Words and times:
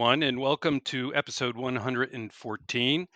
everyone, 0.00 0.22
and 0.22 0.40
welcome 0.40 0.80
to 0.80 1.14
episode 1.14 1.58
114 1.58 3.06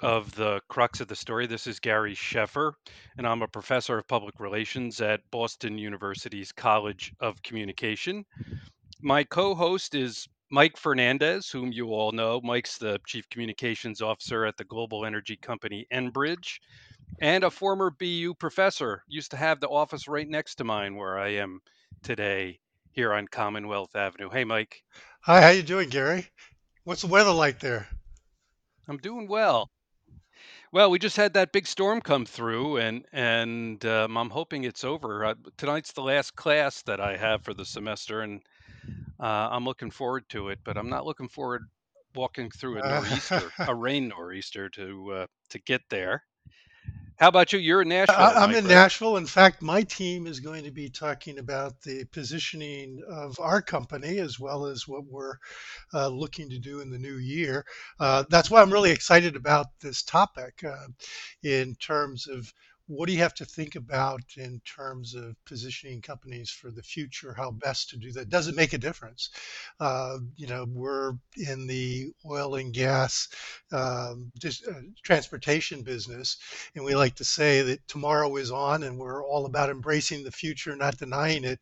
of 0.00 0.34
the 0.34 0.62
Crux 0.66 1.02
of 1.02 1.08
the 1.08 1.14
Story. 1.14 1.46
This 1.46 1.66
is 1.66 1.78
Gary 1.78 2.14
Sheffer, 2.14 2.72
and 3.18 3.26
I'm 3.26 3.42
a 3.42 3.48
professor 3.48 3.98
of 3.98 4.08
public 4.08 4.40
relations 4.40 5.02
at 5.02 5.20
Boston 5.30 5.76
University's 5.76 6.52
College 6.52 7.12
of 7.20 7.42
Communication. 7.42 8.24
My 9.02 9.24
co 9.24 9.54
host 9.54 9.94
is 9.94 10.26
Mike 10.50 10.78
Fernandez, 10.78 11.50
whom 11.50 11.70
you 11.70 11.88
all 11.88 12.12
know. 12.12 12.40
Mike's 12.42 12.78
the 12.78 12.98
chief 13.06 13.28
communications 13.28 14.00
officer 14.00 14.46
at 14.46 14.56
the 14.56 14.64
global 14.64 15.04
energy 15.04 15.36
company 15.36 15.86
Enbridge 15.92 16.60
and 17.20 17.44
a 17.44 17.50
former 17.50 17.90
BU 17.90 18.32
professor. 18.38 19.02
Used 19.06 19.32
to 19.32 19.36
have 19.36 19.60
the 19.60 19.68
office 19.68 20.08
right 20.08 20.26
next 20.26 20.54
to 20.54 20.64
mine 20.64 20.96
where 20.96 21.18
I 21.18 21.34
am 21.34 21.60
today 22.02 22.58
here 22.96 23.12
on 23.12 23.28
Commonwealth 23.28 23.94
Avenue. 23.94 24.30
Hey, 24.30 24.44
Mike. 24.44 24.82
Hi, 25.26 25.42
how 25.42 25.48
you 25.48 25.62
doing, 25.64 25.88
Gary? 25.90 26.30
What's 26.84 27.02
the 27.02 27.08
weather 27.08 27.32
like 27.32 27.58
there? 27.60 27.88
I'm 28.88 28.98
doing 28.98 29.28
well. 29.28 29.70
Well, 30.72 30.90
we 30.90 30.98
just 31.00 31.16
had 31.16 31.34
that 31.34 31.52
big 31.52 31.66
storm 31.66 32.00
come 32.00 32.24
through, 32.26 32.76
and 32.78 33.04
and 33.12 33.84
um, 33.84 34.16
I'm 34.16 34.30
hoping 34.30 34.64
it's 34.64 34.84
over. 34.84 35.24
Uh, 35.24 35.34
tonight's 35.56 35.92
the 35.92 36.02
last 36.02 36.36
class 36.36 36.82
that 36.82 37.00
I 37.00 37.16
have 37.16 37.42
for 37.42 37.54
the 37.54 37.64
semester, 37.64 38.20
and 38.22 38.42
uh, 39.20 39.48
I'm 39.50 39.64
looking 39.64 39.90
forward 39.90 40.28
to 40.30 40.50
it. 40.50 40.60
But 40.64 40.76
I'm 40.76 40.90
not 40.90 41.06
looking 41.06 41.28
forward 41.28 41.62
walking 42.14 42.50
through 42.50 42.78
a 42.78 42.82
nor'easter, 42.88 43.52
Uh, 43.58 43.66
a 43.66 43.74
rain 43.74 44.08
nor'easter, 44.08 44.68
to 44.70 45.12
uh, 45.12 45.26
to 45.50 45.58
get 45.60 45.82
there. 45.90 46.22
How 47.18 47.28
about 47.28 47.52
you? 47.52 47.58
You're 47.58 47.82
in 47.82 47.88
I- 48.08 48.14
Nashville, 48.14 48.34
I'm 48.36 48.54
in 48.54 48.66
right? 48.66 48.68
Nashville. 48.68 49.16
In 49.16 49.26
fact, 49.26 49.62
my 49.62 49.82
team 49.82 50.26
is 50.26 50.40
going 50.40 50.64
to 50.64 50.70
be 50.70 50.90
talking 50.90 51.38
about 51.38 51.80
the 51.82 52.04
positioning 52.12 53.02
of 53.08 53.40
our 53.40 53.62
company 53.62 54.18
as 54.18 54.38
well 54.38 54.66
as 54.66 54.86
what 54.86 55.06
we're 55.06 55.36
uh, 55.94 56.08
looking 56.08 56.50
to 56.50 56.58
do 56.58 56.80
in 56.80 56.90
the 56.90 56.98
new 56.98 57.16
year. 57.16 57.64
Uh, 57.98 58.24
that's 58.30 58.50
why 58.50 58.60
I'm 58.62 58.72
really 58.72 58.90
excited 58.92 59.36
about 59.36 59.66
this 59.80 60.02
topic 60.02 60.62
uh, 60.64 60.88
in 61.42 61.74
terms 61.76 62.28
of 62.28 62.52
what 62.86 63.06
do 63.06 63.12
you 63.12 63.20
have 63.20 63.34
to 63.34 63.44
think 63.44 63.74
about 63.76 64.22
in 64.36 64.60
terms 64.64 65.14
of 65.14 65.36
positioning 65.44 66.00
companies 66.00 66.50
for 66.50 66.70
the 66.70 66.82
future, 66.82 67.34
how 67.34 67.50
best 67.50 67.90
to 67.90 67.96
do 67.96 68.12
that. 68.12 68.28
Does 68.28 68.48
it 68.48 68.56
make 68.56 68.72
a 68.72 68.78
difference? 68.78 69.30
Uh, 69.80 70.18
you 70.36 70.46
know, 70.46 70.66
we're 70.68 71.14
in 71.36 71.66
the 71.66 72.12
oil 72.24 72.54
and 72.56 72.72
gas 72.72 73.28
um, 73.72 74.32
uh, 74.44 74.72
transportation 75.02 75.82
business 75.82 76.36
And 76.74 76.84
we 76.84 76.94
like 76.94 77.16
to 77.16 77.24
say 77.24 77.62
that 77.62 77.86
tomorrow 77.88 78.36
is 78.36 78.50
on, 78.50 78.82
and 78.82 78.98
we're 78.98 79.24
all 79.24 79.46
about 79.46 79.70
embracing 79.70 80.24
the 80.24 80.30
future, 80.30 80.76
not 80.76 80.98
denying 80.98 81.44
it, 81.44 81.60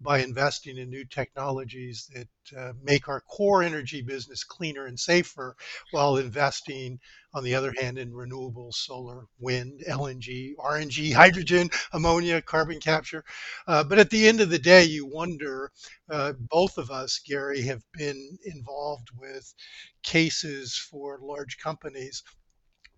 by 0.00 0.20
investing 0.20 0.78
in 0.78 0.90
new 0.90 1.04
technologies 1.04 2.10
that 2.14 2.28
uh, 2.56 2.72
make 2.82 3.08
our 3.08 3.20
core 3.20 3.62
energy 3.62 4.02
business 4.02 4.44
cleaner 4.44 4.86
and 4.86 4.98
safer, 4.98 5.56
while 5.90 6.16
investing, 6.16 6.98
on 7.36 7.44
the 7.44 7.54
other 7.54 7.74
hand, 7.80 7.98
in 7.98 8.12
renewables, 8.12 8.74
solar, 8.74 9.26
wind, 9.38 9.82
LNG, 9.88 10.54
RNG, 10.58 11.14
hydrogen, 11.14 11.70
ammonia, 11.92 12.42
carbon 12.42 12.80
capture. 12.80 13.24
Uh, 13.68 13.84
but 13.84 14.00
at 14.00 14.10
the 14.10 14.26
end 14.28 14.40
of 14.40 14.50
the 14.50 14.58
day, 14.58 14.84
you 14.84 15.06
wonder, 15.06 15.70
uh, 16.10 16.32
both 16.50 16.78
of 16.78 16.90
us, 16.90 17.20
Gary, 17.26 17.62
have 17.62 17.84
been 17.94 18.38
involved 18.44 19.08
with 19.18 19.54
cases 20.02 20.76
for 20.90 21.20
large 21.22 21.58
companies 21.58 22.24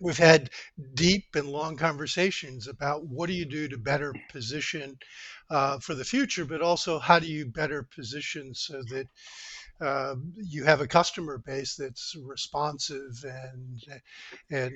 we've 0.00 0.18
had 0.18 0.50
deep 0.94 1.24
and 1.34 1.48
long 1.48 1.76
conversations 1.76 2.68
about 2.68 3.06
what 3.06 3.26
do 3.28 3.32
you 3.34 3.44
do 3.44 3.68
to 3.68 3.78
better 3.78 4.14
position 4.30 4.96
uh, 5.50 5.78
for 5.80 5.94
the 5.94 6.04
future, 6.04 6.44
but 6.44 6.62
also 6.62 6.98
how 6.98 7.18
do 7.18 7.26
you 7.26 7.46
better 7.46 7.82
position 7.94 8.54
so 8.54 8.82
that 8.90 9.08
uh, 9.80 10.14
you 10.34 10.64
have 10.64 10.80
a 10.80 10.86
customer 10.86 11.38
base 11.38 11.76
that's 11.76 12.16
responsive 12.24 13.24
and 13.24 13.84
and 14.50 14.74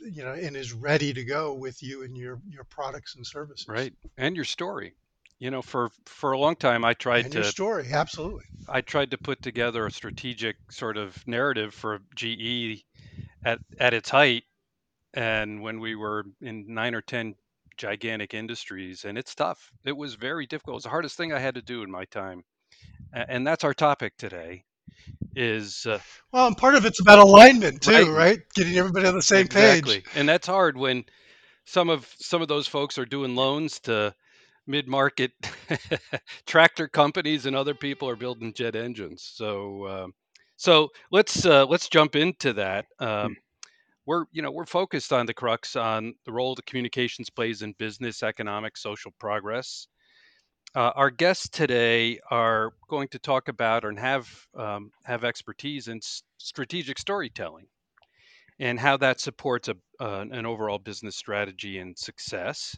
you 0.00 0.22
know 0.24 0.32
and 0.32 0.56
is 0.56 0.72
ready 0.72 1.12
to 1.12 1.24
go 1.24 1.54
with 1.54 1.82
you 1.82 2.02
and 2.02 2.16
your 2.16 2.40
your 2.50 2.64
products 2.64 3.16
and 3.16 3.26
services 3.26 3.66
Right, 3.68 3.92
and 4.16 4.36
your 4.36 4.44
story. 4.44 4.94
You 5.38 5.50
know, 5.50 5.62
for 5.62 5.90
for 6.06 6.32
a 6.32 6.38
long 6.38 6.56
time, 6.56 6.84
I 6.84 6.94
tried 6.94 7.24
and 7.24 7.34
your 7.34 7.42
to 7.42 7.50
story. 7.50 7.86
Absolutely. 7.90 8.44
I 8.68 8.80
tried 8.80 9.10
to 9.10 9.18
put 9.18 9.42
together 9.42 9.86
a 9.86 9.90
strategic 9.90 10.56
sort 10.70 10.96
of 10.96 11.26
narrative 11.26 11.74
for 11.74 12.00
GE 12.14 12.84
at 13.44 13.58
at 13.78 13.94
its 13.94 14.10
height 14.10 14.44
and 15.14 15.62
when 15.62 15.80
we 15.80 15.94
were 15.94 16.24
in 16.40 16.72
nine 16.72 16.94
or 16.94 17.02
10 17.02 17.34
gigantic 17.76 18.34
industries, 18.34 19.04
and 19.04 19.18
it's 19.18 19.34
tough. 19.34 19.72
It 19.84 19.96
was 19.96 20.14
very 20.14 20.46
difficult. 20.46 20.74
It 20.74 20.76
was 20.76 20.84
the 20.84 20.90
hardest 20.90 21.16
thing 21.16 21.32
I 21.32 21.38
had 21.38 21.54
to 21.56 21.62
do 21.62 21.82
in 21.82 21.90
my 21.90 22.04
time. 22.06 22.44
And 23.12 23.46
that's 23.46 23.64
our 23.64 23.74
topic 23.74 24.16
today 24.16 24.64
is 25.34 25.86
uh, 25.86 25.98
Well, 26.32 26.46
and 26.46 26.56
part 26.56 26.74
of 26.74 26.84
it's 26.86 27.00
about 27.00 27.18
alignment 27.18 27.82
too, 27.82 27.92
right, 27.92 28.08
right? 28.08 28.38
Getting 28.54 28.76
everybody 28.76 29.06
on 29.06 29.14
the 29.14 29.22
same 29.22 29.48
page. 29.48 29.84
exactly. 29.84 30.04
And 30.14 30.28
that's 30.28 30.46
hard 30.46 30.76
when 30.76 31.04
some 31.64 31.90
of 31.90 32.06
some 32.18 32.42
of 32.42 32.48
those 32.48 32.66
folks 32.66 32.98
are 32.98 33.06
doing 33.06 33.34
loans 33.34 33.80
to 33.80 34.14
mid-market 34.66 35.32
tractor 36.46 36.88
companies 36.88 37.46
and 37.46 37.56
other 37.56 37.74
people 37.74 38.08
are 38.08 38.16
building 38.16 38.52
jet 38.54 38.76
engines. 38.76 39.22
So 39.34 39.86
um, 39.88 40.14
so 40.56 40.88
let's 41.10 41.44
uh, 41.44 41.66
let's 41.66 41.88
jump 41.88 42.16
into 42.16 42.52
that. 42.54 42.86
Um, 42.98 43.36
we're 44.06 44.24
you 44.32 44.42
know 44.42 44.50
we're 44.50 44.66
focused 44.66 45.12
on 45.12 45.26
the 45.26 45.34
crux 45.34 45.76
on 45.76 46.14
the 46.24 46.32
role 46.32 46.54
the 46.54 46.62
communications 46.62 47.30
plays 47.30 47.62
in 47.62 47.72
business 47.78 48.22
economic 48.22 48.76
social 48.76 49.12
progress 49.18 49.86
uh, 50.74 50.92
our 50.94 51.10
guests 51.10 51.48
today 51.48 52.18
are 52.30 52.72
going 52.88 53.08
to 53.08 53.18
talk 53.18 53.48
about 53.48 53.84
and 53.84 53.98
have 53.98 54.28
um, 54.56 54.90
have 55.04 55.24
expertise 55.24 55.88
in 55.88 55.98
s- 55.98 56.22
strategic 56.38 56.98
storytelling 56.98 57.66
and 58.58 58.78
how 58.78 58.96
that 58.96 59.20
supports 59.20 59.68
a, 59.68 59.74
uh, 60.00 60.24
an 60.30 60.46
overall 60.46 60.78
business 60.78 61.16
strategy 61.16 61.78
and 61.78 61.98
success. 61.98 62.76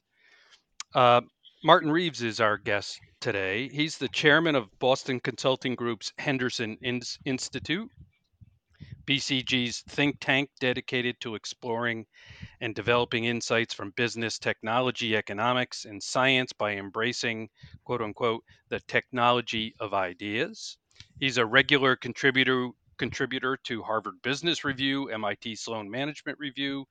Uh, 0.95 1.21
martin 1.63 1.91
reeves 1.91 2.23
is 2.23 2.41
our 2.41 2.59
guest 2.59 2.99
today. 3.21 3.69
He's 3.69 3.99
the 3.99 4.09
chairman 4.09 4.55
of 4.55 4.69
boston 4.79 5.21
consulting 5.21 5.75
group's 5.75 6.13
henderson 6.19 6.77
Ins- 6.83 7.19
institute 7.25 7.91
bcg's 9.07 9.83
think 9.89 10.17
tank 10.21 10.51
dedicated 10.61 11.21
to 11.21 11.35
exploring 11.35 12.07
and 12.61 12.75
developing 12.75 13.25
insights 13.25 13.75
from 13.75 13.93
business, 13.97 14.39
technology, 14.39 15.17
economics, 15.17 15.85
and 15.85 16.03
science 16.03 16.53
by 16.53 16.73
embracing, 16.73 17.49
quote 17.85 18.03
unquote, 18.03 18.45
the 18.69 18.81
technology 18.81 19.75
of 19.81 19.95
ideas. 19.95 20.79
He's 21.19 21.39
a 21.39 21.47
regular 21.47 21.97
contributor 21.97 22.71
contributor 22.97 23.57
to 23.65 23.83
Harvard 23.83 24.15
Business 24.23 24.65
Review, 24.65 25.09
MIT 25.11 25.57
Sloan 25.57 25.91
Management 25.91 26.39
Review, 26.39 26.87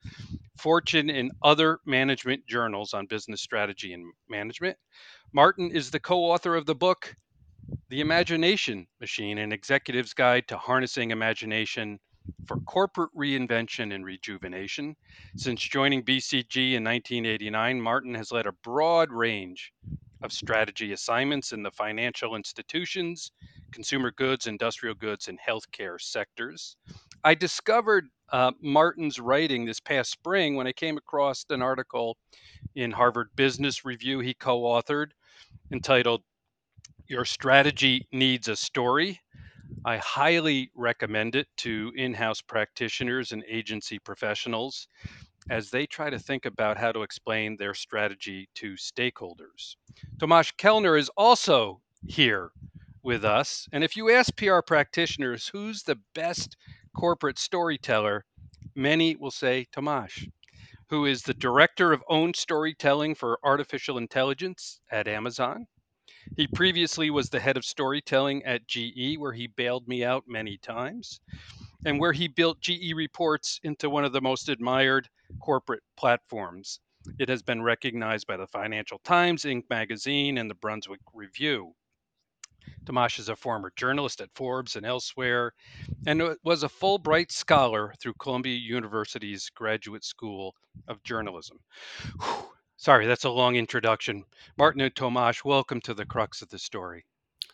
Fortune, 0.58 1.10
and 1.10 1.32
other 1.42 1.80
management 1.86 2.46
journals 2.46 2.94
on 2.94 3.06
business 3.06 3.42
strategy 3.42 3.94
and 3.94 4.12
management. 4.30 4.78
Martin 5.32 5.72
is 5.72 5.92
the 5.92 6.00
co-author 6.00 6.56
of 6.56 6.66
the 6.66 6.76
book 6.76 7.16
The 7.90 8.02
Imagination 8.02 8.88
Machine: 9.00 9.38
An 9.38 9.52
Executive's 9.52 10.14
Guide 10.14 10.48
to 10.48 10.58
Harnessing 10.58 11.12
Imagination 11.12 12.00
for 12.48 12.58
corporate 12.62 13.12
reinvention 13.16 13.94
and 13.94 14.04
rejuvenation. 14.04 14.96
Since 15.36 15.62
joining 15.62 16.04
BCG 16.04 16.74
in 16.74 16.84
1989, 16.84 17.82
Martin 17.82 18.16
has 18.16 18.32
led 18.32 18.48
a 18.48 18.52
broad 18.64 19.12
range 19.12 19.72
of 20.24 20.32
strategy 20.32 20.94
assignments 20.94 21.52
in 21.52 21.64
the 21.64 21.72
financial 21.72 22.36
institutions, 22.36 23.32
consumer 23.72 24.12
goods, 24.12 24.48
industrial 24.48 24.96
goods, 24.96 25.28
and 25.28 25.38
healthcare 25.40 26.00
sectors. 26.02 26.76
I 27.24 27.36
discovered 27.36 28.08
uh, 28.32 28.52
Martin's 28.62 29.20
writing 29.20 29.66
this 29.66 29.80
past 29.80 30.12
spring 30.12 30.56
when 30.56 30.68
I 30.68 30.72
came 30.72 30.98
across 30.98 31.46
an 31.50 31.62
article 31.62 32.18
in 32.76 32.92
Harvard 32.92 33.30
Business 33.36 33.86
Review 33.86 34.20
he 34.20 34.34
co 34.34 34.62
authored 34.62 35.12
entitled 35.72 36.24
Your 37.08 37.26
Strategy 37.26 38.08
Needs 38.12 38.48
a 38.48 38.56
Story 38.56 39.20
I 39.86 39.98
highly 39.98 40.72
recommend 40.76 41.36
it 41.36 41.48
to 41.58 41.92
in 41.96 42.14
house 42.14 42.42
practitioners 42.42 43.34
and 43.34 43.44
agency 43.48 44.00
professionals 44.00 44.88
as 45.50 45.70
they 45.70 45.86
try 45.86 46.10
to 46.10 46.20
think 46.20 46.46
about 46.46 46.78
how 46.78 46.94
to 46.94 47.02
explain 47.02 47.58
their 47.58 47.74
strategy 47.74 48.48
to 48.56 48.74
stakeholders. 48.74 49.76
Tomas 50.20 50.52
Kellner 50.52 50.96
is 50.96 51.10
also 51.18 51.82
here 52.08 52.52
with 53.04 53.26
us. 53.26 53.68
And 53.74 53.84
if 53.84 53.98
you 53.98 54.10
ask 54.12 54.36
PR 54.38 54.62
practitioners 54.66 55.48
who's 55.48 55.84
the 55.84 56.00
best 56.16 56.56
corporate 56.96 57.40
storyteller, 57.40 58.24
many 58.76 59.18
will 59.18 59.32
say 59.32 59.66
Tomas, 59.74 60.26
who 60.90 61.06
is 61.06 61.24
the 61.24 61.34
director 61.34 61.92
of 61.92 62.04
owned 62.08 62.38
storytelling 62.38 63.16
for 63.16 63.40
artificial 63.44 63.98
intelligence 63.98 64.80
at 64.92 65.10
Amazon 65.10 65.68
he 66.36 66.48
previously 66.48 67.10
was 67.10 67.30
the 67.30 67.40
head 67.40 67.58
of 67.58 67.66
storytelling 67.66 68.44
at 68.44 68.68
GE, 68.68 69.18
where 69.18 69.34
he 69.34 69.48
bailed 69.48 69.88
me 69.88 70.04
out 70.04 70.24
many 70.28 70.58
times, 70.58 71.20
and 71.86 72.00
where 72.00 72.14
he 72.14 72.28
built 72.28 72.62
GE 72.62 72.94
Reports 72.96 73.60
into 73.64 73.90
one 73.90 74.06
of 74.06 74.14
the 74.14 74.22
most 74.22 74.50
admired 74.50 75.10
corporate 75.40 75.84
platforms. 75.98 76.80
It 77.20 77.30
has 77.30 77.42
been 77.42 77.62
recognized 77.62 78.28
by 78.28 78.38
the 78.38 78.48
Financial 78.48 79.00
Times, 79.00 79.44
Inc. 79.44 79.64
magazine, 79.70 80.38
and 80.38 80.50
the 80.50 80.56
Brunswick 80.56 81.02
Review. 81.14 81.74
Tomas 82.86 83.20
is 83.20 83.30
a 83.30 83.36
former 83.36 83.72
journalist 83.76 84.22
at 84.22 84.34
Forbes 84.36 84.76
and 84.76 84.86
elsewhere, 84.86 85.54
and 86.08 86.36
was 86.44 86.64
a 86.64 86.70
Fulbright 86.70 87.32
scholar 87.32 87.94
through 88.02 88.14
Columbia 88.20 88.56
University's 88.56 89.50
Graduate 89.50 90.04
School 90.04 90.56
of 90.88 91.04
Journalism. 91.04 91.60
Whew. 92.22 92.50
Sorry, 92.78 93.06
that's 93.06 93.24
a 93.24 93.30
long 93.30 93.56
introduction. 93.56 94.26
Martin 94.58 94.82
and 94.82 94.96
Tomas, 94.96 95.46
welcome 95.46 95.80
to 95.82 95.94
the 95.94 96.06
crux 96.06 96.42
of 96.42 96.50
the 96.50 96.60
story. 96.60 97.06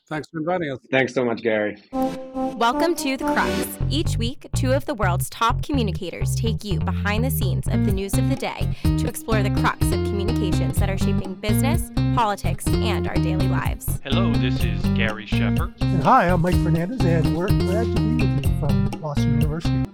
Thanks 0.07 0.27
for 0.30 0.39
inviting 0.39 0.71
us. 0.71 0.80
Thanks 0.89 1.13
so 1.13 1.24
much, 1.24 1.44
Gary. 1.44 1.83
Welcome 1.92 2.95
to 2.95 3.16
The 3.16 3.25
Crux. 3.25 3.77
Each 3.92 4.18
week, 4.18 4.48
two 4.56 4.74
of 4.74 4.86
the 4.86 4.95
world's 4.95 5.30
top 5.30 5.62
communicators 5.62 6.36
take 6.36 6.63
you 6.63 6.80
behind 6.80 7.24
the 7.24 7.30
scenes 7.30 7.68
of 7.68 7.86
the 7.86 7.92
news 7.92 8.16
of 8.16 8.27
the 8.27 8.36
day 8.36 8.75
to 8.83 9.07
explore 9.07 9.44
the 9.44 9.51
crux 9.51 9.86
of 9.86 10.04
communications 10.06 10.77
that 10.77 10.89
are 10.89 10.98
shaping 10.98 11.36
business, 11.36 11.92
politics, 12.16 12.66
and 12.68 13.07
our 13.07 13.16
daily 13.16 13.48
lives. 13.48 14.00
Hello, 14.04 14.33
this 14.33 14.63
is 14.63 14.81
Gary 14.98 15.27
Sheffer. 15.27 15.74
And 15.80 16.01
hi, 16.01 16.27
I'm 16.27 16.42
Mike 16.42 16.56
Fernandez, 16.63 17.01
and 17.01 17.38
we're 17.38 17.48
glad 17.48 17.95
to 17.95 18.01
be 18.01 18.25
with 18.25 18.45
you 18.48 18.60
from 18.60 18.89
Boston 19.00 19.39
University. 19.39 19.86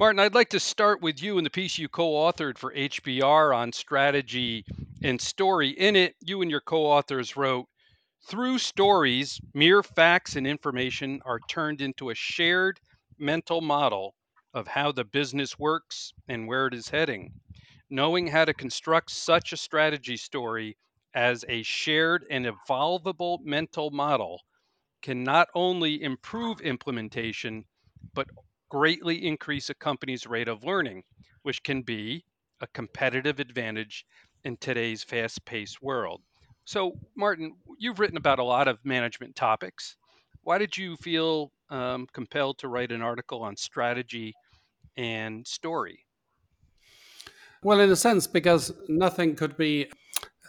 Martin, 0.00 0.18
I'd 0.20 0.34
like 0.34 0.48
to 0.48 0.60
start 0.60 1.02
with 1.02 1.22
you 1.22 1.36
and 1.36 1.44
the 1.44 1.50
piece 1.50 1.76
you 1.76 1.86
co 1.86 2.12
authored 2.12 2.56
for 2.56 2.72
HBR 2.72 3.54
on 3.54 3.70
strategy 3.70 4.64
and 5.02 5.20
story. 5.20 5.68
In 5.68 5.94
it, 5.94 6.14
you 6.24 6.40
and 6.40 6.50
your 6.50 6.62
co 6.62 6.86
authors 6.86 7.36
wrote 7.36 7.66
Through 8.26 8.60
stories, 8.60 9.38
mere 9.52 9.82
facts 9.82 10.36
and 10.36 10.46
information 10.46 11.20
are 11.26 11.38
turned 11.38 11.82
into 11.82 12.08
a 12.08 12.14
shared 12.14 12.80
mental 13.18 13.60
model 13.60 14.14
of 14.54 14.66
how 14.66 14.90
the 14.90 15.04
business 15.04 15.58
works 15.58 16.14
and 16.28 16.48
where 16.48 16.66
it 16.66 16.72
is 16.72 16.88
heading. 16.88 17.34
Knowing 17.90 18.26
how 18.26 18.46
to 18.46 18.54
construct 18.54 19.10
such 19.10 19.52
a 19.52 19.58
strategy 19.58 20.16
story 20.16 20.78
as 21.12 21.44
a 21.46 21.62
shared 21.62 22.24
and 22.30 22.46
evolvable 22.46 23.36
mental 23.44 23.90
model 23.90 24.40
can 25.02 25.22
not 25.22 25.48
only 25.54 26.02
improve 26.02 26.62
implementation, 26.62 27.66
but 28.14 28.28
greatly 28.70 29.26
increase 29.26 29.68
a 29.68 29.74
company's 29.74 30.26
rate 30.26 30.48
of 30.48 30.64
learning, 30.64 31.02
which 31.42 31.62
can 31.62 31.82
be 31.82 32.24
a 32.62 32.66
competitive 32.68 33.40
advantage 33.40 34.06
in 34.44 34.56
today's 34.56 35.04
fast 35.04 35.44
paced 35.44 35.82
world. 35.82 36.22
So, 36.64 36.92
Martin, 37.16 37.52
you've 37.78 37.98
written 37.98 38.16
about 38.16 38.38
a 38.38 38.44
lot 38.44 38.68
of 38.68 38.78
management 38.84 39.34
topics. 39.36 39.96
Why 40.42 40.58
did 40.58 40.76
you 40.76 40.96
feel 40.96 41.52
um, 41.68 42.06
compelled 42.12 42.58
to 42.58 42.68
write 42.68 42.92
an 42.92 43.02
article 43.02 43.42
on 43.42 43.56
strategy 43.56 44.34
and 44.96 45.46
story? 45.46 46.04
Well, 47.62 47.80
in 47.80 47.90
a 47.90 47.96
sense, 47.96 48.26
because 48.26 48.72
nothing 48.88 49.34
could 49.36 49.56
be 49.56 49.90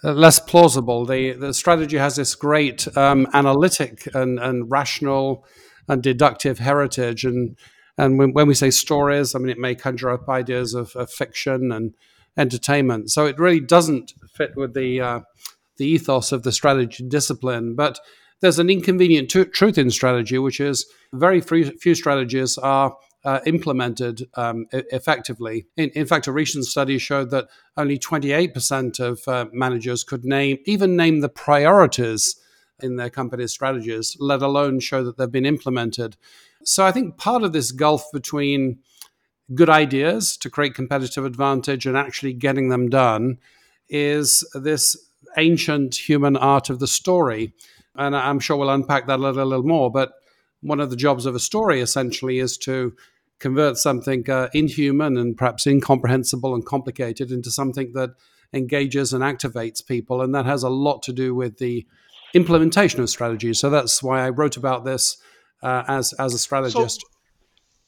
uh, 0.03 0.13
less 0.13 0.39
plausible. 0.39 1.06
The, 1.06 1.33
the 1.33 1.53
strategy 1.53 1.97
has 1.97 2.15
this 2.15 2.35
great 2.35 2.88
um, 2.97 3.27
analytic 3.33 4.07
and, 4.13 4.39
and 4.39 4.71
rational 4.71 5.45
and 5.88 6.01
deductive 6.01 6.59
heritage. 6.59 7.25
And 7.25 7.57
and 7.97 8.17
when, 8.17 8.33
when 8.33 8.47
we 8.47 8.53
say 8.53 8.69
stories, 8.71 9.35
I 9.35 9.39
mean, 9.39 9.49
it 9.49 9.59
may 9.59 9.75
conjure 9.75 10.11
up 10.11 10.29
ideas 10.29 10.73
of, 10.73 10.95
of 10.95 11.09
fiction 11.09 11.71
and 11.71 11.93
entertainment. 12.38 13.11
So 13.11 13.25
it 13.25 13.39
really 13.39 13.59
doesn't 13.59 14.13
fit 14.33 14.55
with 14.55 14.73
the, 14.73 15.01
uh, 15.01 15.19
the 15.77 15.85
ethos 15.85 16.31
of 16.31 16.43
the 16.43 16.51
strategy 16.51 17.07
discipline. 17.07 17.75
But 17.75 17.99
there's 18.41 18.59
an 18.59 18.69
inconvenient 18.69 19.29
t- 19.29 19.45
truth 19.45 19.77
in 19.77 19.91
strategy, 19.91 20.38
which 20.38 20.59
is 20.59 20.85
very 21.13 21.41
few, 21.41 21.65
few 21.77 21.95
strategies 21.95 22.57
are 22.57 22.95
uh, 23.23 23.39
implemented 23.45 24.27
um, 24.35 24.65
effectively. 24.71 25.67
In, 25.77 25.89
in, 25.89 26.07
fact, 26.07 26.27
a 26.27 26.31
recent 26.31 26.65
study 26.65 26.97
showed 26.97 27.29
that 27.31 27.47
only 27.77 27.99
28% 27.99 28.99
of 28.99 29.21
uh, 29.27 29.45
managers 29.53 30.03
could 30.03 30.25
name, 30.25 30.57
even 30.65 30.95
name 30.95 31.19
the 31.19 31.29
priorities 31.29 32.35
in 32.81 32.95
their 32.95 33.11
company's 33.11 33.51
strategies, 33.51 34.17
let 34.19 34.41
alone 34.41 34.79
show 34.79 35.03
that 35.03 35.17
they've 35.17 35.31
been 35.31 35.45
implemented. 35.45 36.17
So 36.63 36.85
I 36.85 36.91
think 36.91 37.17
part 37.17 37.43
of 37.43 37.53
this 37.53 37.71
gulf 37.71 38.05
between 38.11 38.79
good 39.53 39.69
ideas 39.69 40.37
to 40.37 40.49
create 40.49 40.75
competitive 40.75 41.25
advantage 41.25 41.85
and 41.85 41.97
actually 41.97 42.33
getting 42.33 42.69
them 42.69 42.89
done 42.89 43.37
is 43.89 44.47
this 44.53 44.97
ancient 45.37 45.95
human 46.07 46.37
art 46.37 46.69
of 46.69 46.79
the 46.79 46.87
story. 46.87 47.53
And 47.95 48.15
I'm 48.15 48.39
sure 48.39 48.57
we'll 48.57 48.69
unpack 48.69 49.07
that 49.07 49.19
a 49.19 49.21
little, 49.21 49.43
a 49.43 49.45
little 49.45 49.65
more. 49.65 49.91
But 49.91 50.13
one 50.61 50.79
of 50.79 50.89
the 50.89 50.95
jobs 50.95 51.25
of 51.25 51.35
a 51.35 51.39
story 51.39 51.81
essentially 51.81 52.39
is 52.39 52.57
to 52.59 52.95
convert 53.39 53.77
something 53.77 54.29
uh, 54.29 54.49
inhuman 54.53 55.17
and 55.17 55.35
perhaps 55.35 55.67
incomprehensible 55.67 56.53
and 56.53 56.65
complicated 56.65 57.31
into 57.31 57.51
something 57.51 57.91
that 57.93 58.11
engages 58.53 59.13
and 59.13 59.23
activates 59.23 59.85
people. 59.85 60.21
And 60.21 60.33
that 60.35 60.45
has 60.45 60.63
a 60.63 60.69
lot 60.69 61.01
to 61.03 61.13
do 61.13 61.33
with 61.33 61.57
the 61.57 61.85
implementation 62.33 63.01
of 63.01 63.09
strategy. 63.09 63.53
So 63.53 63.69
that's 63.69 64.01
why 64.01 64.25
I 64.25 64.29
wrote 64.29 64.57
about 64.57 64.85
this 64.85 65.17
uh, 65.61 65.83
as 65.87 66.13
as 66.13 66.33
a 66.33 66.39
strategist. 66.39 67.01
So, 67.01 67.07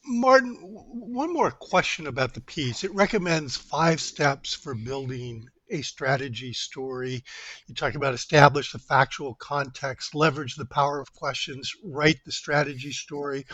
Martin, 0.05 0.57
one 0.61 1.31
more 1.31 1.51
question 1.51 2.07
about 2.07 2.33
the 2.33 2.41
piece. 2.41 2.83
It 2.83 2.93
recommends 2.93 3.55
five 3.55 4.01
steps 4.01 4.53
for 4.53 4.75
building 4.75 5.47
a 5.69 5.81
strategy 5.81 6.53
story. 6.53 7.23
You 7.67 7.75
talk 7.75 7.95
about 7.95 8.13
establish 8.13 8.71
the 8.71 8.79
factual 8.79 9.35
context, 9.35 10.13
leverage 10.13 10.55
the 10.55 10.65
power 10.65 10.99
of 10.99 11.13
questions, 11.13 11.73
write 11.83 12.19
the 12.25 12.31
strategy 12.31 12.91
story, 12.91 13.45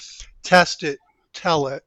test 0.43 0.83
it, 0.83 0.99
tell 1.33 1.67
it. 1.67 1.83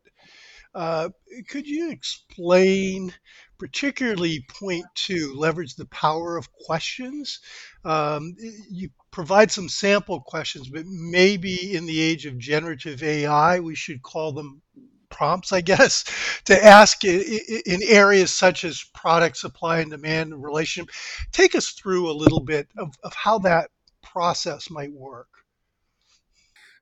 Uh, 0.74 1.10
could 1.48 1.66
you 1.66 1.90
explain, 1.90 3.12
particularly 3.58 4.44
point 4.48 4.86
two, 4.94 5.34
leverage 5.36 5.76
the 5.76 5.86
power 5.86 6.36
of 6.36 6.52
questions? 6.52 7.40
Um, 7.84 8.34
you 8.70 8.90
provide 9.10 9.50
some 9.50 9.68
sample 9.68 10.20
questions, 10.20 10.68
but 10.68 10.86
maybe 10.86 11.76
in 11.76 11.86
the 11.86 12.00
age 12.00 12.26
of 12.26 12.38
generative 12.38 13.02
AI, 13.02 13.60
we 13.60 13.74
should 13.74 14.02
call 14.02 14.32
them 14.32 14.62
prompts, 15.10 15.52
I 15.52 15.60
guess, 15.60 16.04
to 16.46 16.64
ask 16.64 17.04
in 17.04 17.80
areas 17.86 18.32
such 18.32 18.64
as 18.64 18.82
product 18.94 19.36
supply 19.36 19.80
and 19.80 19.90
demand 19.90 20.32
and 20.32 20.42
relationship. 20.42 20.92
Take 21.32 21.54
us 21.54 21.70
through 21.70 22.10
a 22.10 22.12
little 22.12 22.40
bit 22.40 22.68
of, 22.78 22.94
of 23.04 23.14
how 23.14 23.38
that 23.40 23.70
process 24.02 24.70
might 24.70 24.92
work. 24.92 25.28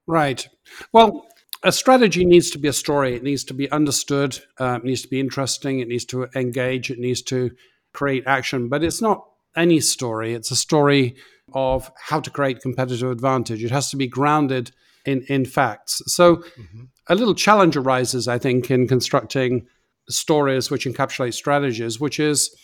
Right. 0.07 0.47
Well, 0.93 1.29
a 1.63 1.73
strategy 1.73 2.25
needs 2.25 2.51
to 2.51 2.59
be 2.59 2.69
a 2.69 2.73
story. 2.73 3.15
It 3.15 3.23
needs 3.23 3.45
to 3.45 3.55
be 3.55 3.71
understood. 3.71 4.39
Uh, 4.59 4.79
it 4.83 4.85
needs 4.85 5.03
to 5.03 5.09
be 5.09 5.21
interesting. 5.21 5.81
It 5.81 5.89
needs 5.89 6.05
to 6.07 6.29
engage. 6.35 6.91
It 6.91 6.99
needs 6.99 7.23
to 7.23 7.51
create 7.93 8.25
action. 8.27 8.69
But 8.69 8.83
it's 8.83 9.03
not 9.03 9.27
any 9.57 9.81
story. 9.81 10.33
It's 10.35 10.51
a 10.51 10.57
story 10.57 11.17
of 11.53 11.91
how 11.97 12.21
to 12.21 12.31
create 12.31 12.61
competitive 12.61 13.11
advantage. 13.11 13.63
It 13.63 13.71
has 13.71 13.91
to 13.91 13.97
be 13.97 14.07
grounded 14.07 14.71
in, 15.05 15.25
in 15.29 15.45
facts. 15.45 16.03
So 16.07 16.37
mm-hmm. 16.37 16.85
a 17.09 17.15
little 17.15 17.35
challenge 17.35 17.77
arises, 17.77 18.29
I 18.29 18.39
think, 18.39 18.71
in 18.71 18.87
constructing 18.87 19.67
stories 20.09 20.71
which 20.71 20.87
encapsulate 20.87 21.35
strategies, 21.35 22.01
which 22.01 22.21
is 22.21 22.55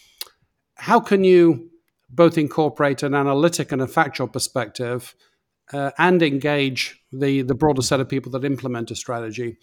how 0.77 1.01
can 1.01 1.25
you 1.25 1.71
both 2.09 2.39
incorporate 2.39 3.03
an 3.03 3.15
analytic 3.15 3.73
and 3.73 3.83
a 3.83 3.87
factual 3.87 4.29
perspective 4.29 5.15
uh, 5.73 5.91
and 5.99 6.23
engage 6.23 7.01
the, 7.13 7.43
the 7.43 7.55
broader 7.55 7.83
set 7.83 8.01
of 8.01 8.09
people 8.09 8.33
that 8.33 8.45
implement 8.45 8.91
a 8.91 8.97
strategy. 8.97 9.57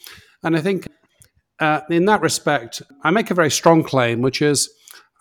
And 0.43 0.55
I 0.55 0.61
think 0.61 0.87
uh, 1.59 1.81
in 1.89 2.05
that 2.05 2.21
respect, 2.21 2.81
I 3.03 3.11
make 3.11 3.31
a 3.31 3.35
very 3.35 3.51
strong 3.51 3.83
claim, 3.83 4.21
which 4.21 4.41
is 4.41 4.69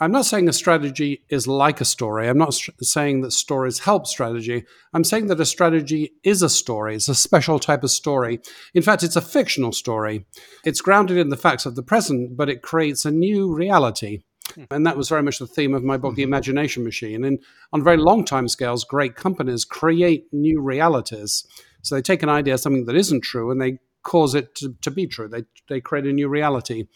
I'm 0.03 0.11
not 0.11 0.27
saying 0.27 0.49
a 0.49 0.53
strategy 0.53 1.25
is 1.29 1.47
like 1.47 1.81
a 1.81 1.85
story. 1.85 2.29
I'm 2.29 2.37
not 2.37 2.55
st- 2.55 2.85
saying 2.85 3.21
that 3.21 3.31
stories 3.31 3.79
help 3.79 4.09
strategy. 4.09 4.65
I'm 4.93 5.05
saying 5.05 5.29
that 5.29 5.41
a 5.41 5.47
strategy 5.47 6.15
is 6.25 6.43
a 6.43 6.49
story. 6.49 6.97
It's 6.97 7.09
a 7.09 7.15
special 7.15 7.61
type 7.61 7.85
of 7.85 7.91
story. 7.93 8.41
In 8.75 8.83
fact, 8.83 9.05
it's 9.05 9.15
a 9.15 9.21
fictional 9.21 9.71
story. 9.71 10.27
It's 10.65 10.81
grounded 10.81 11.19
in 11.19 11.29
the 11.29 11.37
facts 11.37 11.67
of 11.67 11.77
the 11.77 11.85
present, 11.85 12.37
but 12.37 12.49
it 12.49 12.63
creates 12.63 13.05
a 13.05 13.13
new 13.13 13.55
reality. 13.55 14.23
Hmm. 14.55 14.65
And 14.71 14.87
that 14.87 14.97
was 14.97 15.09
very 15.09 15.23
much 15.23 15.39
the 15.39 15.47
theme 15.47 15.75
of 15.75 15.83
my 15.83 15.97
book, 15.97 16.15
The 16.15 16.23
mm-hmm. 16.23 16.31
Imagination 16.31 16.85
Machine. 16.85 17.25
And 17.25 17.39
on 17.73 17.85
very 17.85 17.97
long 17.97 18.25
time 18.25 18.49
scales, 18.49 18.85
great 18.85 19.15
companies 19.15 19.65
create 19.65 20.27
new 20.33 20.61
realities. 20.61 21.47
So 21.83 21.95
they 21.95 22.03
take 22.03 22.23
an 22.23 22.29
idea, 22.29 22.59
something 22.59 22.87
that 22.87 22.97
isn't 22.97 23.23
true, 23.23 23.51
and 23.51 23.61
they 23.61 23.79
cause 24.03 24.35
it 24.35 24.55
to, 24.57 24.75
to 24.83 24.91
be 24.91 25.07
true. 25.07 25.29
They, 25.29 25.45
they 25.69 25.81
create 25.81 26.07
a 26.07 26.13
new 26.13 26.29
reality. 26.29 26.87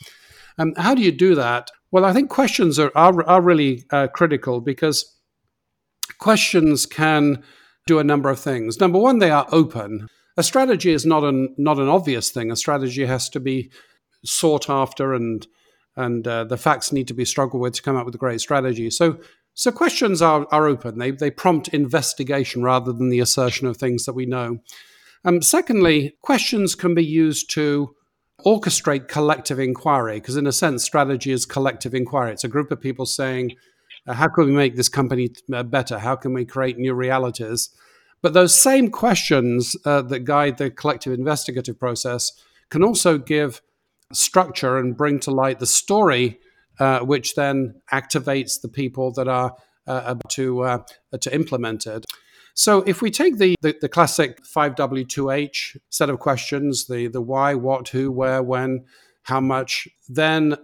Um, 0.58 0.74
how 0.76 0.94
do 0.94 1.02
you 1.02 1.12
do 1.12 1.34
that? 1.34 1.70
Well, 1.90 2.04
I 2.04 2.12
think 2.12 2.30
questions 2.30 2.78
are, 2.78 2.92
are, 2.94 3.22
are 3.28 3.40
really 3.40 3.84
uh, 3.90 4.08
critical 4.08 4.60
because 4.60 5.16
questions 6.18 6.86
can 6.86 7.42
do 7.86 7.98
a 7.98 8.04
number 8.04 8.28
of 8.30 8.40
things. 8.40 8.80
Number 8.80 8.98
one, 8.98 9.18
they 9.18 9.30
are 9.30 9.46
open. 9.52 10.08
A 10.36 10.42
strategy 10.42 10.92
is 10.92 11.06
not 11.06 11.24
an, 11.24 11.54
not 11.56 11.78
an 11.78 11.88
obvious 11.88 12.30
thing. 12.30 12.50
A 12.50 12.56
strategy 12.56 13.06
has 13.06 13.28
to 13.30 13.40
be 13.40 13.70
sought 14.24 14.68
after 14.68 15.14
and 15.14 15.46
and 15.96 16.26
uh, 16.28 16.44
the 16.44 16.56
facts 16.56 16.92
need 16.92 17.08
to 17.08 17.14
be 17.14 17.24
struggled 17.24 17.62
with 17.62 17.74
to 17.74 17.82
come 17.82 17.96
up 17.96 18.06
with 18.06 18.14
a 18.14 18.18
great 18.18 18.40
strategy. 18.40 18.90
So, 18.90 19.18
so 19.54 19.72
questions 19.72 20.20
are, 20.20 20.46
are 20.50 20.66
open. 20.66 20.98
They, 20.98 21.10
they 21.10 21.30
prompt 21.30 21.68
investigation 21.68 22.62
rather 22.62 22.92
than 22.92 23.08
the 23.08 23.20
assertion 23.20 23.66
of 23.66 23.76
things 23.76 24.04
that 24.04 24.14
we 24.14 24.26
know. 24.26 24.58
Um, 25.24 25.42
secondly, 25.42 26.16
questions 26.22 26.74
can 26.74 26.94
be 26.94 27.04
used 27.04 27.50
to 27.54 27.94
orchestrate 28.44 29.08
collective 29.08 29.58
inquiry, 29.58 30.20
because 30.20 30.36
in 30.36 30.46
a 30.46 30.52
sense, 30.52 30.84
strategy 30.84 31.32
is 31.32 31.46
collective 31.46 31.94
inquiry. 31.94 32.32
It's 32.32 32.44
a 32.44 32.48
group 32.48 32.70
of 32.70 32.80
people 32.80 33.06
saying, 33.06 33.56
Uh, 34.06 34.14
how 34.14 34.28
can 34.28 34.46
we 34.46 34.52
make 34.52 34.76
this 34.76 34.88
company 34.88 35.30
uh, 35.52 35.62
better? 35.62 35.98
How 35.98 36.16
can 36.16 36.32
we 36.32 36.44
create 36.44 36.78
new 36.78 36.94
realities? 36.94 37.70
But 38.22 38.32
those 38.32 38.54
same 38.54 38.90
questions 38.90 39.76
uh, 39.84 40.02
that 40.02 40.24
guide 40.24 40.58
the 40.58 40.70
collective 40.70 41.12
investigative 41.12 41.78
process 41.78 42.32
can 42.70 42.84
also 42.84 43.18
give 43.18 43.62
structure 44.12 44.78
and 44.78 44.96
bring 44.96 45.20
to 45.20 45.30
light 45.30 45.58
the 45.58 45.66
story, 45.66 46.38
uh, 46.78 47.00
which 47.00 47.34
then 47.34 47.80
activates 47.92 48.60
the 48.60 48.68
people 48.68 49.12
that 49.12 49.28
are 49.28 49.54
uh, 49.86 50.14
to 50.28 50.62
uh, 50.62 50.78
to 51.20 51.34
implement 51.34 51.86
it. 51.86 52.04
So 52.56 52.80
if 52.86 53.02
we 53.02 53.10
take 53.10 53.36
the, 53.36 53.54
the, 53.60 53.76
the 53.82 53.88
classic 53.88 54.42
5W2H 54.44 55.76
set 55.90 56.08
of 56.08 56.18
questions, 56.20 56.86
the, 56.86 57.06
the 57.06 57.20
why, 57.20 57.54
what, 57.54 57.88
who, 57.88 58.10
where, 58.10 58.42
when, 58.42 58.86
how 59.24 59.40
much, 59.40 59.86
then 60.08 60.56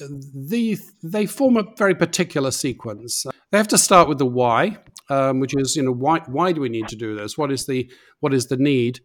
the, 0.00 0.78
they 1.02 1.26
form 1.26 1.58
a 1.58 1.64
very 1.76 1.94
particular 1.94 2.50
sequence. 2.50 3.26
They 3.50 3.58
have 3.58 3.68
to 3.68 3.78
start 3.78 4.08
with 4.08 4.16
the 4.16 4.26
why, 4.26 4.78
um, 5.10 5.38
which 5.38 5.54
is, 5.54 5.76
you 5.76 5.82
know, 5.82 5.92
why, 5.92 6.20
why 6.20 6.52
do 6.52 6.62
we 6.62 6.70
need 6.70 6.88
to 6.88 6.96
do 6.96 7.14
this? 7.14 7.36
What 7.36 7.52
is 7.52 7.66
the, 7.66 7.90
what 8.20 8.32
is 8.32 8.46
the 8.46 8.56
need? 8.56 9.00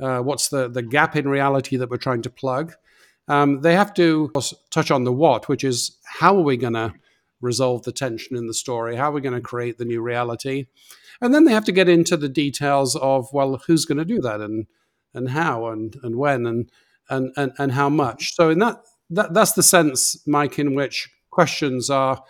Uh, 0.00 0.18
what's 0.18 0.48
the, 0.48 0.68
the 0.68 0.82
gap 0.82 1.14
in 1.14 1.28
reality 1.28 1.76
that 1.76 1.90
we're 1.90 1.96
trying 1.96 2.22
to 2.22 2.30
plug? 2.30 2.74
Um, 3.28 3.62
they 3.62 3.74
have 3.74 3.94
to 3.94 4.30
touch 4.70 4.90
on 4.90 5.04
the 5.04 5.12
what, 5.12 5.48
which 5.48 5.64
is 5.64 5.96
how 6.04 6.36
are 6.36 6.42
we 6.42 6.56
going 6.56 6.74
to 6.74 6.92
resolve 7.40 7.82
the 7.84 7.92
tension 7.92 8.36
in 8.36 8.46
the 8.46 8.54
story? 8.54 8.96
How 8.96 9.10
are 9.10 9.12
we 9.12 9.20
going 9.20 9.34
to 9.34 9.40
create 9.40 9.78
the 9.78 9.84
new 9.84 10.02
reality? 10.02 10.66
And 11.20 11.34
then 11.34 11.44
they 11.44 11.52
have 11.52 11.64
to 11.66 11.72
get 11.72 11.88
into 11.88 12.16
the 12.16 12.28
details 12.28 12.96
of 12.96 13.28
well, 13.32 13.62
who's 13.66 13.84
going 13.84 13.98
to 13.98 14.04
do 14.04 14.20
that 14.20 14.40
and 14.40 14.66
and 15.14 15.30
how 15.30 15.68
and 15.68 15.96
and 16.02 16.16
when 16.16 16.46
and 16.46 16.70
and 17.08 17.32
and, 17.36 17.52
and 17.58 17.72
how 17.72 17.88
much. 17.88 18.34
So 18.34 18.50
in 18.50 18.58
that, 18.58 18.82
that 19.10 19.32
that's 19.32 19.52
the 19.52 19.62
sense, 19.62 20.26
Mike, 20.26 20.58
in 20.58 20.74
which 20.74 21.08
questions 21.30 21.88
are 21.88 22.22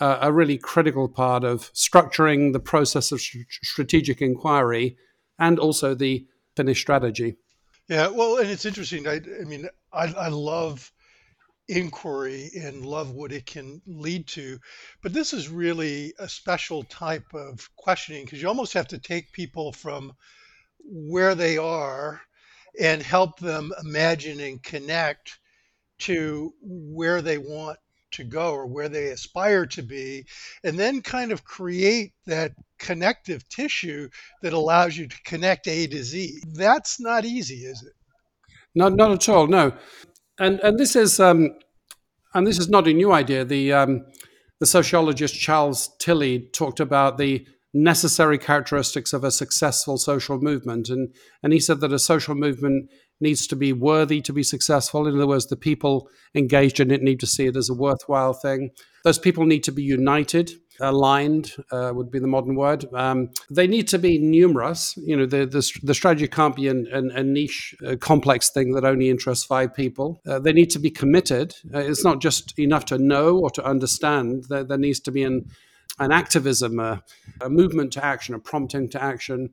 uh, 0.00 0.18
a 0.22 0.32
really 0.32 0.56
critical 0.56 1.08
part 1.08 1.44
of 1.44 1.72
structuring 1.72 2.52
the 2.52 2.60
process 2.60 3.12
of 3.12 3.20
strategic 3.20 4.22
inquiry 4.22 4.96
and 5.38 5.58
also 5.58 5.94
the 5.94 6.26
finished 6.56 6.80
strategy. 6.80 7.36
Yeah, 7.90 8.06
well, 8.08 8.38
and 8.38 8.48
it's 8.48 8.64
interesting. 8.64 9.06
I, 9.08 9.16
I 9.16 9.44
mean, 9.44 9.68
I, 9.92 10.04
I 10.14 10.28
love 10.28 10.92
inquiry 11.68 12.50
and 12.56 12.86
love 12.86 13.12
what 13.12 13.32
it 13.32 13.46
can 13.46 13.82
lead 13.86 14.28
to. 14.28 14.58
But 15.02 15.12
this 15.12 15.32
is 15.32 15.48
really 15.48 16.14
a 16.18 16.28
special 16.28 16.84
type 16.84 17.34
of 17.34 17.68
questioning 17.76 18.24
because 18.24 18.42
you 18.42 18.48
almost 18.48 18.74
have 18.74 18.88
to 18.88 18.98
take 18.98 19.32
people 19.32 19.72
from 19.72 20.12
where 20.84 21.34
they 21.34 21.58
are 21.58 22.22
and 22.80 23.02
help 23.02 23.40
them 23.40 23.72
imagine 23.84 24.40
and 24.40 24.62
connect 24.62 25.38
to 26.00 26.54
where 26.62 27.22
they 27.22 27.38
want 27.38 27.78
to 28.12 28.24
go 28.24 28.52
or 28.52 28.66
where 28.66 28.88
they 28.88 29.08
aspire 29.08 29.66
to 29.66 29.82
be, 29.82 30.24
and 30.64 30.78
then 30.78 31.02
kind 31.02 31.32
of 31.32 31.44
create 31.44 32.12
that 32.26 32.52
connective 32.78 33.48
tissue 33.48 34.08
that 34.42 34.52
allows 34.52 34.96
you 34.96 35.06
to 35.06 35.22
connect 35.24 35.68
A 35.68 35.86
to 35.86 36.02
Z. 36.02 36.42
That's 36.54 37.00
not 37.00 37.24
easy, 37.24 37.66
is 37.66 37.82
it? 37.82 37.92
Not, 38.74 38.94
not 38.94 39.10
at 39.10 39.28
all. 39.28 39.46
No, 39.46 39.72
and 40.38 40.60
and 40.60 40.78
this 40.78 40.96
is 40.96 41.20
um, 41.20 41.50
and 42.34 42.46
this 42.46 42.58
is 42.58 42.68
not 42.68 42.88
a 42.88 42.92
new 42.92 43.12
idea. 43.12 43.44
The 43.44 43.72
um, 43.72 44.06
the 44.58 44.66
sociologist 44.66 45.34
Charles 45.34 45.90
Tilly 45.98 46.48
talked 46.52 46.80
about 46.80 47.18
the 47.18 47.46
necessary 47.72 48.38
characteristics 48.38 49.12
of 49.12 49.24
a 49.24 49.30
successful 49.30 49.96
social 49.98 50.40
movement, 50.40 50.88
and 50.88 51.14
and 51.42 51.52
he 51.52 51.60
said 51.60 51.80
that 51.80 51.92
a 51.92 51.98
social 51.98 52.34
movement 52.34 52.90
needs 53.20 53.46
to 53.48 53.56
be 53.56 53.72
worthy 53.72 54.20
to 54.22 54.32
be 54.32 54.42
successful. 54.42 55.06
In 55.06 55.14
other 55.16 55.26
words, 55.26 55.46
the 55.46 55.56
people 55.56 56.08
engaged 56.34 56.80
in 56.80 56.90
it 56.90 57.02
need 57.02 57.20
to 57.20 57.26
see 57.26 57.46
it 57.46 57.56
as 57.56 57.68
a 57.68 57.74
worthwhile 57.74 58.32
thing. 58.32 58.70
Those 59.04 59.18
people 59.18 59.46
need 59.46 59.64
to 59.64 59.72
be 59.72 59.82
united 59.82 60.52
aligned 60.80 61.52
uh, 61.70 61.92
would 61.94 62.10
be 62.10 62.18
the 62.18 62.26
modern 62.26 62.54
word. 62.54 62.86
Um, 62.94 63.30
they 63.50 63.66
need 63.66 63.86
to 63.88 63.98
be 63.98 64.18
numerous. 64.18 64.96
You 64.96 65.16
know, 65.16 65.26
the 65.26 65.46
the, 65.46 65.80
the 65.82 65.94
strategy 65.94 66.26
can't 66.26 66.56
be 66.56 66.68
an, 66.68 66.86
an, 66.92 67.10
a 67.10 67.22
niche, 67.22 67.74
a 67.84 67.96
complex 67.96 68.50
thing 68.50 68.72
that 68.72 68.84
only 68.84 69.10
interests 69.10 69.44
five 69.44 69.74
people. 69.74 70.20
Uh, 70.26 70.38
they 70.38 70.52
need 70.52 70.70
to 70.70 70.78
be 70.78 70.90
committed. 70.90 71.54
Uh, 71.72 71.78
it's 71.78 72.04
not 72.04 72.20
just 72.20 72.58
enough 72.58 72.84
to 72.86 72.98
know 72.98 73.38
or 73.38 73.50
to 73.50 73.64
understand. 73.64 74.44
There, 74.48 74.64
there 74.64 74.78
needs 74.78 75.00
to 75.00 75.12
be 75.12 75.22
an 75.22 75.50
an 75.98 76.12
activism, 76.12 76.80
a, 76.80 77.02
a 77.42 77.50
movement 77.50 77.92
to 77.92 78.04
action, 78.04 78.34
a 78.34 78.38
prompting 78.38 78.88
to 78.90 79.02
action. 79.02 79.50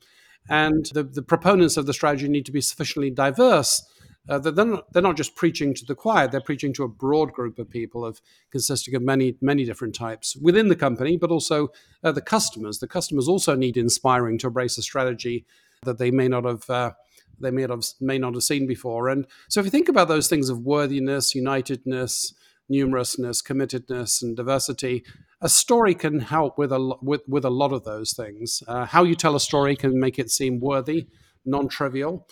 And 0.50 0.86
the, 0.94 1.04
the 1.04 1.22
proponents 1.22 1.78
of 1.78 1.86
the 1.86 1.94
strategy 1.94 2.28
need 2.28 2.46
to 2.46 2.52
be 2.52 2.62
sufficiently 2.62 3.10
diverse 3.10 3.84
uh, 4.30 4.40
they're, 4.40 4.66
not, 4.66 4.92
they're 4.92 5.02
not 5.02 5.16
just 5.16 5.36
preaching 5.36 5.74
to 5.74 5.86
the 5.86 5.96
choir, 5.96 6.28
they're 6.28 6.42
preaching 6.42 6.74
to 6.74 6.84
a 6.84 6.88
broad 6.88 7.32
group 7.32 7.60
of 7.60 7.70
people 7.70 8.06
of 8.06 8.22
consisting 8.52 8.94
of 8.96 9.02
many, 9.02 9.38
many 9.42 9.64
different 9.64 9.96
types 9.96 10.36
within 10.36 10.68
the 10.68 10.76
company, 10.76 11.18
but 11.18 11.32
also 11.32 11.70
uh, 12.04 12.12
the 12.12 12.22
customers. 12.22 12.80
The 12.80 12.88
customers 12.88 13.28
also 13.28 13.56
need 13.56 13.78
inspiring 13.78 14.38
to 14.40 14.48
embrace 14.48 14.78
a 14.78 14.82
strategy 14.82 15.46
that 15.84 15.98
they 15.98 16.12
may 16.12 16.28
not 16.28 16.46
have. 16.46 16.70
Uh, 16.70 16.92
they 17.40 17.52
may 17.52 17.62
not 17.62 17.70
have 17.70 17.84
may 18.02 18.18
not 18.18 18.34
have 18.34 18.44
seen 18.44 18.66
before, 18.66 19.10
and 19.10 19.28
so 19.48 19.60
if 19.60 19.66
you 19.66 19.70
think 19.70 19.90
about 19.90 20.08
those 20.08 20.28
things 20.28 20.50
of 20.50 20.66
worthiness, 20.66 21.36
unitedness, 21.36 22.34
numerousness, 22.70 23.42
committedness, 23.42 24.22
and 24.22 24.36
diversity, 24.36 25.04
a 25.42 25.50
story 25.50 25.96
can 25.96 26.20
help 26.20 26.58
with 26.58 26.72
a 26.72 26.96
with 27.02 27.22
with 27.28 27.46
a 27.46 27.50
lot 27.50 27.74
of 27.74 27.84
those 27.84 28.14
things. 28.14 28.64
Uh, 28.68 28.86
how 28.86 29.04
you 29.04 29.16
tell 29.16 29.36
a 29.36 29.40
story 29.40 29.76
can 29.76 30.00
make 30.00 30.20
it 30.20 30.32
seem 30.32 30.60
worthy, 30.60 31.08
non-trivial, 31.46 32.28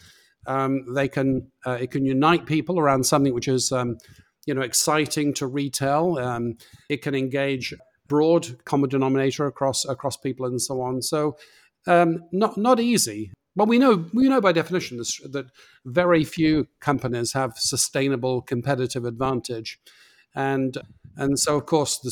um, 0.47 0.93
they 0.93 1.07
can 1.07 1.51
uh, 1.65 1.77
it 1.81 1.91
can 1.91 2.05
unite 2.05 2.45
people 2.45 2.79
around 2.79 3.05
something 3.05 3.33
which 3.33 3.47
is 3.47 3.71
um, 3.71 3.97
you 4.45 4.53
know 4.53 4.61
exciting 4.61 5.33
to 5.35 5.47
retell. 5.47 6.17
Um, 6.19 6.57
it 6.89 7.01
can 7.01 7.15
engage 7.15 7.73
broad 8.07 8.63
common 8.65 8.89
denominator 8.89 9.47
across 9.47 9.85
across 9.85 10.17
people 10.17 10.45
and 10.45 10.61
so 10.61 10.81
on. 10.81 11.01
So 11.01 11.37
um, 11.87 12.23
not 12.31 12.57
not 12.57 12.79
easy. 12.79 13.31
But 13.57 13.69
we 13.69 13.79
know 13.79 14.05
we 14.13 14.27
know 14.27 14.41
by 14.41 14.51
definition 14.51 14.97
that 14.97 15.45
very 15.85 16.25
few 16.25 16.67
companies 16.81 17.33
have 17.33 17.57
sustainable 17.57 18.41
competitive 18.41 19.05
advantage, 19.05 19.79
and 20.35 20.77
and 21.17 21.39
so 21.39 21.57
of 21.57 21.65
course 21.65 21.99
the 21.99 22.11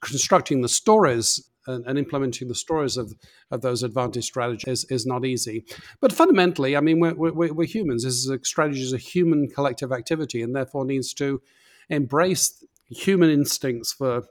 constructing 0.00 0.60
the 0.60 0.68
stories 0.68 1.50
and, 1.66 1.86
and, 1.86 1.98
implementing 1.98 2.48
the 2.48 2.54
stories 2.54 2.98
of, 2.98 3.14
of 3.50 3.62
those 3.62 3.82
advantage 3.82 4.24
strategies 4.24 4.68
is, 4.68 4.84
is 4.90 5.06
not 5.06 5.24
easy. 5.24 5.64
But 5.98 6.12
fundamentally, 6.12 6.76
I 6.76 6.80
mean, 6.80 7.00
we're, 7.00 7.14
we're, 7.14 7.54
we're 7.54 7.66
humans. 7.66 8.04
This 8.04 8.14
is 8.14 8.28
a 8.28 8.38
strategy 8.44 8.82
is 8.82 8.92
a 8.92 8.98
human 8.98 9.48
collective 9.48 9.90
activity, 9.90 10.42
and 10.42 10.54
therefore 10.54 10.84
needs 10.84 11.14
to 11.14 11.40
embrace 11.88 12.62
human 12.90 13.30
instincts 13.30 13.92
for 13.92 14.24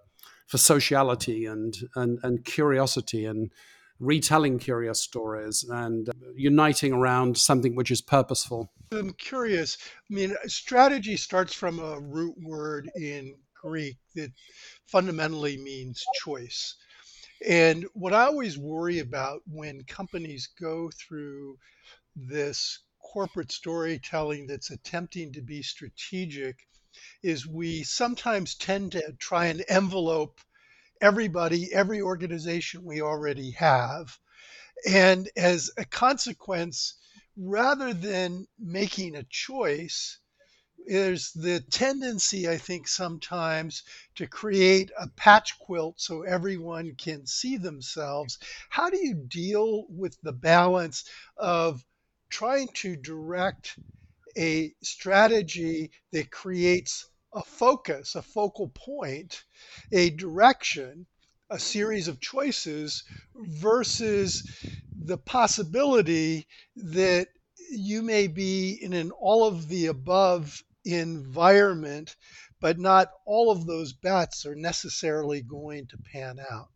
for 0.47 0.57
sociality 0.57 1.45
and 1.45 1.75
and, 1.95 2.19
and 2.21 2.45
curiosity 2.45 3.25
and 3.25 3.51
retelling 3.99 4.59
curious 4.59 5.01
stories 5.01 5.65
and 5.69 6.09
uniting 6.35 6.93
around 6.93 7.37
something 7.37 7.75
which 7.75 7.91
is 7.91 8.01
purposeful. 8.01 8.71
I'm 8.93 9.13
curious. 9.13 9.77
I 10.09 10.13
mean, 10.13 10.35
strategy 10.47 11.17
starts 11.17 11.53
from 11.53 11.79
a 11.79 11.99
root 11.99 12.35
word 12.41 12.89
in 12.95 13.35
Greek 13.59 13.97
that 14.15 14.31
fundamentally 14.85 15.57
means 15.57 16.03
choice. 16.15 16.75
And 17.47 17.85
what 17.93 18.13
I 18.13 18.25
always 18.25 18.57
worry 18.57 18.99
about 18.99 19.41
when 19.45 19.83
companies 19.83 20.49
go 20.59 20.89
through 20.91 21.57
this 22.15 22.79
corporate 23.01 23.51
storytelling 23.51 24.47
that's 24.47 24.71
attempting 24.71 25.33
to 25.33 25.41
be 25.41 25.61
strategic 25.61 26.67
is 27.21 27.47
we 27.47 27.83
sometimes 27.83 28.55
tend 28.55 28.91
to 28.93 29.13
try 29.19 29.47
and 29.47 29.65
envelope 29.67 30.39
everybody, 31.01 31.73
every 31.73 32.01
organization 32.01 32.83
we 32.83 33.01
already 33.01 33.51
have. 33.51 34.17
And 34.87 35.29
as 35.35 35.71
a 35.77 35.85
consequence, 35.85 36.95
rather 37.37 37.93
than 37.93 38.47
making 38.59 39.15
a 39.15 39.23
choice, 39.23 40.19
there's 40.85 41.31
the 41.31 41.61
tendency, 41.61 42.49
I 42.49 42.57
think, 42.57 42.87
sometimes 42.87 43.83
to 44.15 44.27
create 44.27 44.91
a 44.99 45.07
patch 45.07 45.57
quilt 45.59 46.01
so 46.01 46.23
everyone 46.23 46.95
can 46.95 47.25
see 47.25 47.57
themselves. 47.57 48.37
How 48.69 48.89
do 48.89 48.97
you 48.97 49.15
deal 49.15 49.85
with 49.87 50.17
the 50.21 50.33
balance 50.33 51.05
of 51.37 51.85
trying 52.29 52.67
to 52.75 52.95
direct 52.95 53.79
a 54.37 54.73
strategy 54.81 55.91
that 56.11 56.31
creates 56.31 57.05
a 57.33 57.43
focus, 57.43 58.15
a 58.15 58.21
focal 58.21 58.69
point, 58.69 59.43
a 59.91 60.09
direction, 60.09 61.05
a 61.53 61.59
series 61.59 62.07
of 62.07 62.19
choices 62.19 63.03
versus 63.35 64.43
the 65.05 65.17
possibility 65.19 66.47
that 66.75 67.27
you 67.69 68.01
may 68.01 68.27
be 68.27 68.79
in 68.81 68.91
an 68.93 69.11
all 69.11 69.47
of 69.47 69.67
the 69.67 69.85
above 69.85 70.63
environment, 70.83 72.15
but 72.59 72.79
not 72.79 73.09
all 73.27 73.51
of 73.51 73.67
those 73.67 73.93
bets 73.93 74.45
are 74.47 74.55
necessarily 74.55 75.41
going 75.41 75.85
to 75.87 75.97
pan 76.11 76.39
out. 76.51 76.69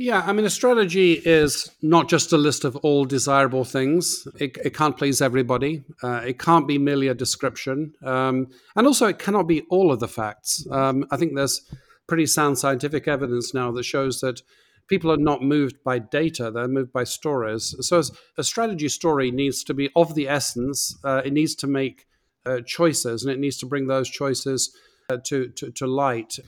Yeah, 0.00 0.22
I 0.24 0.32
mean, 0.32 0.44
a 0.44 0.50
strategy 0.50 1.14
is 1.14 1.68
not 1.82 2.08
just 2.08 2.32
a 2.32 2.38
list 2.38 2.64
of 2.64 2.76
all 2.76 3.04
desirable 3.04 3.64
things. 3.64 4.28
It, 4.38 4.56
it 4.64 4.72
can't 4.72 4.96
please 4.96 5.20
everybody. 5.20 5.82
Uh, 6.04 6.22
it 6.24 6.38
can't 6.38 6.68
be 6.68 6.78
merely 6.78 7.08
a 7.08 7.14
description. 7.14 7.94
Um, 8.04 8.46
and 8.76 8.86
also, 8.86 9.06
it 9.06 9.18
cannot 9.18 9.48
be 9.48 9.62
all 9.70 9.90
of 9.90 9.98
the 9.98 10.06
facts. 10.06 10.64
Um, 10.70 11.04
I 11.10 11.16
think 11.16 11.34
there's 11.34 11.62
pretty 12.08 12.26
sound 12.26 12.58
scientific 12.58 13.06
evidence 13.06 13.54
now 13.54 13.70
that 13.70 13.84
shows 13.84 14.20
that 14.20 14.42
people 14.88 15.12
are 15.12 15.18
not 15.18 15.42
moved 15.42 15.76
by 15.84 15.98
data; 15.98 16.50
they're 16.50 16.66
moved 16.66 16.92
by 16.92 17.04
stories. 17.04 17.74
So, 17.80 18.02
a 18.36 18.42
strategy 18.42 18.88
story 18.88 19.30
needs 19.30 19.62
to 19.64 19.74
be 19.74 19.90
of 19.94 20.14
the 20.14 20.28
essence. 20.28 20.98
Uh, 21.04 21.22
it 21.24 21.32
needs 21.32 21.54
to 21.56 21.66
make 21.66 22.06
uh, 22.46 22.60
choices, 22.62 23.22
and 23.22 23.32
it 23.32 23.38
needs 23.38 23.58
to 23.58 23.66
bring 23.66 23.86
those 23.86 24.08
choices 24.08 24.74
uh, 25.10 25.18
to, 25.24 25.48
to, 25.48 25.70
to 25.70 25.86
light. 25.86 26.38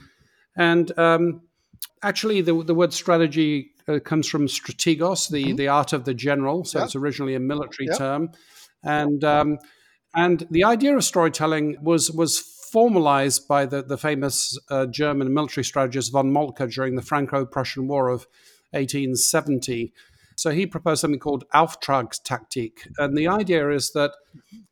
And 0.57 0.97
um, 0.97 1.41
actually, 2.03 2.41
the 2.41 2.63
the 2.63 2.75
word 2.75 2.91
strategy 2.91 3.71
uh, 3.87 3.99
comes 3.99 4.27
from 4.27 4.47
strategos, 4.47 5.29
the 5.29 5.43
mm-hmm. 5.43 5.55
the 5.55 5.67
art 5.69 5.93
of 5.93 6.03
the 6.05 6.13
general. 6.13 6.65
So, 6.65 6.83
it's 6.83 6.95
originally 6.95 7.35
a 7.35 7.39
military 7.39 7.87
term, 7.95 8.31
and 8.83 9.23
um, 9.23 9.59
and 10.13 10.45
the 10.51 10.63
idea 10.65 10.95
of 10.95 11.03
storytelling 11.03 11.77
was 11.81 12.11
was 12.11 12.39
formalized 12.71 13.47
by 13.47 13.65
the, 13.65 13.83
the 13.83 13.97
famous 13.97 14.57
uh, 14.69 14.85
German 14.85 15.33
military 15.33 15.63
strategist 15.63 16.11
von 16.11 16.31
Moltke 16.31 16.67
during 16.67 16.95
the 16.95 17.01
Franco 17.01 17.45
Prussian 17.45 17.87
War 17.87 18.07
of 18.07 18.27
1870. 18.71 19.93
So 20.37 20.51
he 20.51 20.65
proposed 20.65 21.01
something 21.01 21.19
called 21.19 21.43
Auftragstaktik. 21.53 22.87
And 22.97 23.17
the 23.17 23.27
idea 23.27 23.69
is 23.71 23.91
that 23.91 24.11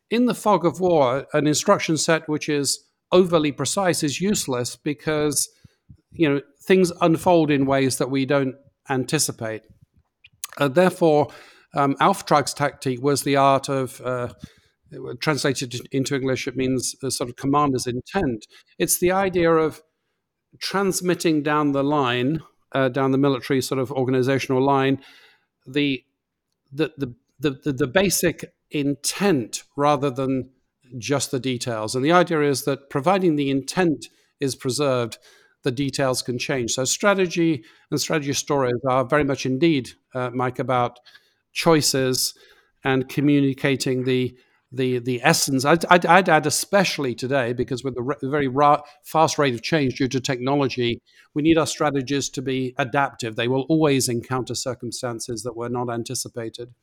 in 0.09 0.25
the 0.25 0.33
fog 0.33 0.65
of 0.65 0.79
war, 0.79 1.27
an 1.33 1.45
instruction 1.45 1.97
set 1.97 2.27
which 2.29 2.47
is 2.47 2.85
overly 3.11 3.51
precise 3.51 4.01
is 4.03 4.21
useless 4.21 4.75
because 4.75 5.49
you 6.11 6.29
know 6.29 6.41
things 6.63 6.91
unfold 7.01 7.51
in 7.51 7.65
ways 7.65 7.97
that 7.97 8.09
we 8.09 8.25
don't 8.25 8.55
anticipate. 8.89 9.63
Uh, 10.57 10.67
therefore, 10.67 11.27
um, 11.75 11.95
Auftragstaktik 11.95 12.99
was 13.01 13.23
the 13.23 13.35
art 13.35 13.69
of 13.69 14.01
uh, 14.01 14.29
translated 15.19 15.75
into 15.91 16.15
English, 16.15 16.47
it 16.47 16.55
means 16.55 16.95
sort 17.09 17.29
of 17.29 17.35
commander's 17.35 17.87
intent. 17.87 18.47
It's 18.77 18.99
the 18.99 19.11
idea 19.11 19.51
of 19.51 19.81
transmitting 20.59 21.43
down 21.43 21.71
the 21.71 21.83
line, 21.83 22.41
uh, 22.73 22.89
down 22.89 23.11
the 23.11 23.17
military 23.17 23.61
sort 23.61 23.79
of 23.79 23.91
organizational 23.91 24.61
line, 24.61 25.01
the 25.65 26.03
the, 26.71 26.91
the 26.97 27.13
the, 27.39 27.51
the 27.63 27.73
the 27.73 27.87
basic 27.87 28.53
intent 28.71 29.63
rather 29.75 30.09
than 30.09 30.49
just 30.97 31.31
the 31.31 31.39
details. 31.39 31.95
And 31.95 32.03
the 32.03 32.11
idea 32.11 32.41
is 32.41 32.63
that 32.63 32.89
providing 32.89 33.35
the 33.35 33.49
intent 33.49 34.07
is 34.39 34.55
preserved, 34.55 35.17
the 35.63 35.71
details 35.71 36.21
can 36.21 36.39
change. 36.39 36.71
So 36.71 36.85
strategy 36.85 37.63
and 37.91 38.01
strategy 38.01 38.33
stories 38.33 38.79
are 38.87 39.03
very 39.05 39.23
much 39.23 39.45
indeed, 39.45 39.91
uh, 40.15 40.29
Mike, 40.31 40.59
about 40.59 40.99
choices 41.51 42.33
and 42.83 43.09
communicating 43.09 44.05
the 44.05 44.35
the 44.71 44.99
the 44.99 45.21
essence. 45.23 45.65
I'd, 45.65 45.85
I'd, 45.85 46.05
I'd, 46.05 46.29
add 46.29 46.45
especially 46.45 47.15
today 47.15 47.53
because 47.53 47.83
with 47.83 47.95
the 47.95 48.03
re- 48.03 48.15
very 48.21 48.47
ra- 48.47 48.81
fast 49.03 49.37
rate 49.37 49.53
of 49.53 49.63
change 49.63 49.95
due 49.95 50.07
to 50.07 50.19
technology, 50.19 51.01
we 51.33 51.41
need 51.41 51.57
our 51.57 51.67
strategies 51.67 52.29
to 52.29 52.41
be 52.41 52.75
adaptive. 52.77 53.35
They 53.35 53.47
will 53.47 53.65
always 53.69 54.09
encounter 54.09 54.55
circumstances 54.55 55.43
that 55.43 55.55
were 55.55 55.69
not 55.69 55.89
anticipated. 55.89 56.73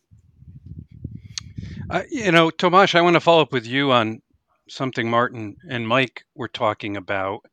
Uh, 1.89 2.03
you 2.11 2.33
know, 2.33 2.51
Tomas, 2.51 2.95
I 2.97 3.01
want 3.01 3.15
to 3.15 3.21
follow 3.21 3.43
up 3.43 3.53
with 3.53 3.67
you 3.67 3.93
on 3.93 4.21
something 4.69 5.09
Martin 5.09 5.57
and 5.71 5.87
Mike 5.87 6.25
were 6.35 6.49
talking 6.49 6.97
about 6.97 7.47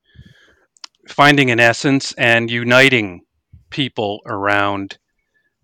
finding 1.08 1.52
an 1.52 1.60
essence 1.60 2.14
and 2.14 2.50
uniting 2.50 3.22
people 3.70 4.22
around 4.26 4.98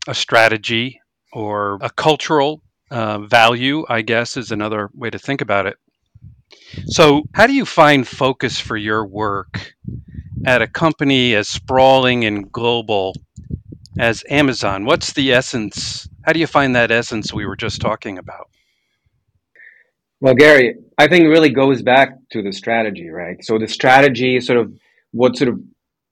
a 0.07 0.13
strategy 0.13 0.99
or 1.33 1.79
a 1.81 1.89
cultural 1.89 2.61
uh, 2.91 3.19
value, 3.19 3.85
I 3.87 4.01
guess, 4.01 4.37
is 4.37 4.51
another 4.51 4.89
way 4.93 5.09
to 5.09 5.19
think 5.19 5.41
about 5.41 5.67
it. 5.67 5.77
So, 6.87 7.23
how 7.33 7.47
do 7.47 7.53
you 7.53 7.65
find 7.65 8.07
focus 8.07 8.59
for 8.59 8.77
your 8.77 9.05
work 9.05 9.75
at 10.45 10.61
a 10.61 10.67
company 10.67 11.35
as 11.35 11.47
sprawling 11.47 12.25
and 12.25 12.51
global 12.51 13.15
as 13.97 14.23
Amazon? 14.29 14.85
What's 14.85 15.13
the 15.13 15.33
essence? 15.33 16.07
How 16.23 16.33
do 16.33 16.39
you 16.39 16.47
find 16.47 16.75
that 16.75 16.91
essence 16.91 17.33
we 17.33 17.45
were 17.45 17.55
just 17.55 17.81
talking 17.81 18.17
about? 18.17 18.49
Well, 20.21 20.35
Gary, 20.35 20.75
I 20.97 21.07
think 21.07 21.23
it 21.23 21.29
really 21.29 21.49
goes 21.49 21.81
back 21.81 22.09
to 22.31 22.41
the 22.41 22.51
strategy, 22.51 23.09
right? 23.09 23.43
So, 23.43 23.57
the 23.57 23.67
strategy, 23.67 24.39
sort 24.39 24.59
of 24.59 24.73
what 25.11 25.37
sort 25.37 25.49
of 25.49 25.59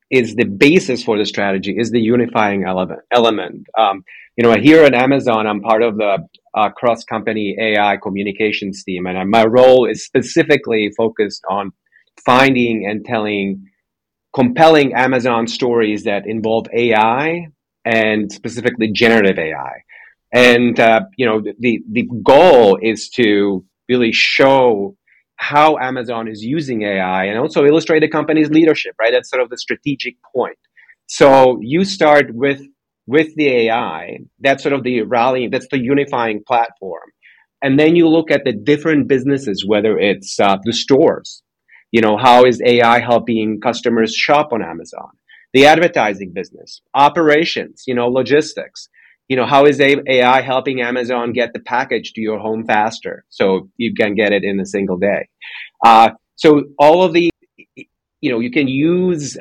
is 0.10 0.36
the 0.36 0.46
basis 0.46 1.04
for 1.04 1.18
the 1.18 1.26
strategy, 1.26 1.76
is 1.78 1.92
the 1.92 2.00
unifying 2.00 2.64
element. 2.64 3.02
element. 3.12 3.68
Um, 3.78 4.06
you 4.38 4.44
know, 4.44 4.56
here 4.56 4.84
at 4.84 4.94
Amazon, 4.94 5.48
I'm 5.48 5.62
part 5.62 5.84
of 5.84 5.98
the 5.98 6.28
uh, 6.58 6.70
cross 6.70 7.04
company 7.04 7.56
AI 7.60 7.98
communications 8.02 8.84
team. 8.84 9.06
And 9.06 9.30
my 9.30 9.46
role 9.46 9.86
is 9.86 10.04
specifically 10.04 10.92
focused 10.98 11.44
on 11.50 11.72
finding 12.26 12.88
and 12.90 13.06
telling 13.06 13.68
compelling 14.36 14.94
Amazon 14.94 15.48
stories 15.48 16.04
that 16.04 16.24
involve 16.26 16.66
AI 16.74 17.48
and 17.86 18.32
specifically 18.32 18.92
generative 18.92 19.38
AI. 19.38 19.84
And, 20.34 20.80
uh, 20.80 21.02
you 21.18 21.26
know, 21.26 21.42
the, 21.60 21.80
the 21.90 22.10
goal 22.24 22.78
is 22.82 23.10
to 23.12 23.64
really 23.88 24.12
show 24.12 24.98
how 25.38 25.78
Amazon 25.78 26.28
is 26.28 26.44
using 26.44 26.82
AI 26.84 27.26
and 27.26 27.38
also 27.40 27.64
illustrate 27.66 28.00
the 28.00 28.10
company's 28.10 28.50
leadership, 28.50 28.96
right? 29.00 29.14
That's 29.14 29.30
sort 29.30 29.42
of 29.42 29.50
the 29.50 29.58
strategic 29.58 30.16
point. 30.36 30.58
So 31.08 31.60
you 31.62 31.86
start 31.86 32.34
with 32.34 32.62
with 33.08 33.34
the 33.36 33.48
AI, 33.48 34.20
that's 34.40 34.62
sort 34.62 34.74
of 34.74 34.84
the 34.84 35.02
rallying, 35.02 35.50
that's 35.50 35.68
the 35.72 35.80
unifying 35.80 36.44
platform. 36.46 37.10
And 37.62 37.80
then 37.80 37.96
you 37.96 38.08
look 38.08 38.30
at 38.30 38.44
the 38.44 38.52
different 38.52 39.08
businesses, 39.08 39.66
whether 39.66 39.98
it's 39.98 40.40
uh, 40.40 40.58
the 40.64 40.74
stores, 40.74 41.42
you 41.92 42.02
know, 42.02 42.18
how 42.18 42.46
is 42.46 42.62
AI 42.64 43.00
helping 43.00 43.60
customers 43.62 44.14
shop 44.14 44.50
on 44.52 44.62
Amazon? 44.62 45.10
The 45.54 45.66
advertising 45.66 46.34
business, 46.34 46.82
operations, 46.94 47.84
you 47.88 47.96
know, 47.96 48.08
logistics. 48.08 48.90
You 49.30 49.36
know, 49.36 49.46
how 49.46 49.66
is 49.66 49.82
AI 49.82 50.42
helping 50.42 50.82
Amazon 50.82 51.34
get 51.34 51.52
the 51.54 51.60
package 51.60 52.14
to 52.14 52.22
your 52.22 52.40
home 52.40 52.66
faster 52.66 53.26
so 53.30 53.70
you 53.76 53.94
can 53.94 54.16
get 54.16 54.32
it 54.32 54.44
in 54.44 54.60
a 54.60 54.66
single 54.66 54.98
day? 54.98 55.28
Uh, 55.86 56.12
so 56.36 56.64
all 56.78 57.04
of 57.04 57.14
the, 57.14 57.30
you 57.76 58.32
know, 58.32 58.40
you 58.40 58.52
can 58.52 58.68
use 58.68 59.38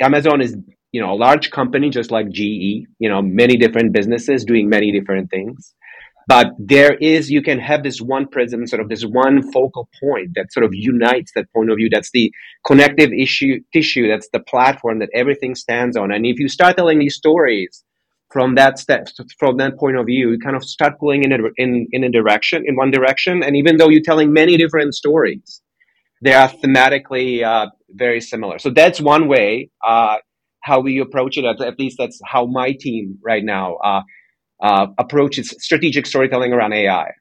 Amazon 0.00 0.40
is 0.40 0.56
you 0.92 1.00
know, 1.00 1.12
a 1.12 1.14
large 1.14 1.50
company 1.50 1.90
just 1.90 2.10
like 2.10 2.28
GE, 2.30 2.86
you 2.98 3.08
know, 3.08 3.22
many 3.22 3.56
different 3.56 3.92
businesses 3.92 4.44
doing 4.44 4.68
many 4.68 4.92
different 4.92 5.30
things. 5.30 5.74
But 6.26 6.52
there 6.58 6.94
is, 6.94 7.28
you 7.30 7.42
can 7.42 7.58
have 7.58 7.82
this 7.82 8.00
one 8.00 8.28
prism, 8.28 8.66
sort 8.66 8.80
of 8.80 8.88
this 8.88 9.02
one 9.02 9.50
focal 9.50 9.88
point 10.00 10.30
that 10.34 10.52
sort 10.52 10.64
of 10.64 10.70
unites 10.72 11.32
that 11.34 11.52
point 11.52 11.70
of 11.70 11.76
view. 11.76 11.88
That's 11.90 12.10
the 12.12 12.32
connective 12.64 13.10
issue, 13.12 13.60
tissue. 13.72 14.06
That's 14.06 14.28
the 14.32 14.40
platform 14.40 15.00
that 15.00 15.08
everything 15.12 15.54
stands 15.56 15.96
on. 15.96 16.12
And 16.12 16.24
if 16.24 16.38
you 16.38 16.48
start 16.48 16.76
telling 16.76 17.00
these 17.00 17.16
stories 17.16 17.82
from 18.30 18.54
that 18.54 18.78
step, 18.78 19.08
from 19.38 19.56
that 19.56 19.76
point 19.76 19.96
of 19.96 20.06
view, 20.06 20.30
you 20.30 20.38
kind 20.38 20.54
of 20.54 20.62
start 20.62 21.00
pulling 21.00 21.24
in 21.24 21.32
a, 21.32 21.38
in, 21.56 21.88
in 21.90 22.04
a 22.04 22.10
direction, 22.10 22.62
in 22.64 22.76
one 22.76 22.92
direction. 22.92 23.42
And 23.42 23.56
even 23.56 23.76
though 23.76 23.88
you're 23.88 24.02
telling 24.02 24.32
many 24.32 24.56
different 24.56 24.94
stories, 24.94 25.62
they 26.22 26.32
are 26.32 26.48
thematically 26.48 27.42
uh, 27.42 27.70
very 27.88 28.20
similar. 28.20 28.60
So 28.60 28.70
that's 28.70 29.00
one 29.00 29.26
way. 29.26 29.70
Uh, 29.84 30.18
how 30.62 30.80
we 30.80 30.98
approach 31.00 31.36
it. 31.36 31.44
At, 31.44 31.78
least 31.78 31.96
that's 31.98 32.20
how 32.24 32.46
my 32.46 32.72
team 32.72 33.18
right 33.24 33.44
now 33.44 33.76
uh, 33.76 34.02
uh, 34.62 34.86
approaches 34.98 35.54
strategic 35.58 36.06
storytelling 36.06 36.52
around 36.52 36.72
AI. 36.72 37.12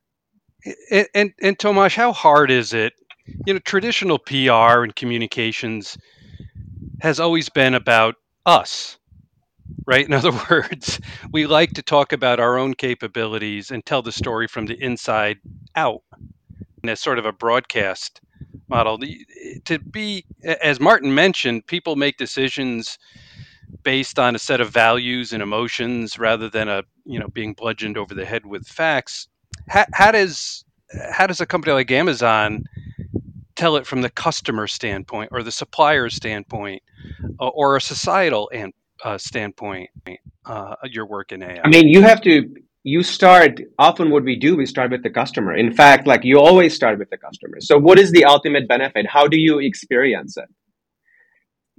And, 0.91 1.08
and, 1.15 1.34
and 1.41 1.60
Tomas, 1.60 1.95
how 1.95 2.12
hard 2.12 2.52
is 2.52 2.73
it? 2.73 2.93
You 3.45 3.54
know, 3.54 3.60
traditional 3.60 4.19
PR 4.19 4.84
and 4.84 4.95
communications 4.95 5.97
has 7.02 7.19
always 7.19 7.49
been 7.49 7.73
about 7.73 8.15
us, 8.45 8.97
right? 9.86 10.06
In 10.06 10.13
other 10.13 10.32
words, 10.49 10.99
we 11.32 11.45
like 11.45 11.73
to 11.73 11.82
talk 11.82 12.12
about 12.12 12.39
our 12.39 12.58
own 12.58 12.73
capabilities 12.73 13.71
and 13.71 13.86
tell 13.86 14.02
the 14.02 14.12
story 14.12 14.47
from 14.47 14.65
the 14.65 14.82
inside 14.84 15.38
out. 15.75 16.02
And 16.82 16.89
as 16.89 16.99
sort 16.99 17.19
of 17.19 17.25
a 17.25 17.34
broadcast 17.34 18.21
model, 18.69 18.99
to 19.65 19.80
be, 19.80 20.25
as 20.43 20.80
Martin 20.80 21.13
mentioned, 21.13 21.67
people 21.67 21.95
make 21.95 22.17
decisions 22.17 22.97
based 23.84 24.19
on 24.19 24.36
a 24.36 24.39
set 24.39 24.62
of 24.62 24.69
values 24.69 25.34
and 25.34 25.41
emotions 25.41 26.19
rather 26.19 26.49
than 26.49 26.67
a 26.67 26.84
you 27.05 27.19
know 27.19 27.27
being 27.27 27.53
bludgeoned 27.53 27.97
over 27.97 28.13
the 28.13 28.25
head 28.25 28.45
with 28.45 28.67
facts 28.67 29.27
how, 29.67 29.86
how 29.93 30.12
does 30.12 30.65
how 31.12 31.27
does 31.27 31.41
a 31.41 31.45
company 31.45 31.73
like 31.73 31.91
amazon 31.91 32.63
tell 33.55 33.75
it 33.75 33.86
from 33.86 34.01
the 34.01 34.10
customer 34.10 34.67
standpoint 34.67 35.29
or 35.32 35.43
the 35.43 35.51
supplier 35.51 36.10
standpoint 36.10 36.82
or 37.39 37.75
a 37.75 37.82
societal 37.82 38.49
and 38.53 38.73
uh, 39.03 39.17
standpoint 39.17 39.89
uh, 40.45 40.75
your 40.86 41.05
work 41.05 41.32
in 41.32 41.43
ai 41.43 41.62
i 41.63 41.67
mean 41.67 41.88
you 41.88 42.01
have 42.01 42.21
to 42.21 42.49
you 42.84 43.03
start 43.03 43.60
often 43.77 44.10
what 44.10 44.23
we 44.23 44.36
do 44.36 44.55
we 44.55 44.65
start 44.65 44.89
with 44.91 45.03
the 45.03 45.10
customer. 45.10 45.55
In 45.55 45.73
fact 45.73 46.08
like 46.08 46.23
you 46.23 46.39
always 46.39 46.73
start 46.73 46.97
with 46.97 47.10
the 47.10 47.17
customer. 47.17 47.58
So 47.60 47.77
what 47.77 47.99
is 47.99 48.12
the 48.12 48.25
ultimate 48.25 48.67
benefit? 48.67 49.05
How 49.05 49.27
do 49.27 49.38
you 49.38 49.60
experience 49.60 50.38
it 50.38 50.45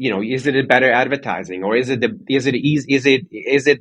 you 0.02 0.10
know, 0.10 0.22
is 0.22 0.46
it 0.46 0.56
a 0.56 0.62
better 0.74 0.90
advertising 0.90 1.62
or 1.62 1.76
is 1.76 1.88
it 1.90 2.00
the, 2.00 2.10
is 2.28 2.46
it 2.46 2.54
easy, 2.54 2.94
is 2.94 3.04
it, 3.06 3.22
is 3.30 3.66
it 3.66 3.80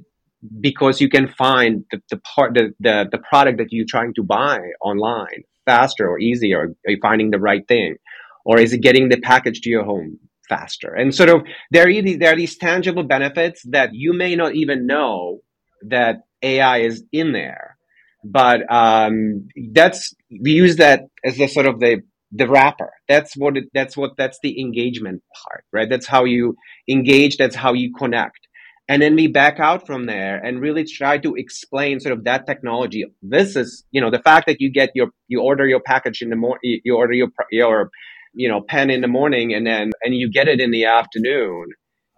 because 0.60 0.99
you 0.99 1.10
can 1.10 1.27
find 1.27 1.86
the, 1.91 2.01
the 2.10 2.17
part, 2.17 2.53
the, 2.55 2.73
the, 2.79 3.08
the 3.12 3.19
product 3.29 3.58
that 3.60 3.67
you're 3.71 3.86
trying 3.88 4.13
to 4.15 4.23
buy 4.23 4.60
online 4.82 5.43
faster 5.65 6.10
or 6.10 6.19
easier? 6.19 6.75
Are 6.86 6.91
you 6.91 6.99
finding 7.01 7.32
the 7.32 7.39
right 7.39 7.65
thing? 7.67 7.95
Or 8.43 8.60
is 8.60 8.73
it 8.73 8.82
getting 8.82 9.10
the 9.10 9.19
package 9.19 9.62
to 9.62 9.69
your 9.69 9.86
home 9.86 10.19
faster. 10.49 10.93
And 10.93 11.15
sort 11.15 11.29
of 11.29 11.43
there 11.71 11.88
are, 11.88 12.01
these, 12.01 12.17
there 12.17 12.34
are 12.34 12.36
these 12.36 12.58
tangible 12.58 13.03
benefits 13.03 13.62
that 13.69 13.91
you 13.93 14.13
may 14.13 14.36
not 14.36 14.55
even 14.55 14.88
know 14.88 15.41
that 15.84 16.23
AI 16.41 16.79
is 16.79 17.03
in 17.13 17.32
there. 17.32 17.77
But 18.25 18.69
um, 18.69 19.47
that's 19.71 20.13
we 20.29 20.51
use 20.51 20.75
that 20.77 21.03
as 21.23 21.38
the 21.38 21.47
sort 21.47 21.67
of 21.67 21.79
the 21.79 22.01
the 22.32 22.48
wrapper. 22.48 22.92
That's 23.08 23.36
what 23.36 23.58
it, 23.58 23.65
that's 23.74 23.98
what 23.98 24.12
that's 24.18 24.39
the 24.44 24.60
engagement 24.60 25.24
part, 25.44 25.63
right? 25.74 25.89
That's 25.89 26.08
how 26.08 26.26
you 26.26 26.56
engage. 26.88 27.38
That's 27.38 27.56
how 27.56 27.74
you 27.74 27.92
connect. 27.94 28.48
And 28.89 29.04
then 29.04 29.15
we 29.15 29.28
back 29.28 29.60
out 29.60 29.86
from 29.86 30.08
there 30.08 30.38
and 30.44 30.60
really 30.60 30.84
try 30.84 31.20
to 31.20 31.36
explain 31.36 32.00
sort 32.00 32.18
of 32.18 32.24
that 32.24 32.48
technology. 32.48 33.06
This 33.22 33.56
is, 33.56 33.86
you 33.92 34.02
know, 34.02 34.10
the 34.10 34.18
fact 34.20 34.48
that 34.48 34.60
you 34.60 34.72
get 34.72 34.89
your, 34.96 35.10
you 35.28 35.42
order 35.42 35.68
your 35.68 35.80
package 35.80 36.24
in 36.24 36.32
the 36.32 36.36
morning, 36.36 36.82
you 36.84 36.98
order 36.98 37.13
your, 37.13 37.28
your, 37.52 37.92
you 38.34 38.50
know, 38.50 38.62
pen 38.62 38.89
in 38.89 39.02
the 39.02 39.08
morning 39.08 39.54
and 39.54 39.65
then, 39.65 39.92
and 40.02 40.15
you 40.15 40.32
get 40.32 40.48
it 40.48 40.60
in 40.60 40.72
the 40.72 40.86
afternoon 40.86 41.68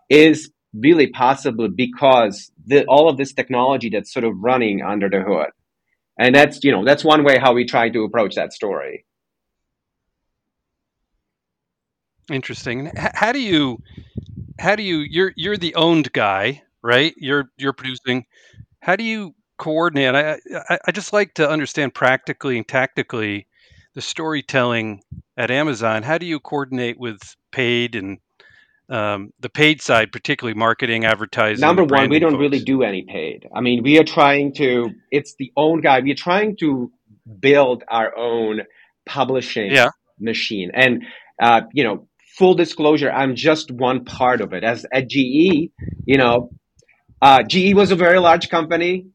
is 0.09 0.49
really 0.73 1.07
possible 1.07 1.67
because 1.67 2.49
the, 2.65 2.85
all 2.85 3.09
of 3.09 3.17
this 3.17 3.33
technology 3.33 3.89
that's 3.89 4.13
sort 4.13 4.23
of 4.23 4.31
running 4.39 4.81
under 4.81 5.09
the 5.09 5.21
hood. 5.21 5.49
And 6.17 6.33
that's, 6.33 6.63
you 6.63 6.71
know, 6.71 6.85
that's 6.85 7.03
one 7.03 7.25
way 7.25 7.37
how 7.37 7.53
we 7.53 7.65
try 7.65 7.89
to 7.89 8.05
approach 8.05 8.35
that 8.35 8.53
story. 8.53 9.05
Interesting. 12.29 12.91
How 12.95 13.31
do 13.31 13.39
you 13.39 13.81
how 14.59 14.75
do 14.75 14.83
you 14.83 14.99
you're 14.99 15.33
you're 15.35 15.57
the 15.57 15.75
owned 15.75 16.11
guy, 16.13 16.61
right? 16.81 17.13
You're 17.17 17.49
you're 17.57 17.73
producing. 17.73 18.25
How 18.79 18.95
do 18.95 19.03
you 19.03 19.33
coordinate? 19.57 20.15
I 20.15 20.39
I, 20.69 20.79
I 20.87 20.91
just 20.91 21.13
like 21.13 21.33
to 21.35 21.49
understand 21.49 21.93
practically 21.93 22.57
and 22.57 22.67
tactically 22.67 23.47
the 23.93 24.01
storytelling 24.01 25.01
at 25.37 25.51
Amazon. 25.51 26.03
How 26.03 26.17
do 26.17 26.25
you 26.25 26.39
coordinate 26.39 26.99
with 26.99 27.19
paid 27.51 27.95
and 27.95 28.19
um, 28.89 29.33
the 29.39 29.49
paid 29.49 29.81
side, 29.81 30.11
particularly 30.11 30.57
marketing, 30.57 31.05
advertising? 31.05 31.61
Number 31.61 31.83
one, 31.83 32.09
we 32.09 32.19
don't 32.19 32.31
folks? 32.31 32.41
really 32.41 32.63
do 32.63 32.83
any 32.83 33.03
paid. 33.03 33.47
I 33.53 33.61
mean, 33.61 33.83
we 33.83 33.99
are 33.99 34.03
trying 34.03 34.53
to. 34.55 34.91
It's 35.11 35.35
the 35.35 35.51
own 35.57 35.81
guy. 35.81 35.99
We're 36.01 36.15
trying 36.15 36.57
to 36.57 36.91
build 37.39 37.83
our 37.87 38.15
own 38.17 38.61
publishing 39.05 39.71
yeah. 39.71 39.89
machine, 40.19 40.71
and 40.73 41.03
uh, 41.41 41.61
you 41.73 41.83
know, 41.83 42.07
full 42.37 42.53
disclosure, 42.53 43.11
I'm 43.11 43.35
just 43.35 43.71
one 43.71 44.05
part 44.05 44.41
of 44.41 44.53
it. 44.53 44.63
As 44.63 44.85
at 44.93 45.07
GE, 45.09 45.71
you 46.05 46.17
know, 46.17 46.49
uh, 47.21 47.43
GE 47.43 47.73
was 47.73 47.91
a 47.91 47.95
very 47.95 48.19
large 48.19 48.49
company. 48.49 49.07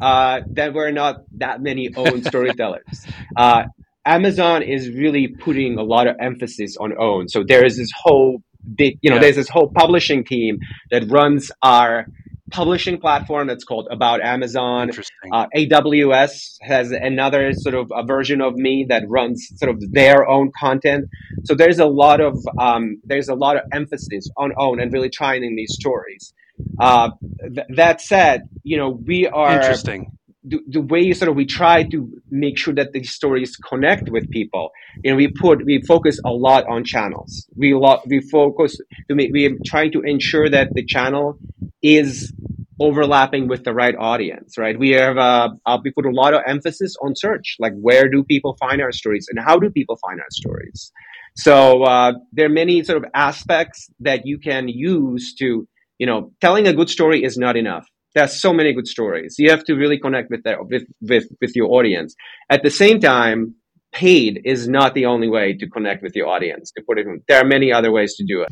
Uh, 0.00 0.40
there 0.46 0.72
were 0.72 0.92
not 0.92 1.22
that 1.38 1.62
many 1.62 1.90
own 1.96 2.22
storytellers. 2.30 3.06
Uh, 3.36 3.64
Amazon 4.04 4.62
is 4.62 4.90
really 4.90 5.28
putting 5.28 5.78
a 5.78 5.82
lot 5.82 6.06
of 6.06 6.16
emphasis 6.20 6.76
on 6.76 6.92
own. 6.98 7.28
So 7.28 7.42
there 7.46 7.64
is 7.64 7.76
this 7.76 7.90
whole 7.96 8.42
big, 8.74 8.98
you 9.00 9.10
know, 9.10 9.16
yeah. 9.16 9.22
there's 9.22 9.36
this 9.36 9.48
whole 9.48 9.70
publishing 9.74 10.24
team 10.24 10.58
that 10.90 11.08
runs 11.10 11.50
our 11.62 12.06
publishing 12.50 12.98
platform 13.00 13.48
that's 13.48 13.64
called 13.64 13.88
About 13.90 14.20
Amazon. 14.20 14.90
Uh, 15.32 15.46
AWS 15.56 16.56
has 16.62 16.90
another 16.92 17.52
sort 17.52 17.74
of 17.74 17.90
a 17.94 18.04
version 18.04 18.40
of 18.40 18.54
me 18.54 18.86
that 18.88 19.04
runs 19.08 19.48
sort 19.56 19.70
of 19.70 19.92
their 19.92 20.28
own 20.28 20.52
content. 20.58 21.06
So 21.44 21.54
there's 21.54 21.78
a 21.78 21.86
lot 21.86 22.20
of 22.20 22.38
um, 22.58 23.00
there's 23.04 23.28
a 23.28 23.34
lot 23.34 23.56
of 23.56 23.62
emphasis 23.72 24.28
on 24.36 24.52
own 24.58 24.80
and 24.80 24.92
really 24.92 25.10
trying 25.10 25.44
in 25.44 25.56
these 25.56 25.74
stories. 25.74 26.32
Uh, 26.80 27.10
th- 27.40 27.66
that 27.76 28.00
said, 28.00 28.48
you 28.62 28.76
know 28.76 28.90
we 28.90 29.26
are 29.26 29.52
interesting. 29.52 30.16
The, 30.48 30.60
the 30.68 30.80
way 30.80 31.12
sort 31.12 31.28
of 31.28 31.34
we 31.34 31.44
try 31.44 31.82
to 31.94 32.08
make 32.30 32.56
sure 32.56 32.74
that 32.74 32.92
these 32.92 33.10
stories 33.10 33.56
connect 33.56 34.10
with 34.10 34.30
people, 34.30 34.70
and 35.04 35.16
we 35.16 35.26
put 35.28 35.64
we 35.64 35.82
focus 35.82 36.20
a 36.24 36.30
lot 36.30 36.62
on 36.68 36.84
channels. 36.84 37.48
We 37.56 37.74
lot 37.74 38.06
we 38.06 38.20
focus 38.20 38.78
we 39.08 39.46
are 39.46 39.56
trying 39.64 39.90
to 39.92 40.02
ensure 40.02 40.48
that 40.48 40.68
the 40.72 40.84
channel 40.84 41.38
is 41.82 42.32
overlapping 42.78 43.48
with 43.48 43.64
the 43.64 43.72
right 43.72 43.96
audience, 43.98 44.58
right? 44.58 44.78
We 44.78 44.90
have 44.90 45.16
uh, 45.16 45.48
uh, 45.64 45.78
we 45.82 45.90
put 45.90 46.06
a 46.06 46.10
lot 46.10 46.34
of 46.34 46.42
emphasis 46.46 46.94
on 47.02 47.14
search, 47.16 47.56
like 47.58 47.72
where 47.80 48.08
do 48.08 48.22
people 48.22 48.56
find 48.60 48.80
our 48.80 48.92
stories 48.92 49.26
and 49.30 49.38
how 49.44 49.58
do 49.58 49.70
people 49.70 49.96
find 49.96 50.20
our 50.20 50.30
stories. 50.30 50.92
So 51.36 51.82
uh, 51.84 52.12
there 52.32 52.46
are 52.46 52.50
many 52.50 52.82
sort 52.82 52.98
of 52.98 53.04
aspects 53.14 53.88
that 54.00 54.26
you 54.26 54.38
can 54.38 54.68
use 54.68 55.34
to, 55.40 55.66
you 55.98 56.06
know, 56.06 56.32
telling 56.40 56.66
a 56.66 56.72
good 56.72 56.88
story 56.88 57.24
is 57.24 57.36
not 57.36 57.56
enough. 57.56 57.86
There's 58.16 58.40
so 58.40 58.52
many 58.52 58.72
good 58.72 58.88
stories. 58.88 59.34
You 59.38 59.50
have 59.50 59.62
to 59.64 59.74
really 59.74 59.98
connect 59.98 60.30
with 60.30 60.42
that 60.44 60.56
with 60.66 60.84
with 61.02 61.26
with 61.42 61.54
your 61.54 61.70
audience. 61.70 62.16
At 62.48 62.62
the 62.62 62.70
same 62.70 62.98
time, 62.98 63.54
paid 63.92 64.40
is 64.44 64.66
not 64.66 64.94
the 64.94 65.04
only 65.04 65.28
way 65.28 65.52
to 65.52 65.68
connect 65.68 66.02
with 66.02 66.16
your 66.16 66.26
audience. 66.26 66.72
To 66.76 66.82
put 66.82 66.98
it, 66.98 67.06
there 67.28 67.38
are 67.42 67.44
many 67.44 67.70
other 67.72 67.92
ways 67.92 68.16
to 68.16 68.24
do 68.24 68.40
it. 68.40 68.48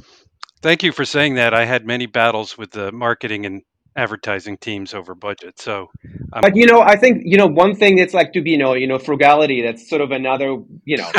Thank 0.61 0.83
you 0.83 0.93
for 0.93 1.07
saying 1.07 1.37
that. 1.37 1.55
I 1.55 1.65
had 1.65 1.87
many 1.87 2.05
battles 2.05 2.59
with 2.59 2.73
the 2.73 2.93
marketing 2.93 3.47
and 3.47 3.63
advertising 3.97 4.57
teams 4.57 4.95
over 4.95 5.15
budget. 5.15 5.59
So, 5.59 5.91
um, 6.33 6.43
but 6.43 6.57
you 6.57 6.67
know, 6.67 6.81
I 6.81 6.97
think 6.97 7.23
you 7.25 7.37
know 7.37 7.47
one 7.47 7.77
thing 7.77 7.97
that's 7.97 8.15
like 8.15 8.33
to 8.33 8.43
be 8.43 8.53
you 8.53 8.59
know 8.59 8.75
you 8.75 8.87
know 8.87 8.99
frugality. 8.99 9.63
That's 9.63 9.89
sort 9.89 10.01
of 10.01 10.11
another 10.11 10.57
you 10.85 10.97
know, 10.97 11.11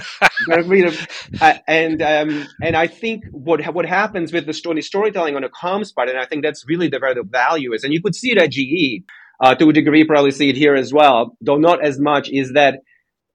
uh, 1.42 1.54
and 1.68 2.02
um, 2.02 2.48
and 2.62 2.76
I 2.76 2.88
think 2.88 3.26
what 3.32 3.66
what 3.74 3.86
happens 3.86 4.34
with 4.34 4.46
the 4.46 4.54
story 4.54 4.82
storytelling 4.82 5.36
on 5.36 5.44
a 5.44 5.50
comms 5.50 5.94
part, 5.94 6.10
and 6.10 6.18
I 6.18 6.26
think 6.26 6.44
that's 6.44 6.66
really 6.68 6.88
the 6.88 7.00
where 7.00 7.16
the 7.16 7.24
value 7.24 7.74
is, 7.74 7.84
and 7.84 7.94
you 7.94 8.02
could 8.02 8.16
see 8.16 8.32
it 8.32 8.38
at 8.38 8.52
GE 8.52 9.06
uh, 9.40 9.56
to 9.56 9.70
a 9.70 9.74
degree, 9.74 10.04
probably 10.04 10.32
see 10.32 10.50
it 10.50 10.56
here 10.56 10.76
as 10.76 10.94
well, 10.94 11.38
though 11.42 11.58
not 11.58 11.84
as 11.84 12.00
much. 12.00 12.30
Is 12.30 12.54
that 12.54 12.80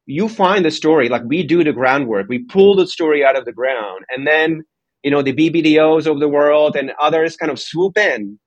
you 0.07 0.29
find 0.29 0.65
the 0.65 0.71
story 0.71 1.09
like 1.09 1.23
we 1.25 1.45
do 1.45 1.65
the 1.65 1.73
groundwork, 1.73 2.29
we 2.29 2.45
pull 2.45 2.77
the 2.77 2.87
story 2.87 3.25
out 3.25 3.39
of 3.39 3.45
the 3.45 3.53
ground, 3.53 4.05
and 4.15 4.27
then 4.27 4.63
you 5.03 5.11
know, 5.11 5.23
the 5.23 5.33
BBDOs 5.33 6.07
of 6.07 6.21
the 6.21 6.29
world 6.29 6.77
and 6.77 6.93
others 7.01 7.37
kind 7.37 7.51
of 7.51 7.59
swoop 7.59 7.97
in 7.97 8.39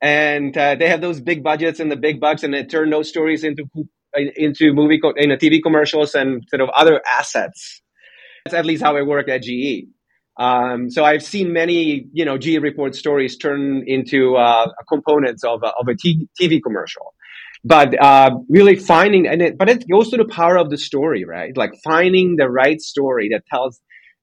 and 0.00 0.56
uh, 0.56 0.74
they 0.76 0.88
have 0.88 1.00
those 1.00 1.20
big 1.20 1.42
budgets 1.42 1.80
and 1.80 1.90
the 1.90 1.96
big 1.96 2.20
bucks 2.20 2.42
and 2.42 2.54
they 2.54 2.64
turn 2.64 2.90
those 2.90 3.08
stories 3.08 3.44
into 3.44 3.64
into 4.14 4.72
movie 4.72 4.98
co- 4.98 5.14
in 5.16 5.30
TV 5.30 5.62
commercials 5.62 6.14
and 6.14 6.42
sort 6.48 6.60
of 6.60 6.68
other 6.70 7.00
assets. 7.08 7.82
That's 8.44 8.54
at 8.54 8.66
least 8.66 8.82
how 8.82 8.96
it 8.96 9.06
worked 9.06 9.28
at 9.28 9.42
GE. 9.42 9.86
Um, 10.38 10.90
so 10.90 11.04
I've 11.04 11.22
seen 11.22 11.52
many, 11.52 12.06
you 12.12 12.24
know, 12.24 12.38
GE 12.38 12.56
report 12.62 12.94
stories 12.94 13.36
turn 13.36 13.84
into 13.86 14.36
uh, 14.36 14.68
components 14.88 15.44
of 15.44 15.62
a, 15.62 15.72
of 15.78 15.86
a 15.88 15.94
t- 15.94 16.28
TV 16.40 16.60
commercial. 16.62 17.14
But 17.62 18.00
uh, 18.02 18.38
really 18.48 18.76
finding, 18.76 19.26
and 19.28 19.42
it, 19.42 19.58
but 19.58 19.68
it 19.68 19.84
goes 19.86 20.08
to 20.10 20.16
the 20.16 20.24
power 20.24 20.56
of 20.56 20.70
the 20.70 20.78
story, 20.78 21.26
right? 21.26 21.54
Like 21.54 21.72
finding 21.84 22.36
the 22.36 22.48
right 22.48 22.80
story 22.80 23.28
that 23.32 23.44
tells 23.46 23.78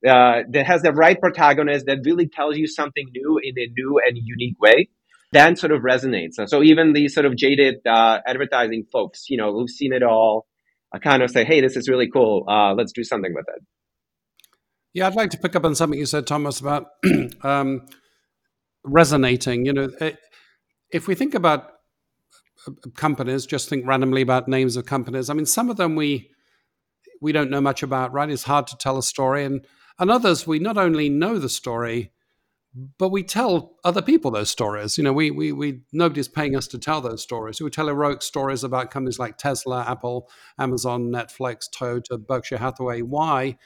uh, 0.06 0.42
that 0.50 0.66
has 0.66 0.82
the 0.82 0.92
right 0.92 1.20
protagonist 1.20 1.86
that 1.86 1.98
really 2.04 2.28
tells 2.28 2.56
you 2.56 2.66
something 2.66 3.06
new 3.12 3.40
in 3.42 3.54
a 3.56 3.68
new 3.76 4.00
and 4.04 4.16
unique 4.20 4.58
way, 4.60 4.88
then 5.32 5.56
sort 5.56 5.72
of 5.72 5.82
resonates. 5.82 6.34
So 6.46 6.62
even 6.62 6.92
these 6.92 7.14
sort 7.14 7.26
of 7.26 7.36
jaded 7.36 7.76
uh, 7.86 8.20
advertising 8.26 8.84
folks, 8.90 9.28
you 9.28 9.36
know, 9.36 9.52
who've 9.52 9.68
seen 9.68 9.92
it 9.92 10.02
all, 10.02 10.46
uh, 10.94 10.98
kind 10.98 11.22
of 11.22 11.30
say, 11.30 11.44
"Hey, 11.44 11.60
this 11.60 11.76
is 11.76 11.88
really 11.88 12.08
cool. 12.10 12.44
Uh, 12.48 12.74
let's 12.74 12.92
do 12.92 13.04
something 13.04 13.34
with 13.34 13.44
it." 13.48 13.62
Yeah, 14.94 15.06
I'd 15.06 15.14
like 15.14 15.30
to 15.30 15.38
pick 15.38 15.54
up 15.54 15.64
on 15.64 15.74
something 15.74 15.98
you 15.98 16.06
said, 16.06 16.26
Thomas, 16.26 16.60
about 16.60 16.86
um, 17.42 17.86
resonating. 18.84 19.66
You 19.66 19.72
know, 19.74 19.90
eh, 20.00 20.12
if 20.90 21.06
we 21.06 21.14
think 21.14 21.34
about 21.34 21.72
uh, 22.66 22.72
companies, 22.96 23.44
just 23.44 23.68
think 23.68 23.86
randomly 23.86 24.22
about 24.22 24.48
names 24.48 24.76
of 24.76 24.86
companies. 24.86 25.28
I 25.28 25.34
mean, 25.34 25.46
some 25.46 25.68
of 25.68 25.76
them 25.76 25.94
we 25.94 26.30
we 27.20 27.32
don't 27.32 27.50
know 27.50 27.60
much 27.60 27.82
about, 27.82 28.12
right? 28.12 28.30
It's 28.30 28.44
hard 28.44 28.66
to 28.68 28.76
tell 28.76 28.96
a 28.96 29.02
story, 29.02 29.44
and 29.44 29.64
and 29.98 30.10
others, 30.10 30.46
we 30.46 30.58
not 30.58 30.78
only 30.78 31.10
know 31.10 31.38
the 31.38 31.50
story, 31.50 32.12
but 32.98 33.08
we 33.08 33.22
tell 33.22 33.76
other 33.84 34.02
people 34.02 34.30
those 34.30 34.50
stories. 34.50 34.98
You 34.98 35.04
know, 35.04 35.12
we, 35.12 35.30
we, 35.30 35.52
we 35.52 35.80
nobody's 35.92 36.28
paying 36.28 36.56
us 36.56 36.68
to 36.68 36.78
tell 36.78 37.00
those 37.00 37.22
stories. 37.22 37.60
We 37.60 37.70
tell 37.70 37.86
heroic 37.86 38.22
stories 38.22 38.62
about 38.62 38.90
companies 38.90 39.18
like 39.18 39.38
Tesla, 39.38 39.84
Apple, 39.88 40.30
Amazon, 40.58 41.10
Netflix, 41.10 41.64
Toyota, 41.74 42.24
Berkshire 42.24 42.58
Hathaway. 42.58 43.02
Why? 43.02 43.56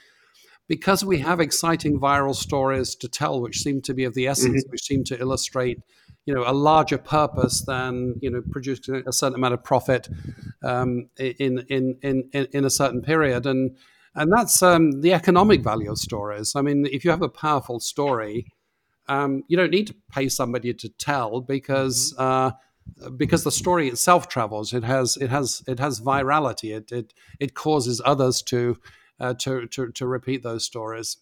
Because 0.67 1.03
we 1.03 1.19
have 1.19 1.39
exciting 1.39 1.99
viral 1.99 2.35
stories 2.35 2.95
to 2.95 3.07
tell, 3.07 3.41
which 3.41 3.59
seem 3.59 3.81
to 3.81 3.93
be 3.93 4.05
of 4.05 4.13
the 4.13 4.27
essence, 4.27 4.63
mm-hmm. 4.63 4.71
which 4.71 4.83
seem 4.83 5.03
to 5.05 5.19
illustrate, 5.19 5.79
you 6.25 6.33
know, 6.33 6.43
a 6.47 6.53
larger 6.53 6.97
purpose 6.97 7.63
than 7.65 8.15
you 8.21 8.31
know 8.31 8.41
producing 8.49 9.03
a 9.05 9.13
certain 9.13 9.35
amount 9.35 9.53
of 9.53 9.63
profit 9.63 10.07
um, 10.63 11.09
in, 11.17 11.65
in 11.69 11.97
in 12.01 12.29
in 12.31 12.47
in 12.51 12.65
a 12.65 12.69
certain 12.69 13.01
period. 13.01 13.45
And 13.45 13.77
and 14.15 14.31
that's 14.31 14.61
um, 14.63 15.01
the 15.01 15.13
economic 15.13 15.61
value 15.61 15.91
of 15.91 15.97
stories. 15.97 16.53
I 16.55 16.61
mean, 16.61 16.85
if 16.85 17.03
you 17.03 17.11
have 17.11 17.21
a 17.21 17.29
powerful 17.29 17.79
story, 17.79 18.47
um, 19.07 19.43
you 19.47 19.57
don't 19.57 19.71
need 19.71 19.87
to 19.87 19.95
pay 20.11 20.29
somebody 20.29 20.73
to 20.73 20.89
tell 20.89 21.41
because 21.41 22.13
mm-hmm. 22.13 22.21
uh, 22.21 23.09
because 23.17 23.43
the 23.43 23.51
story 23.51 23.87
itself 23.87 24.27
travels. 24.27 24.73
It 24.73 24.83
has 24.83 25.17
it 25.17 25.29
has 25.29 25.63
it 25.67 25.79
has 25.79 25.99
virality. 26.01 26.75
It 26.75 26.91
it 26.91 27.13
it 27.39 27.53
causes 27.53 28.01
others 28.03 28.41
to 28.43 28.77
uh, 29.19 29.33
to, 29.35 29.67
to 29.67 29.91
to 29.91 30.07
repeat 30.07 30.43
those 30.43 30.65
stories. 30.65 31.17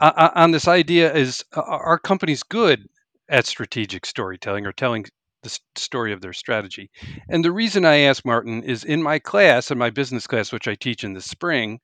Uh, 0.00 0.30
on 0.34 0.52
this 0.52 0.68
idea, 0.68 1.12
is 1.12 1.44
our 1.54 1.98
company's 1.98 2.42
good 2.42 2.88
at 3.28 3.46
strategic 3.46 4.06
storytelling 4.06 4.66
or 4.66 4.72
telling 4.72 5.04
the 5.42 5.58
story 5.76 6.12
of 6.12 6.20
their 6.20 6.32
strategy. 6.32 6.90
And 7.28 7.44
the 7.44 7.52
reason 7.52 7.84
I 7.84 7.98
ask 7.98 8.24
Martin 8.24 8.62
is 8.62 8.84
in 8.84 9.02
my 9.02 9.18
class, 9.18 9.70
in 9.70 9.78
my 9.78 9.90
business 9.90 10.26
class, 10.26 10.52
which 10.52 10.68
I 10.68 10.76
teach 10.76 11.02
in 11.02 11.14
the 11.14 11.20
spring, 11.20 11.80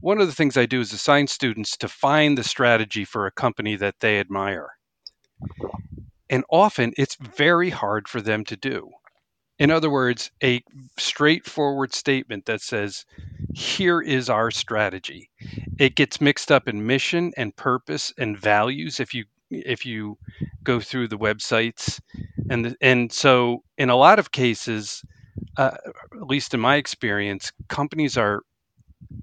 one 0.00 0.20
of 0.20 0.26
the 0.26 0.34
things 0.34 0.56
I 0.56 0.66
do 0.66 0.80
is 0.80 0.92
assign 0.92 1.26
students 1.26 1.76
to 1.78 1.88
find 1.88 2.36
the 2.36 2.44
strategy 2.44 3.04
for 3.04 3.26
a 3.26 3.32
company 3.32 3.76
that 3.76 4.00
they 4.00 4.18
admire. 4.18 4.70
And 6.28 6.44
often 6.50 6.92
it's 6.96 7.16
very 7.16 7.70
hard 7.70 8.08
for 8.08 8.20
them 8.20 8.44
to 8.44 8.56
do. 8.56 8.90
In 9.58 9.70
other 9.70 9.90
words, 9.90 10.30
a 10.42 10.62
straightforward 10.98 11.92
statement 11.94 12.46
that 12.46 12.62
says, 12.62 13.04
here 13.54 14.00
is 14.00 14.30
our 14.30 14.50
strategy. 14.50 15.28
It 15.78 15.96
gets 15.96 16.20
mixed 16.20 16.50
up 16.50 16.66
in 16.66 16.86
mission 16.86 17.32
and 17.36 17.54
purpose 17.56 18.12
and 18.18 18.38
values 18.38 19.00
if 19.00 19.12
you 19.12 19.24
if 19.50 19.84
you 19.84 20.16
go 20.62 20.80
through 20.80 21.08
the 21.08 21.18
websites 21.18 22.00
and 22.50 22.76
and 22.80 23.12
so 23.12 23.64
in 23.78 23.90
a 23.90 23.96
lot 23.96 24.20
of 24.20 24.30
cases 24.30 25.04
uh, 25.56 25.76
at 26.14 26.28
least 26.28 26.54
in 26.54 26.60
my 26.60 26.76
experience 26.76 27.50
companies 27.68 28.16
are 28.16 28.42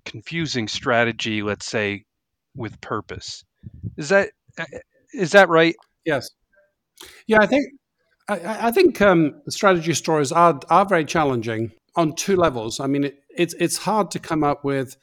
confusing 0.06 0.68
strategy 0.68 1.42
let's 1.42 1.66
say 1.66 2.04
with 2.56 2.80
purpose 2.82 3.44
is 3.98 4.10
that 4.10 4.30
uh, 4.60 4.66
that 5.32 5.50
right 5.50 5.76
Yes. 6.08 6.30
Yeah, 7.28 7.40
I 7.42 7.46
think 7.46 7.66
I, 8.30 8.68
I 8.68 8.72
think 8.72 9.00
um, 9.02 9.42
strategy 9.50 9.94
stories 9.94 10.32
are 10.32 10.60
are 10.70 10.86
very 10.86 11.06
challenging 11.06 11.74
on 11.96 12.16
two 12.16 12.38
levels. 12.38 12.80
I 12.80 12.88
mean, 12.88 13.04
it, 13.04 13.20
it's 13.30 13.54
it's 13.60 13.78
hard 13.78 14.10
to 14.12 14.20
come 14.20 14.44
up 14.44 14.64
with 14.64 14.96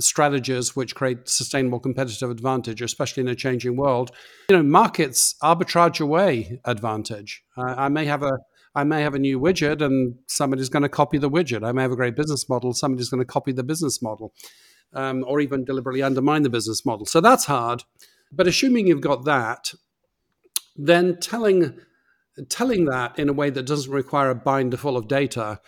strategies 0.00 0.76
which 0.76 0.94
create 0.94 1.28
sustainable 1.28 1.80
competitive 1.80 2.30
advantage, 2.30 2.80
especially 2.80 3.22
in 3.22 3.28
a 3.28 3.34
changing 3.34 3.76
world. 3.76 4.12
You 4.48 4.56
know, 4.56 4.62
markets 4.62 5.34
arbitrage 5.42 6.00
away 6.00 6.60
advantage. 6.64 7.42
Uh, 7.56 7.74
I 7.76 7.88
may 7.88 8.04
have 8.04 8.22
a 8.22 8.38
I 8.74 8.84
may 8.84 9.02
have 9.02 9.14
a 9.14 9.18
new 9.18 9.40
widget 9.40 9.82
and 9.82 10.14
somebody's 10.26 10.68
going 10.68 10.82
to 10.82 10.88
copy 10.88 11.18
the 11.18 11.30
widget. 11.30 11.66
I 11.66 11.72
may 11.72 11.82
have 11.82 11.92
a 11.92 11.96
great 11.96 12.16
business 12.16 12.48
model, 12.48 12.72
somebody's 12.72 13.08
going 13.08 13.22
to 13.22 13.26
copy 13.26 13.52
the 13.52 13.64
business 13.64 14.00
model, 14.02 14.32
um, 14.92 15.24
or 15.26 15.40
even 15.40 15.64
deliberately 15.64 16.02
undermine 16.02 16.42
the 16.42 16.50
business 16.50 16.84
model. 16.84 17.06
So 17.06 17.20
that's 17.20 17.46
hard. 17.46 17.84
But 18.30 18.46
assuming 18.46 18.86
you've 18.86 19.00
got 19.00 19.24
that, 19.24 19.72
then 20.76 21.18
telling 21.18 21.80
telling 22.48 22.84
that 22.84 23.18
in 23.18 23.28
a 23.28 23.32
way 23.32 23.50
that 23.50 23.66
doesn't 23.66 23.92
require 23.92 24.30
a 24.30 24.34
binder 24.34 24.76
full 24.76 24.96
of 24.96 25.08
data, 25.08 25.60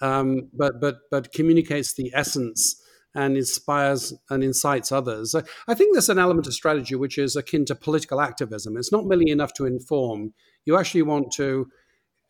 um, 0.00 0.50
but 0.52 0.80
but 0.80 0.98
but 1.10 1.32
communicates 1.32 1.94
the 1.94 2.12
essence 2.14 2.80
and 3.14 3.36
inspires 3.36 4.12
and 4.30 4.44
incites 4.44 4.92
others. 4.92 5.34
I 5.66 5.74
think 5.74 5.94
there's 5.94 6.10
an 6.10 6.18
element 6.18 6.46
of 6.46 6.54
strategy 6.54 6.94
which 6.94 7.18
is 7.18 7.36
akin 7.36 7.64
to 7.66 7.74
political 7.74 8.20
activism. 8.20 8.76
It's 8.76 8.92
not 8.92 9.06
merely 9.06 9.30
enough 9.30 9.54
to 9.54 9.66
inform. 9.66 10.34
You 10.66 10.76
actually 10.76 11.02
want 11.02 11.32
to 11.32 11.68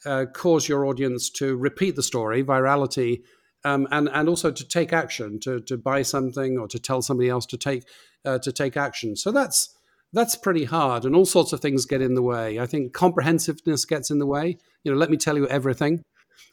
uh, 0.06 0.26
cause 0.32 0.68
your 0.68 0.86
audience 0.86 1.30
to 1.30 1.56
repeat 1.56 1.96
the 1.96 2.02
story, 2.02 2.42
virality, 2.42 3.22
um, 3.64 3.88
and 3.90 4.08
and 4.12 4.28
also 4.28 4.50
to 4.50 4.66
take 4.66 4.92
action, 4.92 5.40
to 5.40 5.60
to 5.60 5.76
buy 5.76 6.02
something 6.02 6.58
or 6.58 6.68
to 6.68 6.78
tell 6.78 7.02
somebody 7.02 7.28
else 7.28 7.46
to 7.46 7.56
take 7.56 7.84
uh, 8.24 8.38
to 8.38 8.52
take 8.52 8.76
action. 8.76 9.16
So 9.16 9.32
that's 9.32 9.74
that's 10.12 10.36
pretty 10.36 10.64
hard, 10.64 11.04
and 11.04 11.14
all 11.14 11.26
sorts 11.26 11.52
of 11.52 11.60
things 11.60 11.84
get 11.86 12.00
in 12.00 12.14
the 12.14 12.22
way. 12.22 12.58
I 12.58 12.66
think 12.66 12.92
comprehensiveness 12.92 13.84
gets 13.84 14.10
in 14.10 14.18
the 14.18 14.26
way. 14.26 14.56
You 14.84 14.92
know, 14.92 14.98
let 14.98 15.10
me 15.10 15.16
tell 15.16 15.36
you 15.36 15.48
everything. 15.48 16.02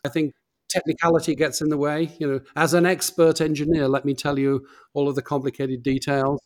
I 0.06 0.10
think 0.10 0.34
technicality 0.70 1.36
gets 1.36 1.62
in 1.62 1.70
the 1.70 1.78
way. 1.78 2.12
You 2.20 2.28
know, 2.28 2.40
as 2.56 2.74
an 2.74 2.86
expert 2.86 3.42
engineer, 3.42 3.88
let 3.88 4.06
me 4.06 4.14
tell 4.14 4.40
you 4.40 4.66
all 4.94 5.08
of 5.08 5.16
the 5.16 5.22
complicated 5.22 5.84
details. 5.84 6.42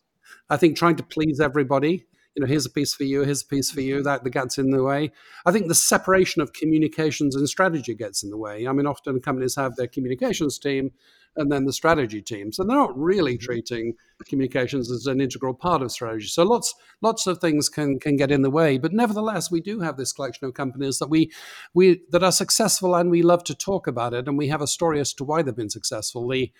I 0.48 0.56
think 0.56 0.76
trying 0.76 0.96
to 0.96 1.02
please 1.02 1.40
everybody. 1.40 2.06
You 2.40 2.46
know, 2.46 2.52
here's 2.52 2.64
a 2.64 2.70
piece 2.70 2.94
for 2.94 3.04
you, 3.04 3.22
here's 3.22 3.42
a 3.42 3.46
piece 3.46 3.70
for 3.70 3.82
you. 3.82 4.02
That, 4.02 4.24
that 4.24 4.30
gets 4.30 4.56
in 4.56 4.70
the 4.70 4.82
way. 4.82 5.12
I 5.44 5.52
think 5.52 5.68
the 5.68 5.74
separation 5.74 6.40
of 6.40 6.54
communications 6.54 7.36
and 7.36 7.46
strategy 7.46 7.94
gets 7.94 8.22
in 8.22 8.30
the 8.30 8.38
way. 8.38 8.66
I 8.66 8.72
mean, 8.72 8.86
often 8.86 9.20
companies 9.20 9.56
have 9.56 9.76
their 9.76 9.86
communications 9.86 10.58
team 10.58 10.92
and 11.36 11.52
then 11.52 11.66
the 11.66 11.72
strategy 11.74 12.22
team. 12.22 12.50
So 12.50 12.64
they're 12.64 12.74
not 12.74 12.98
really 12.98 13.34
mm-hmm. 13.34 13.44
treating 13.44 13.94
communications 14.26 14.90
as 14.90 15.04
an 15.04 15.20
integral 15.20 15.52
part 15.52 15.82
of 15.82 15.92
strategy. 15.92 16.28
So 16.28 16.44
lots 16.44 16.74
lots 17.02 17.26
of 17.26 17.40
things 17.40 17.68
can 17.68 17.98
can 17.98 18.16
get 18.16 18.32
in 18.32 18.40
the 18.40 18.48
way, 18.48 18.78
but 18.78 18.94
nevertheless, 18.94 19.50
we 19.50 19.60
do 19.60 19.80
have 19.80 19.98
this 19.98 20.14
collection 20.14 20.46
of 20.46 20.54
companies 20.54 20.98
that 20.98 21.10
we 21.10 21.30
we 21.74 22.00
that 22.08 22.24
are 22.24 22.32
successful, 22.32 22.94
and 22.94 23.10
we 23.10 23.20
love 23.20 23.44
to 23.44 23.54
talk 23.54 23.86
about 23.86 24.14
it, 24.14 24.26
and 24.26 24.38
we 24.38 24.48
have 24.48 24.62
a 24.62 24.66
story 24.66 24.98
as 24.98 25.12
to 25.12 25.24
why 25.24 25.42
they've 25.42 25.54
been 25.54 25.68
successful. 25.68 26.26
The 26.26 26.50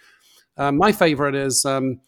uh, 0.59 0.73
my 0.73 0.93
favorite 0.93 1.35
is. 1.35 1.64
Um, 1.64 2.01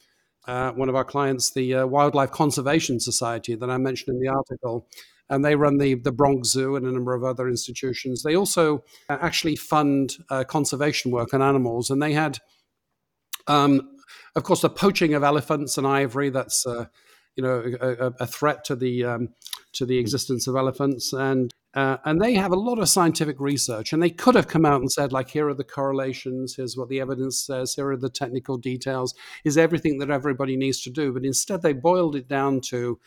uh, 0.47 0.73
one 0.73 0.89
of 0.89 0.95
our 0.95 1.05
clients, 1.05 1.53
the 1.53 1.75
uh, 1.75 1.87
Wildlife 1.87 2.31
Conservation 2.31 3.01
Society, 3.01 3.55
that 3.55 3.71
I 3.71 3.77
mentioned 3.79 4.17
in 4.17 4.21
the 4.21 4.29
article, 4.29 4.87
and 5.29 5.45
they 5.45 5.55
run 5.55 5.79
the, 5.79 5.95
the 5.95 6.13
Bronx 6.13 6.49
Zoo 6.49 6.77
and 6.77 6.87
a 6.87 6.93
number 6.93 7.15
of 7.15 7.25
other 7.25 7.49
institutions. 7.49 8.23
They 8.23 8.37
also 8.37 8.85
uh, 9.09 9.19
actually 9.21 9.57
fund 9.57 10.17
uh, 10.31 10.45
conservation 10.45 11.11
work 11.11 11.33
on 11.33 11.43
animals, 11.43 11.91
and 11.91 12.03
they 12.03 12.13
had 12.13 12.39
um, 13.47 13.93
of 14.35 14.45
course, 14.45 14.63
the 14.63 14.71
poaching 14.71 15.15
of 15.15 15.23
elephants 15.23 15.77
and 15.79 15.87
ivory, 15.87 16.31
that's, 16.31 16.67
uh, 16.67 16.87
you 17.37 17.43
know, 17.43 17.63
a, 17.81 18.13
a, 18.21 18.27
threat 18.27 18.65
to 18.65 18.77
the, 18.77 19.05
um, 19.05 19.29
to 19.73 19.87
the 19.87 19.99
existence 19.99 20.47
of 20.47 20.57
elephants. 20.57 21.13
And, 21.13 21.53
uh, 21.75 21.97
and 22.05 22.21
they 22.21 22.35
have 22.35 22.53
a 22.53 22.57
lot 22.57 22.79
of 22.79 22.89
scientific 22.89 23.41
research. 23.41 23.93
And 23.93 24.03
they 24.03 24.11
could 24.11 24.35
have 24.35 24.49
come 24.49 24.67
out 24.67 24.81
and 24.81 24.93
said, 24.93 25.13
like, 25.13 25.31
here 25.31 25.49
are 25.49 25.55
the 25.55 25.65
correlations, 25.65 26.57
here's 26.57 26.77
what 26.77 26.89
the 26.89 27.01
evidence 27.01 27.41
says, 27.41 27.75
here 27.75 27.91
are 27.91 27.97
the 27.97 28.11
technical 28.11 28.59
details, 28.59 29.15
is 29.45 29.57
everything 29.57 29.99
that 29.99 30.11
everybody 30.11 30.57
needs 30.57 30.81
to 30.83 30.91
do. 30.91 31.13
But 31.13 31.25
instead, 31.25 31.63
they 31.63 31.73
boiled 31.73 32.17
it 32.17 32.29
down 32.29 32.61
to 32.63 33.01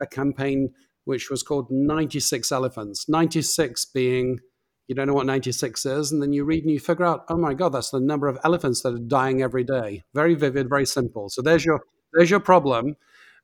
a 0.00 0.06
campaign 0.06 0.72
which 1.04 1.30
was 1.30 1.42
called 1.42 1.70
96 1.70 2.50
Elephants, 2.50 3.08
96 3.08 3.84
being 3.86 4.40
you 4.88 4.94
don't 4.94 5.08
know 5.08 5.14
what 5.14 5.26
96 5.26 5.84
is, 5.84 6.12
and 6.12 6.22
then 6.22 6.32
you 6.32 6.44
read 6.44 6.62
and 6.62 6.70
you 6.70 6.78
figure 6.78 7.04
out, 7.04 7.24
oh 7.28 7.36
my 7.36 7.54
God, 7.54 7.70
that's 7.70 7.90
the 7.90 8.00
number 8.00 8.28
of 8.28 8.38
elephants 8.44 8.82
that 8.82 8.94
are 8.94 8.98
dying 8.98 9.42
every 9.42 9.64
day. 9.64 10.04
Very 10.14 10.34
vivid, 10.34 10.68
very 10.68 10.86
simple. 10.86 11.28
So 11.28 11.42
there's 11.42 11.64
your 11.64 11.80
there's 12.12 12.30
your 12.30 12.40
problem. 12.40 12.96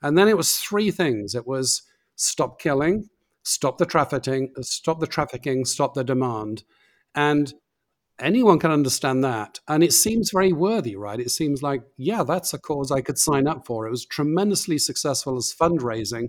And 0.02 0.16
then 0.16 0.28
it 0.28 0.36
was 0.36 0.56
three 0.56 0.90
things. 0.90 1.34
It 1.34 1.46
was 1.46 1.82
stop 2.14 2.60
killing, 2.60 3.08
stop 3.42 3.78
the 3.78 3.86
trafficking, 3.86 4.52
stop 4.60 5.00
the 5.00 5.06
trafficking, 5.06 5.64
stop 5.64 5.94
the 5.94 6.04
demand. 6.04 6.64
And 7.14 7.52
anyone 8.18 8.58
can 8.58 8.70
understand 8.70 9.24
that. 9.24 9.60
And 9.68 9.82
it 9.82 9.92
seems 9.92 10.30
very 10.32 10.52
worthy, 10.52 10.96
right? 10.96 11.20
It 11.20 11.30
seems 11.30 11.62
like, 11.62 11.82
yeah, 11.96 12.22
that's 12.22 12.54
a 12.54 12.58
cause 12.58 12.90
I 12.90 13.00
could 13.00 13.18
sign 13.18 13.46
up 13.46 13.66
for. 13.66 13.86
It 13.86 13.90
was 13.90 14.04
tremendously 14.04 14.78
successful 14.78 15.36
as 15.36 15.54
fundraising. 15.58 16.28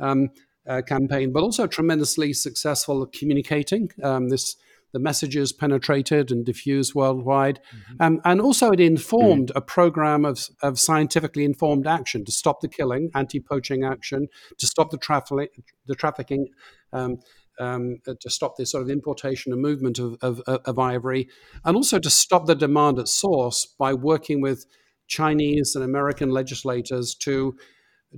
Um, 0.00 0.30
uh, 0.68 0.82
campaign, 0.82 1.32
but 1.32 1.42
also 1.42 1.66
tremendously 1.66 2.32
successful 2.32 3.06
communicating. 3.06 3.88
Um, 4.02 4.28
this 4.28 4.56
the 4.96 5.00
messages 5.00 5.52
penetrated 5.52 6.30
and 6.30 6.46
diffused 6.46 6.94
worldwide, 6.94 7.60
mm-hmm. 7.60 7.96
um, 8.00 8.18
and 8.24 8.40
also 8.40 8.70
it 8.70 8.80
informed 8.80 9.48
mm-hmm. 9.48 9.58
a 9.58 9.60
program 9.60 10.24
of, 10.24 10.48
of 10.62 10.80
scientifically 10.80 11.44
informed 11.44 11.86
action 11.86 12.24
to 12.24 12.32
stop 12.32 12.62
the 12.62 12.68
killing, 12.68 13.10
anti-poaching 13.14 13.84
action, 13.84 14.26
to 14.56 14.66
stop 14.66 14.90
the 14.90 14.96
traffic, 14.96 15.50
the 15.86 15.94
trafficking. 15.94 16.46
Um, 16.94 17.18
um, 17.58 18.00
to 18.04 18.28
stop 18.28 18.58
this 18.58 18.72
sort 18.72 18.82
of 18.82 18.90
importation 18.90 19.50
and 19.50 19.62
movement 19.62 19.98
of, 19.98 20.18
of, 20.20 20.40
of, 20.46 20.78
ivory, 20.78 21.26
and 21.64 21.74
also 21.74 21.98
to 21.98 22.10
stop 22.10 22.44
the 22.44 22.54
demand 22.54 22.98
at 22.98 23.08
source 23.08 23.74
by 23.78 23.94
working 23.94 24.42
with 24.42 24.66
Chinese 25.06 25.74
and 25.74 25.82
American 25.82 26.28
legislators 26.28 27.14
to 27.20 27.56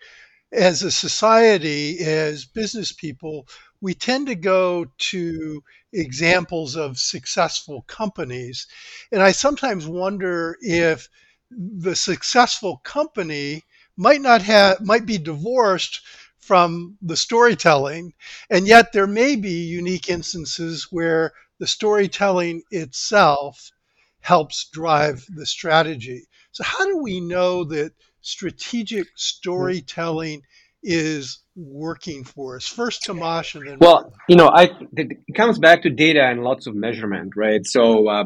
as 0.54 0.84
a 0.84 0.92
society, 0.92 2.00
as 2.00 2.46
business 2.46 2.92
people, 2.92 3.48
we 3.82 3.94
tend 3.94 4.28
to 4.28 4.36
go 4.36 4.86
to 4.98 5.64
examples 5.92 6.76
of 6.76 6.98
successful 7.00 7.82
companies. 7.84 8.68
And 9.12 9.22
I 9.22 9.32
sometimes 9.32 9.88
wonder 9.88 10.58
if 10.62 11.10
the 11.52 11.96
successful 11.96 12.78
company 12.84 13.64
might 13.98 14.22
not 14.22 14.42
have 14.42 14.82
might 14.82 15.06
be 15.06 15.18
divorced 15.18 16.02
from 16.40 16.98
the 17.02 17.16
storytelling 17.16 18.14
and 18.50 18.68
yet 18.68 18.92
there 18.92 19.08
may 19.08 19.36
be 19.36 19.64
unique 19.64 20.10
instances 20.10 20.88
where 20.92 21.32
the 21.60 21.68
storytelling 21.68 22.64
itself 22.72 23.72
helps 24.20 24.70
drive 24.70 25.26
the 25.30 25.46
strategy. 25.46 26.24
So 26.52 26.64
how 26.64 26.86
do 26.86 26.98
we 26.98 27.20
know 27.20 27.64
that 27.66 27.92
strategic 28.22 29.08
storytelling 29.16 30.42
is 30.82 31.40
working 31.56 32.24
for 32.24 32.56
us? 32.56 32.68
First 32.68 33.04
Tomas 33.06 33.56
and 33.56 33.68
then 33.68 33.78
well 33.80 34.14
you 34.28 34.36
know 34.36 34.48
i 34.48 34.70
it 34.98 35.18
comes 35.36 35.60
back 35.60 35.84
to 35.84 35.90
data 35.90 36.22
and 36.24 36.44
lots 36.44 36.68
of 36.68 36.76
measurement 36.76 37.34
right? 37.36 37.66
So 37.66 38.08
uh, 38.08 38.26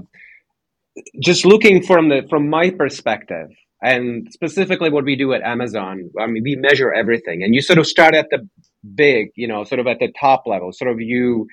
just 1.21 1.45
looking 1.45 1.83
from 1.83 2.09
the 2.09 2.25
from 2.29 2.49
my 2.49 2.71
perspective 2.71 3.49
and 3.81 4.27
specifically 4.31 4.89
what 4.89 5.05
we 5.05 5.15
do 5.15 5.33
at 5.33 5.41
amazon 5.41 6.09
i 6.19 6.25
mean 6.25 6.43
we 6.43 6.55
measure 6.55 6.91
everything. 6.93 7.43
And 7.43 7.53
you 7.53 7.61
sort 7.61 7.79
of 7.79 7.87
start 7.87 8.15
at 8.15 8.27
the 8.29 8.47
big 8.95 9.29
you 9.35 9.47
know 9.47 9.63
sort 9.63 9.79
of 9.79 9.87
at 9.87 9.99
the 9.99 10.11
top 10.19 10.43
level. 10.45 10.71
Sort 10.71 10.91
of 10.91 10.99
you 10.99 11.47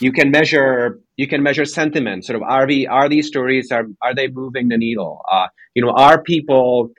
you 0.00 0.12
can 0.12 0.30
measure 0.30 1.00
you 1.16 1.28
can 1.28 1.42
measure 1.42 1.64
sentiment. 1.64 2.24
Sort 2.24 2.36
of 2.36 2.42
are 2.42 2.66
we 2.66 2.86
are 2.86 3.08
these 3.08 3.26
stories 3.26 3.70
are 3.70 3.86
are 4.02 4.14
they 4.14 4.28
moving 4.28 4.68
the 4.68 4.78
needle? 4.78 5.22
Uh, 5.30 5.48
you 5.74 5.84
know 5.84 5.92
are 5.92 6.22
people 6.22 6.90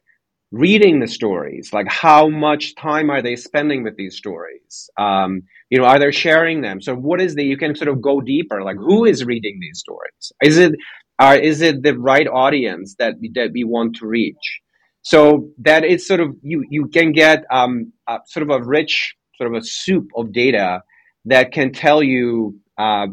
reading 0.51 0.99
the 0.99 1.07
stories? 1.07 1.71
Like 1.73 1.87
how 1.89 2.29
much 2.29 2.75
time 2.75 3.09
are 3.09 3.21
they 3.21 3.35
spending 3.35 3.83
with 3.83 3.97
these 3.97 4.15
stories? 4.15 4.89
Um, 4.97 5.43
you 5.69 5.79
know 5.79 5.85
are 5.85 5.99
they 5.99 6.11
sharing 6.11 6.61
them? 6.61 6.81
So 6.81 6.95
what 6.95 7.21
is 7.21 7.35
the 7.35 7.43
you 7.43 7.57
can 7.57 7.75
sort 7.75 7.89
of 7.89 8.01
go 8.01 8.21
deeper. 8.21 8.63
Like 8.63 8.77
who 8.77 9.05
is 9.05 9.25
reading 9.25 9.59
these 9.59 9.79
stories? 9.79 10.31
Is 10.41 10.57
it 10.57 10.73
are 11.19 11.35
is 11.35 11.61
it 11.61 11.83
the 11.83 11.97
right 11.97 12.27
audience 12.27 12.95
that 12.99 13.15
we, 13.21 13.31
that 13.35 13.51
we 13.53 13.63
want 13.63 13.97
to 13.97 14.07
reach 14.07 14.61
so 15.05 15.51
that 15.59 15.85
is 15.85 16.07
sort 16.07 16.19
of 16.19 16.35
you 16.41 16.65
you 16.69 16.87
can 16.87 17.11
get 17.11 17.45
um, 17.51 17.93
sort 18.25 18.41
of 18.41 18.49
a 18.49 18.63
rich 18.63 19.15
sort 19.37 19.53
of 19.53 19.61
a 19.61 19.63
soup 19.63 20.09
of 20.15 20.33
data 20.33 20.81
that 21.25 21.51
can 21.51 21.71
tell 21.71 22.01
you 22.01 22.59
uh, 22.77 23.05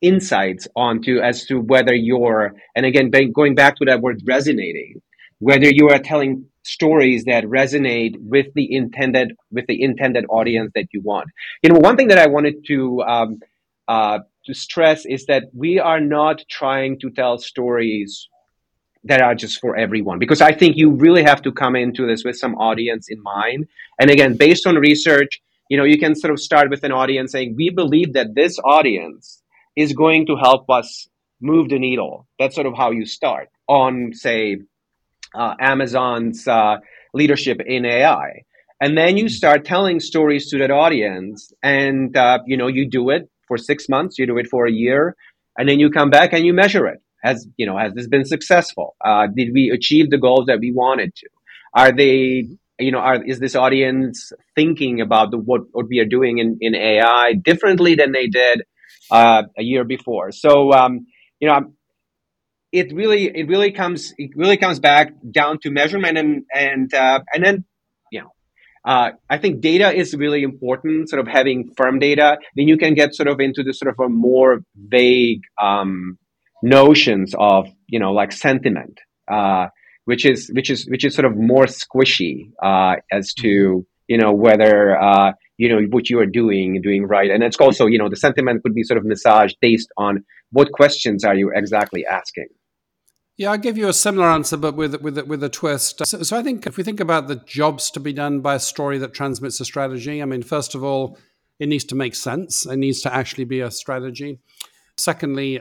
insights 0.00 0.68
onto 0.76 1.18
as 1.18 1.44
to 1.46 1.58
whether 1.58 1.92
you're 1.92 2.54
and 2.76 2.86
again 2.86 3.10
going 3.10 3.54
back 3.56 3.76
to 3.76 3.84
that 3.84 4.00
word 4.00 4.22
resonating 4.24 5.02
whether 5.40 5.68
you 5.68 5.88
are 5.90 5.98
telling 5.98 6.46
stories 6.62 7.24
that 7.24 7.44
resonate 7.44 8.14
with 8.18 8.46
the 8.54 8.72
intended 8.72 9.32
with 9.50 9.66
the 9.66 9.82
intended 9.82 10.24
audience 10.28 10.70
that 10.74 10.86
you 10.92 11.00
want. 11.02 11.28
You 11.62 11.70
know 11.70 11.80
one 11.80 11.96
thing 11.96 12.08
that 12.08 12.18
i 12.18 12.28
wanted 12.28 12.64
to 12.68 13.02
um, 13.02 13.40
uh, 13.88 14.20
to 14.44 14.54
stress 14.54 15.04
is 15.04 15.26
that 15.26 15.44
we 15.52 15.80
are 15.80 16.00
not 16.00 16.44
trying 16.48 16.98
to 17.00 17.10
tell 17.10 17.38
stories 17.38 18.28
that 19.08 19.20
are 19.20 19.34
just 19.34 19.60
for 19.60 19.76
everyone. 19.76 20.18
Because 20.18 20.40
i 20.40 20.52
think 20.52 20.76
you 20.76 20.90
really 20.90 21.22
have 21.22 21.42
to 21.42 21.52
come 21.52 21.76
into 21.76 22.06
this 22.06 22.24
with 22.24 22.36
some 22.36 22.54
audience 22.56 23.08
in 23.08 23.22
mind. 23.22 23.66
And 24.00 24.10
again 24.10 24.36
based 24.36 24.66
on 24.66 24.76
research 24.76 25.40
you 25.68 25.76
know 25.76 25.84
you 25.84 25.98
can 25.98 26.14
sort 26.14 26.32
of 26.32 26.40
start 26.40 26.70
with 26.70 26.82
an 26.84 26.92
audience 26.92 27.32
saying 27.32 27.54
we 27.56 27.70
believe 27.70 28.12
that 28.14 28.34
this 28.34 28.58
audience 28.64 29.42
is 29.76 29.92
going 29.92 30.26
to 30.26 30.36
help 30.36 30.70
us 30.70 31.08
move 31.40 31.68
the 31.68 31.78
needle. 31.78 32.26
That's 32.38 32.54
sort 32.54 32.66
of 32.66 32.74
how 32.76 32.90
you 32.92 33.04
start 33.06 33.48
on 33.68 34.12
say 34.12 34.58
uh, 35.34 35.54
amazon's 35.60 36.46
uh, 36.46 36.76
leadership 37.12 37.60
in 37.66 37.84
ai 37.84 38.44
and 38.80 38.96
then 38.96 39.16
you 39.16 39.28
start 39.28 39.64
telling 39.64 40.00
stories 40.00 40.50
to 40.50 40.58
that 40.58 40.70
audience 40.70 41.52
and 41.62 42.16
uh, 42.16 42.38
you 42.46 42.56
know 42.56 42.68
you 42.68 42.88
do 42.88 43.10
it 43.10 43.30
for 43.46 43.56
six 43.56 43.88
months, 43.88 44.18
you 44.18 44.26
do 44.26 44.38
it 44.38 44.48
for 44.48 44.66
a 44.66 44.72
year, 44.72 45.16
and 45.56 45.68
then 45.68 45.80
you 45.80 45.90
come 45.90 46.10
back 46.10 46.32
and 46.32 46.44
you 46.44 46.52
measure 46.52 46.86
it. 46.86 47.00
Has 47.26 47.46
you 47.56 47.66
know 47.66 47.76
has 47.76 47.92
this 47.94 48.08
been 48.08 48.24
successful? 48.24 48.96
Uh, 49.04 49.26
did 49.38 49.48
we 49.52 49.70
achieve 49.70 50.10
the 50.10 50.18
goals 50.18 50.46
that 50.46 50.60
we 50.60 50.72
wanted 50.72 51.14
to? 51.16 51.28
Are 51.74 51.92
they 51.92 52.48
you 52.78 52.92
know 52.92 52.98
are, 52.98 53.22
is 53.22 53.38
this 53.40 53.54
audience 53.54 54.32
thinking 54.54 55.00
about 55.00 55.30
the, 55.30 55.38
what 55.38 55.62
what 55.72 55.86
we 55.88 55.98
are 55.98 56.10
doing 56.16 56.38
in, 56.38 56.58
in 56.60 56.74
AI 56.74 57.34
differently 57.50 57.94
than 57.94 58.12
they 58.12 58.28
did 58.28 58.62
uh, 59.10 59.42
a 59.58 59.62
year 59.62 59.84
before? 59.84 60.32
So 60.32 60.72
um, 60.72 61.06
you 61.40 61.48
know 61.48 61.60
it 62.72 62.92
really 62.94 63.24
it 63.40 63.48
really 63.48 63.72
comes 63.72 64.12
it 64.18 64.30
really 64.36 64.56
comes 64.56 64.78
back 64.78 65.12
down 65.30 65.58
to 65.62 65.70
measurement 65.70 66.16
and 66.18 66.44
and 66.54 66.94
uh, 66.94 67.20
and 67.34 67.44
then 67.44 67.64
uh, 68.86 69.10
I 69.28 69.38
think 69.38 69.60
data 69.60 69.92
is 69.92 70.14
really 70.14 70.44
important, 70.44 71.10
sort 71.10 71.18
of 71.18 71.26
having 71.26 71.72
firm 71.76 71.98
data. 71.98 72.38
Then 72.54 72.68
you 72.68 72.78
can 72.78 72.94
get 72.94 73.16
sort 73.16 73.28
of 73.28 73.40
into 73.40 73.64
the 73.64 73.72
sort 73.72 73.92
of 73.92 73.98
a 73.98 74.08
more 74.08 74.60
vague 74.76 75.40
um, 75.60 76.18
notions 76.62 77.34
of, 77.38 77.68
you 77.86 77.98
know, 77.98 78.12
like 78.12 78.32
sentiment, 78.32 78.98
uh, 79.30 79.66
which 80.04 80.24
is 80.24 80.50
which 80.54 80.70
is 80.70 80.86
which 80.86 81.04
is 81.04 81.14
sort 81.14 81.26
of 81.26 81.36
more 81.36 81.66
squishy 81.66 82.50
uh, 82.62 82.96
as 83.12 83.34
to 83.34 83.86
you 84.08 84.18
know 84.18 84.32
whether 84.32 84.96
uh, 85.00 85.32
you 85.58 85.68
know 85.68 85.80
what 85.90 86.08
you 86.08 86.18
are 86.18 86.26
doing 86.26 86.80
doing 86.82 87.04
right, 87.06 87.30
and 87.30 87.42
it's 87.42 87.56
also 87.56 87.86
you 87.86 87.98
know 87.98 88.08
the 88.08 88.16
sentiment 88.16 88.62
could 88.62 88.74
be 88.74 88.82
sort 88.82 88.98
of 88.98 89.04
massaged 89.04 89.56
based 89.60 89.88
on 89.96 90.24
what 90.50 90.72
questions 90.72 91.24
are 91.24 91.34
you 91.34 91.52
exactly 91.54 92.06
asking. 92.06 92.48
Yeah, 93.36 93.50
I'll 93.50 93.58
give 93.58 93.76
you 93.76 93.88
a 93.88 93.92
similar 93.92 94.28
answer, 94.28 94.56
but 94.56 94.76
with 94.76 94.94
with 95.02 95.18
with 95.26 95.42
a 95.42 95.48
twist. 95.50 96.06
So, 96.06 96.22
so, 96.22 96.36
I 96.38 96.42
think 96.42 96.66
if 96.66 96.78
we 96.78 96.84
think 96.84 97.00
about 97.00 97.28
the 97.28 97.36
jobs 97.36 97.90
to 97.90 98.00
be 98.00 98.12
done 98.12 98.40
by 98.40 98.54
a 98.54 98.60
story 98.60 98.96
that 98.98 99.12
transmits 99.12 99.60
a 99.60 99.64
strategy, 99.64 100.22
I 100.22 100.24
mean, 100.24 100.42
first 100.42 100.74
of 100.74 100.82
all, 100.82 101.18
it 101.58 101.68
needs 101.68 101.84
to 101.86 101.94
make 101.94 102.14
sense. 102.14 102.64
It 102.64 102.76
needs 102.76 103.02
to 103.02 103.14
actually 103.14 103.44
be 103.44 103.60
a 103.60 103.70
strategy. 103.70 104.38
Secondly, 104.96 105.60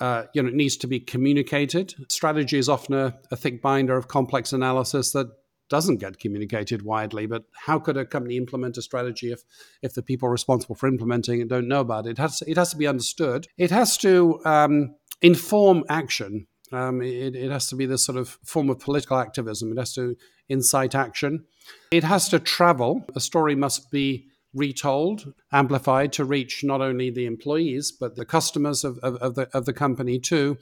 uh, 0.00 0.24
you 0.34 0.42
know, 0.42 0.48
it 0.48 0.54
needs 0.54 0.76
to 0.78 0.86
be 0.86 1.00
communicated. 1.00 1.94
Strategy 2.08 2.58
is 2.58 2.68
often 2.68 2.94
a, 2.94 3.18
a 3.30 3.36
thick 3.36 3.62
binder 3.62 3.96
of 3.96 4.08
complex 4.08 4.52
analysis 4.52 5.12
that 5.12 5.28
doesn't 5.70 5.96
get 5.96 6.18
communicated 6.18 6.82
widely. 6.82 7.26
But 7.26 7.44
how 7.66 7.78
could 7.78 7.96
a 7.96 8.04
company 8.04 8.36
implement 8.36 8.76
a 8.76 8.82
strategy 8.82 9.32
if 9.32 9.42
if 9.82 9.94
the 9.94 10.02
people 10.02 10.28
responsible 10.28 10.74
for 10.74 10.88
implementing 10.88 11.40
it 11.40 11.48
don't 11.48 11.68
know 11.68 11.80
about 11.80 12.06
it? 12.06 12.10
It 12.10 12.18
has 12.18 12.42
it 12.46 12.56
has 12.56 12.70
to 12.70 12.76
be 12.76 12.86
understood. 12.86 13.46
It 13.56 13.70
has 13.70 13.96
to 13.98 14.40
um, 14.44 14.96
inform 15.22 15.84
action 15.88 16.48
um, 16.74 17.02
it, 17.02 17.36
it 17.36 17.50
has 17.50 17.68
to 17.68 17.76
be 17.76 17.86
this 17.86 18.04
sort 18.04 18.18
of 18.18 18.38
form 18.44 18.70
of 18.70 18.80
political 18.80 19.18
activism. 19.18 19.72
It 19.72 19.78
has 19.78 19.94
to 19.94 20.16
incite 20.48 20.94
action. 20.94 21.44
It 21.90 22.04
has 22.04 22.28
to 22.30 22.38
travel. 22.38 23.04
A 23.14 23.20
story 23.20 23.54
must 23.54 23.90
be 23.90 24.28
retold, 24.54 25.34
amplified 25.52 26.12
to 26.12 26.24
reach 26.24 26.62
not 26.62 26.80
only 26.80 27.10
the 27.10 27.26
employees 27.26 27.92
but 27.92 28.16
the 28.16 28.24
customers 28.24 28.84
of, 28.84 28.98
of, 28.98 29.16
of 29.16 29.34
the 29.34 29.48
of 29.56 29.64
the 29.64 29.72
company 29.72 30.18
too. 30.18 30.56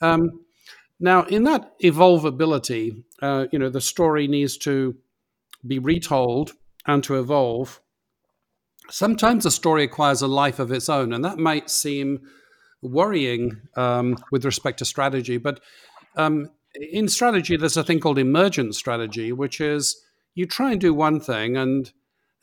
Um, 0.00 0.40
now, 1.00 1.22
in 1.24 1.44
that 1.44 1.78
evolvability, 1.80 3.04
uh, 3.22 3.46
you 3.52 3.58
know, 3.58 3.68
the 3.68 3.80
story 3.80 4.26
needs 4.26 4.56
to 4.58 4.96
be 5.66 5.78
retold 5.78 6.52
and 6.86 7.04
to 7.04 7.18
evolve. 7.18 7.80
Sometimes 8.90 9.46
a 9.46 9.50
story 9.50 9.84
acquires 9.84 10.22
a 10.22 10.26
life 10.26 10.58
of 10.58 10.72
its 10.72 10.88
own, 10.88 11.12
and 11.12 11.24
that 11.24 11.38
might 11.38 11.70
seem 11.70 12.20
worrying 12.82 13.60
um, 13.76 14.16
with 14.32 14.44
respect 14.44 14.78
to 14.78 14.84
strategy. 14.84 15.36
But 15.36 15.60
um, 16.16 16.50
in 16.74 17.08
strategy, 17.08 17.56
there's 17.56 17.76
a 17.76 17.84
thing 17.84 18.00
called 18.00 18.18
emergent 18.18 18.74
strategy, 18.74 19.32
which 19.32 19.60
is 19.60 20.02
you 20.34 20.46
try 20.46 20.72
and 20.72 20.80
do 20.80 20.94
one 20.94 21.20
thing 21.20 21.56
and 21.56 21.92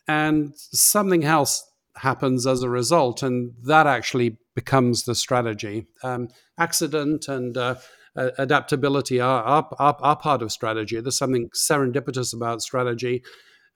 and 0.07 0.53
something 0.55 1.23
else 1.23 1.63
happens 1.97 2.45
as 2.45 2.63
a 2.63 2.69
result, 2.69 3.23
and 3.23 3.53
that 3.63 3.87
actually 3.87 4.37
becomes 4.53 5.03
the 5.03 5.15
strategy. 5.15 5.87
Um, 6.03 6.29
accident 6.57 7.27
and 7.27 7.57
uh, 7.57 7.75
adaptability 8.15 9.19
are, 9.19 9.43
are, 9.43 9.69
are, 9.79 9.97
are 9.99 10.15
part 10.15 10.41
of 10.41 10.51
strategy. 10.51 10.99
There's 10.99 11.17
something 11.17 11.49
serendipitous 11.49 12.33
about 12.33 12.61
strategy. 12.61 13.23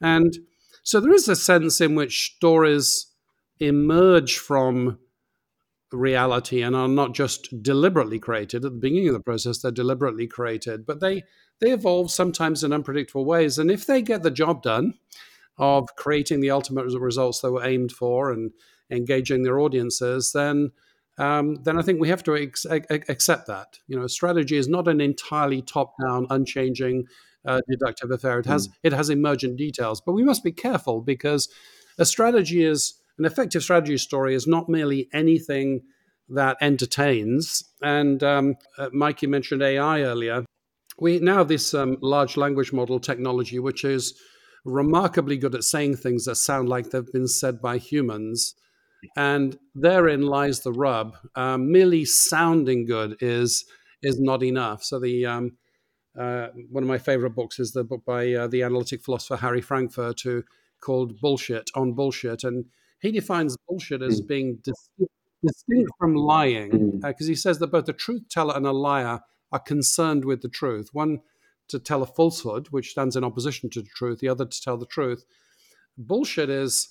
And 0.02 0.38
so 0.84 1.00
there 1.00 1.14
is 1.14 1.28
a 1.28 1.36
sense 1.36 1.82
in 1.82 1.96
which 1.96 2.34
stories 2.36 3.08
emerge 3.60 4.38
from 4.38 5.00
reality 5.92 6.62
and 6.62 6.76
are 6.76 6.88
not 6.88 7.14
just 7.14 7.50
deliberately 7.64 8.20
created 8.20 8.64
at 8.64 8.72
the 8.72 8.78
beginning 8.78 9.08
of 9.08 9.14
the 9.14 9.20
process 9.20 9.58
they're 9.58 9.72
deliberately 9.72 10.28
created 10.28 10.86
but 10.86 11.00
they 11.00 11.24
they 11.62 11.72
evolve 11.72 12.12
sometimes 12.12 12.64
in 12.64 12.72
unpredictable 12.72 13.26
ways 13.26 13.58
and 13.58 13.72
if 13.72 13.88
they 13.88 14.00
get 14.00 14.22
the 14.22 14.30
job 14.30 14.62
done 14.62 14.94
of 15.60 15.88
creating 15.96 16.40
the 16.40 16.50
ultimate 16.50 16.86
results 17.00 17.42
they 17.42 17.50
were 17.50 17.66
aimed 17.66 17.92
for 17.92 18.32
and 18.32 18.52
engaging 18.90 19.44
their 19.44 19.60
audiences 19.60 20.32
then 20.32 20.72
um, 21.20 21.56
then 21.64 21.78
I 21.78 21.82
think 21.82 22.00
we 22.00 22.08
have 22.08 22.24
to 22.24 22.36
ex- 22.38 22.66
accept 22.66 23.48
that. 23.48 23.78
You 23.88 24.00
know, 24.00 24.08
strategy 24.08 24.56
is 24.56 24.70
not 24.70 24.88
an 24.88 25.02
entirely 25.02 25.62
top-down, 25.62 26.28
unchanging, 26.30 27.08
uh, 27.46 27.60
deductive 27.70 28.10
affair. 28.12 28.40
It 28.40 28.46
has 28.46 28.68
mm. 28.70 28.72
it 28.84 28.94
has 28.94 29.10
emergent 29.10 29.58
details, 29.58 30.02
but 30.02 30.14
we 30.14 30.24
must 30.24 30.44
be 30.44 30.52
careful 30.52 31.02
because 31.02 31.50
a 31.98 32.06
strategy 32.06 32.64
is 32.64 32.94
an 33.18 33.26
effective 33.26 33.64
strategy 33.64 33.98
story 33.98 34.34
is 34.34 34.48
not 34.48 34.70
merely 34.70 35.10
anything 35.14 35.82
that 36.30 36.58
entertains. 36.62 37.66
And 37.82 38.24
um, 38.24 38.56
uh, 38.78 38.90
Mike, 38.94 39.22
you 39.22 39.28
mentioned 39.28 39.62
AI 39.62 40.02
earlier. 40.02 40.46
We 41.00 41.20
now 41.20 41.38
have 41.38 41.48
this 41.48 41.74
um, 41.74 41.98
large 42.02 42.38
language 42.38 42.72
model 42.72 43.00
technology, 43.00 43.60
which 43.60 43.84
is 43.84 44.14
remarkably 44.66 45.38
good 45.38 45.56
at 45.56 45.64
saying 45.64 45.96
things 45.96 46.26
that 46.26 46.36
sound 46.36 46.70
like 46.70 46.90
they've 46.90 47.12
been 47.12 47.28
said 47.28 47.62
by 47.62 47.78
humans. 47.78 48.56
And 49.16 49.58
therein 49.74 50.24
lies 50.24 50.62
the 50.62 50.74
rub. 50.74 51.16
Um, 51.36 51.72
merely 51.72 52.06
sounding 52.06 52.86
good 52.86 53.16
is 53.22 53.66
is 54.02 54.20
not 54.20 54.44
enough. 54.44 54.84
So 54.84 55.00
the 55.00 55.26
um, 55.26 55.58
uh, 56.20 56.48
one 56.70 56.84
of 56.84 56.90
my 56.90 56.98
favorite 56.98 57.36
books 57.36 57.60
is 57.60 57.72
the 57.72 57.84
book 57.84 58.04
by 58.06 58.34
uh, 58.34 58.48
the 58.48 58.64
analytic 58.64 59.04
philosopher 59.04 59.38
Harry 59.38 59.62
Frankfurt, 59.62 60.22
who 60.22 60.44
called 60.82 61.20
Bullshit 61.20 61.70
on 61.76 61.94
Bullshit, 61.94 62.44
and 62.44 62.66
he 63.02 63.12
defines 63.12 63.56
bullshit 63.68 64.02
as 64.02 64.22
mm. 64.22 64.28
being 64.28 64.60
distinct, 64.64 65.14
distinct 65.44 65.92
from 65.98 66.16
lying 66.16 67.00
because 67.00 67.28
mm. 67.28 67.30
uh, 67.30 67.30
he 67.30 67.36
says 67.36 67.60
that 67.60 67.72
both 67.72 67.86
the 67.86 67.94
truth 67.94 68.24
teller 68.30 68.56
and 68.56 68.66
a 68.66 68.72
liar 68.72 69.22
are 69.52 69.60
concerned 69.60 70.26
with 70.26 70.42
the 70.42 70.50
truth. 70.50 70.90
One 70.92 71.20
to 71.70 71.80
tell 71.80 72.04
a 72.04 72.08
falsehood, 72.08 72.68
which 72.72 72.92
stands 72.92 73.16
in 73.16 73.24
opposition 73.24 73.70
to 73.72 73.82
the 73.82 73.90
truth, 73.90 74.20
the 74.20 74.30
other 74.30 74.46
to 74.46 74.62
tell 74.62 74.78
the 74.78 74.86
truth. 74.86 75.26
Bullshit 75.98 76.50
is 76.50 76.90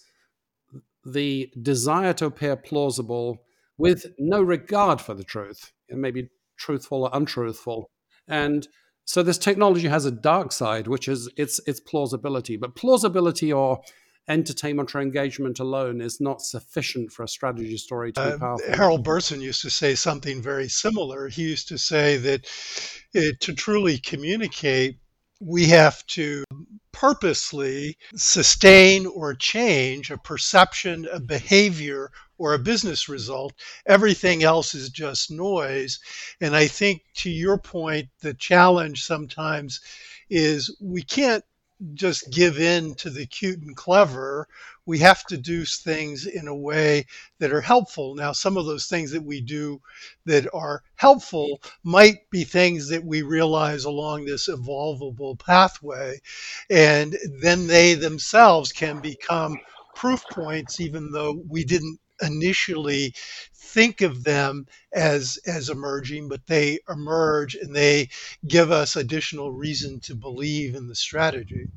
the 1.04 1.50
desire 1.60 2.12
to 2.14 2.26
appear 2.26 2.56
plausible 2.56 3.38
with 3.76 4.06
no 4.18 4.42
regard 4.42 5.00
for 5.00 5.14
the 5.14 5.24
truth. 5.24 5.72
It 5.88 5.96
may 5.96 6.10
be 6.10 6.28
truthful 6.56 7.04
or 7.04 7.10
untruthful. 7.12 7.90
And 8.26 8.66
so 9.04 9.22
this 9.22 9.38
technology 9.38 9.88
has 9.88 10.04
a 10.04 10.10
dark 10.10 10.52
side, 10.52 10.86
which 10.86 11.08
is 11.08 11.30
its 11.36 11.60
its 11.66 11.80
plausibility. 11.80 12.56
But 12.56 12.76
plausibility 12.76 13.52
or 13.52 13.80
entertainment 14.28 14.94
or 14.94 15.00
engagement 15.00 15.58
alone 15.58 16.00
is 16.00 16.20
not 16.20 16.42
sufficient 16.42 17.12
for 17.12 17.22
a 17.22 17.28
strategy 17.28 17.76
story 17.76 18.12
to 18.12 18.20
be 18.20 18.30
uh, 18.30 18.38
powerful. 18.38 18.74
Harold 18.74 19.04
Burson 19.04 19.40
used 19.40 19.62
to 19.62 19.70
say 19.70 19.94
something 19.94 20.42
very 20.42 20.68
similar. 20.68 21.28
He 21.28 21.42
used 21.42 21.68
to 21.68 21.78
say 21.78 22.16
that 22.18 22.46
it, 23.14 23.40
to 23.40 23.54
truly 23.54 23.98
communicate, 23.98 24.98
we 25.40 25.66
have 25.66 26.04
to 26.06 26.44
purposely 26.92 27.96
sustain 28.16 29.06
or 29.06 29.34
change 29.34 30.10
a 30.10 30.18
perception, 30.18 31.06
a 31.12 31.20
behavior, 31.20 32.10
or 32.38 32.54
a 32.54 32.58
business 32.58 33.08
result. 33.08 33.52
Everything 33.86 34.42
else 34.42 34.74
is 34.74 34.90
just 34.90 35.30
noise. 35.30 36.00
And 36.40 36.56
I 36.56 36.66
think 36.66 37.02
to 37.18 37.30
your 37.30 37.58
point, 37.58 38.08
the 38.20 38.34
challenge 38.34 39.04
sometimes 39.04 39.80
is 40.30 40.76
we 40.80 41.02
can't 41.02 41.44
just 41.94 42.30
give 42.30 42.58
in 42.58 42.94
to 42.96 43.10
the 43.10 43.26
cute 43.26 43.60
and 43.62 43.76
clever. 43.76 44.48
We 44.86 44.98
have 44.98 45.24
to 45.26 45.36
do 45.36 45.64
things 45.64 46.26
in 46.26 46.48
a 46.48 46.56
way 46.56 47.06
that 47.38 47.52
are 47.52 47.60
helpful. 47.60 48.14
Now, 48.14 48.32
some 48.32 48.56
of 48.56 48.66
those 48.66 48.86
things 48.86 49.10
that 49.12 49.22
we 49.22 49.40
do 49.40 49.80
that 50.24 50.48
are 50.52 50.82
helpful 50.96 51.62
might 51.84 52.28
be 52.30 52.44
things 52.44 52.88
that 52.88 53.04
we 53.04 53.22
realize 53.22 53.84
along 53.84 54.24
this 54.24 54.48
evolvable 54.48 55.38
pathway. 55.38 56.20
And 56.70 57.16
then 57.40 57.66
they 57.66 57.94
themselves 57.94 58.72
can 58.72 59.00
become 59.00 59.56
proof 59.94 60.22
points, 60.30 60.80
even 60.80 61.12
though 61.12 61.42
we 61.48 61.64
didn't 61.64 62.00
initially 62.22 63.14
think 63.54 64.00
of 64.00 64.24
them 64.24 64.66
as 64.92 65.38
as 65.46 65.68
emerging, 65.68 66.28
but 66.28 66.46
they 66.46 66.78
emerge 66.88 67.54
and 67.54 67.74
they 67.74 68.08
give 68.46 68.70
us 68.70 68.96
additional 68.96 69.52
reason 69.52 70.00
to 70.00 70.14
believe 70.14 70.74
in 70.74 70.88
the 70.88 70.94
strategy. 70.94 71.68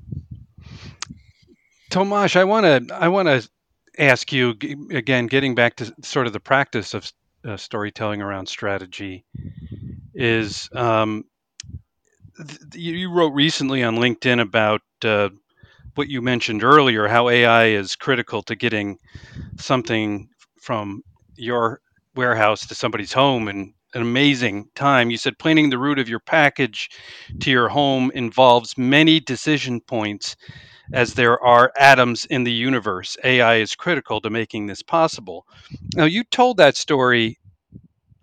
Tomas, 1.89 2.35
I 2.35 2.45
want 2.45 2.87
to 2.87 2.95
I 2.95 3.09
want 3.09 3.27
to 3.27 3.47
ask 3.97 4.31
you 4.31 4.51
again, 4.91 5.27
getting 5.27 5.55
back 5.55 5.75
to 5.77 5.93
sort 6.01 6.27
of 6.27 6.33
the 6.33 6.39
practice 6.39 6.93
of 6.93 7.11
uh, 7.45 7.57
storytelling 7.57 8.21
around 8.21 8.47
strategy, 8.47 9.25
is 10.13 10.69
um, 10.73 11.25
th- 12.37 12.75
you 12.75 13.11
wrote 13.11 13.33
recently 13.33 13.83
on 13.83 13.97
LinkedIn 13.97 14.39
about 14.39 14.81
uh, 15.03 15.29
what 15.95 16.09
you 16.09 16.21
mentioned 16.21 16.63
earlier, 16.63 17.07
how 17.07 17.29
AI 17.29 17.67
is 17.67 17.95
critical 17.95 18.41
to 18.43 18.55
getting 18.55 18.97
something 19.57 20.29
from 20.61 21.03
your 21.35 21.81
warehouse 22.15 22.67
to 22.67 22.75
somebody's 22.75 23.13
home 23.13 23.47
in 23.47 23.73
an 23.93 24.01
amazing 24.01 24.69
time. 24.75 25.09
You 25.11 25.17
said 25.17 25.39
planning 25.39 25.69
the 25.69 25.77
route 25.77 25.99
of 25.99 26.09
your 26.09 26.19
package 26.19 26.89
to 27.41 27.51
your 27.51 27.69
home 27.69 28.11
involves 28.15 28.77
many 28.77 29.19
decision 29.19 29.81
points 29.81 30.35
as 30.93 31.13
there 31.13 31.41
are 31.43 31.71
atoms 31.77 32.25
in 32.25 32.43
the 32.43 32.51
universe. 32.51 33.17
AI 33.23 33.55
is 33.57 33.75
critical 33.75 34.21
to 34.21 34.29
making 34.29 34.67
this 34.67 34.81
possible. 34.81 35.45
Now, 35.95 36.05
you 36.05 36.23
told 36.25 36.57
that 36.57 36.77
story, 36.77 37.39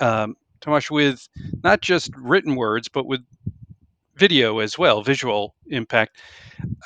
um, 0.00 0.36
Tomas, 0.60 0.90
with 0.90 1.28
not 1.62 1.80
just 1.82 2.10
written 2.16 2.56
words, 2.56 2.88
but 2.88 3.06
with 3.06 3.20
video 4.18 4.58
as 4.58 4.78
well, 4.78 5.02
visual 5.02 5.54
impact. 5.68 6.18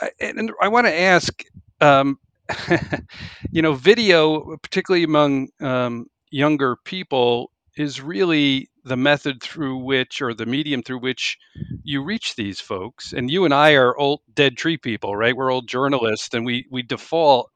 I, 0.01 0.11
and 0.21 0.51
I 0.61 0.69
want 0.69 0.87
to 0.87 0.95
ask 0.95 1.43
um, 1.81 2.19
you 3.51 3.63
know, 3.63 3.75
video, 3.75 4.57
particularly 4.59 5.05
among 5.05 5.49
um, 5.61 6.07
younger 6.31 6.77
people, 6.85 7.51
is 7.77 8.01
really 8.01 8.69
the 8.85 8.97
method 8.97 9.43
through 9.43 9.79
which, 9.79 10.21
or 10.21 10.35
the 10.35 10.47
medium 10.47 10.83
through 10.83 10.99
which, 10.99 11.39
you 11.85 12.03
reach 12.03 12.37
these 12.37 12.61
folks. 12.61 13.13
And 13.13 13.31
you 13.31 13.45
and 13.45 13.55
I 13.55 13.73
are 13.75 13.97
old 13.97 14.21
dead 14.35 14.57
tree 14.57 14.77
people, 14.77 15.17
right? 15.17 15.37
We're 15.37 15.53
old 15.53 15.69
journalists, 15.69 16.35
and 16.35 16.45
we 16.45 16.67
we 16.71 16.83
default 16.83 17.51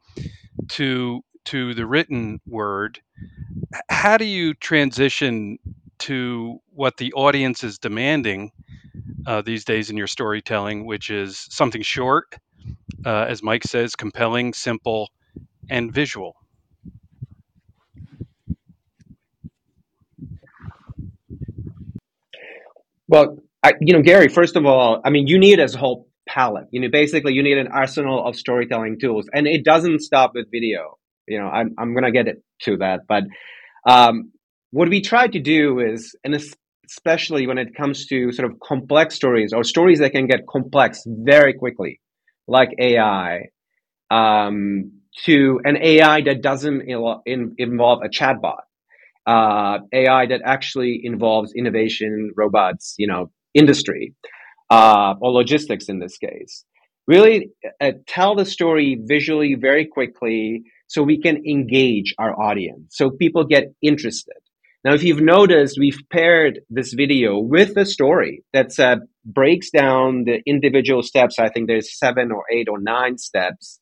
to 0.70 1.22
to 1.46 1.74
the 1.74 1.86
written 1.86 2.40
word. 2.46 3.00
How 3.88 4.16
do 4.16 4.24
you 4.24 4.54
transition 4.54 5.58
to 6.00 6.58
what 6.72 6.96
the 6.98 7.12
audience 7.14 7.64
is 7.64 7.78
demanding 7.78 8.50
uh, 9.26 9.42
these 9.42 9.64
days 9.64 9.90
in 9.90 9.96
your 9.96 10.06
storytelling, 10.06 10.86
which 10.86 11.10
is 11.10 11.46
something 11.50 11.82
short, 11.82 12.34
uh, 13.04 13.26
as 13.28 13.42
Mike 13.42 13.64
says, 13.64 13.96
compelling, 13.96 14.52
simple, 14.52 15.10
and 15.70 15.92
visual. 15.92 16.36
Well, 23.08 23.38
I, 23.62 23.72
you 23.80 23.94
know, 23.94 24.02
Gary, 24.02 24.28
first 24.28 24.56
of 24.56 24.66
all, 24.66 25.00
I 25.04 25.10
mean, 25.10 25.26
you 25.26 25.38
need 25.38 25.60
a 25.60 25.68
whole 25.78 26.08
palette. 26.28 26.66
You 26.70 26.80
know, 26.80 26.88
basically, 26.90 27.34
you 27.34 27.42
need 27.42 27.58
an 27.58 27.68
arsenal 27.68 28.26
of 28.26 28.36
storytelling 28.36 28.98
tools, 28.98 29.28
and 29.32 29.46
it 29.46 29.64
doesn't 29.64 30.00
stop 30.00 30.32
with 30.34 30.50
video. 30.50 30.98
You 31.28 31.40
know, 31.40 31.46
I'm 31.46 31.74
I'm 31.78 31.94
gonna 31.94 32.12
get 32.12 32.26
to 32.62 32.76
that, 32.78 33.00
but 33.08 33.24
um, 33.86 34.32
what 34.70 34.88
we 34.88 35.00
try 35.00 35.28
to 35.28 35.38
do 35.38 35.80
is, 35.80 36.14
and 36.24 36.34
especially 36.88 37.46
when 37.46 37.58
it 37.58 37.74
comes 37.74 38.06
to 38.06 38.32
sort 38.32 38.50
of 38.50 38.58
complex 38.60 39.14
stories 39.14 39.52
or 39.52 39.64
stories 39.64 39.98
that 39.98 40.12
can 40.12 40.26
get 40.26 40.46
complex 40.46 41.02
very 41.06 41.54
quickly, 41.54 42.00
like 42.46 42.70
AI 42.78 43.48
um, 44.10 44.92
to 45.24 45.60
an 45.64 45.76
AI 45.76 46.22
that 46.22 46.42
doesn't 46.42 46.82
in, 47.26 47.54
involve 47.58 48.00
a 48.04 48.08
chatbot, 48.08 48.60
uh, 49.26 49.78
AI 49.92 50.26
that 50.26 50.42
actually 50.44 51.00
involves 51.02 51.52
innovation, 51.54 52.32
robots, 52.36 52.94
you 52.98 53.06
know, 53.06 53.30
industry, 53.54 54.14
uh, 54.70 55.14
or 55.20 55.32
logistics 55.32 55.88
in 55.88 55.98
this 55.98 56.18
case. 56.18 56.64
Really 57.06 57.50
uh, 57.80 57.92
tell 58.06 58.34
the 58.34 58.44
story 58.44 59.00
visually 59.00 59.54
very 59.54 59.86
quickly 59.86 60.64
so 60.88 61.02
we 61.02 61.20
can 61.20 61.44
engage 61.46 62.14
our 62.18 62.38
audience, 62.40 62.94
so 62.96 63.10
people 63.10 63.44
get 63.44 63.64
interested. 63.82 64.36
Now, 64.86 64.94
if 64.94 65.02
you've 65.02 65.20
noticed, 65.20 65.78
we've 65.80 65.98
paired 66.12 66.60
this 66.70 66.92
video 66.92 67.40
with 67.40 67.76
a 67.76 67.84
story 67.84 68.44
that 68.52 68.78
uh, 68.78 68.98
breaks 69.24 69.68
down 69.70 70.26
the 70.26 70.40
individual 70.46 71.02
steps. 71.02 71.40
I 71.40 71.48
think 71.48 71.66
there's 71.66 71.98
seven 71.98 72.30
or 72.30 72.44
eight 72.52 72.68
or 72.70 72.78
nine 72.80 73.18
steps 73.18 73.80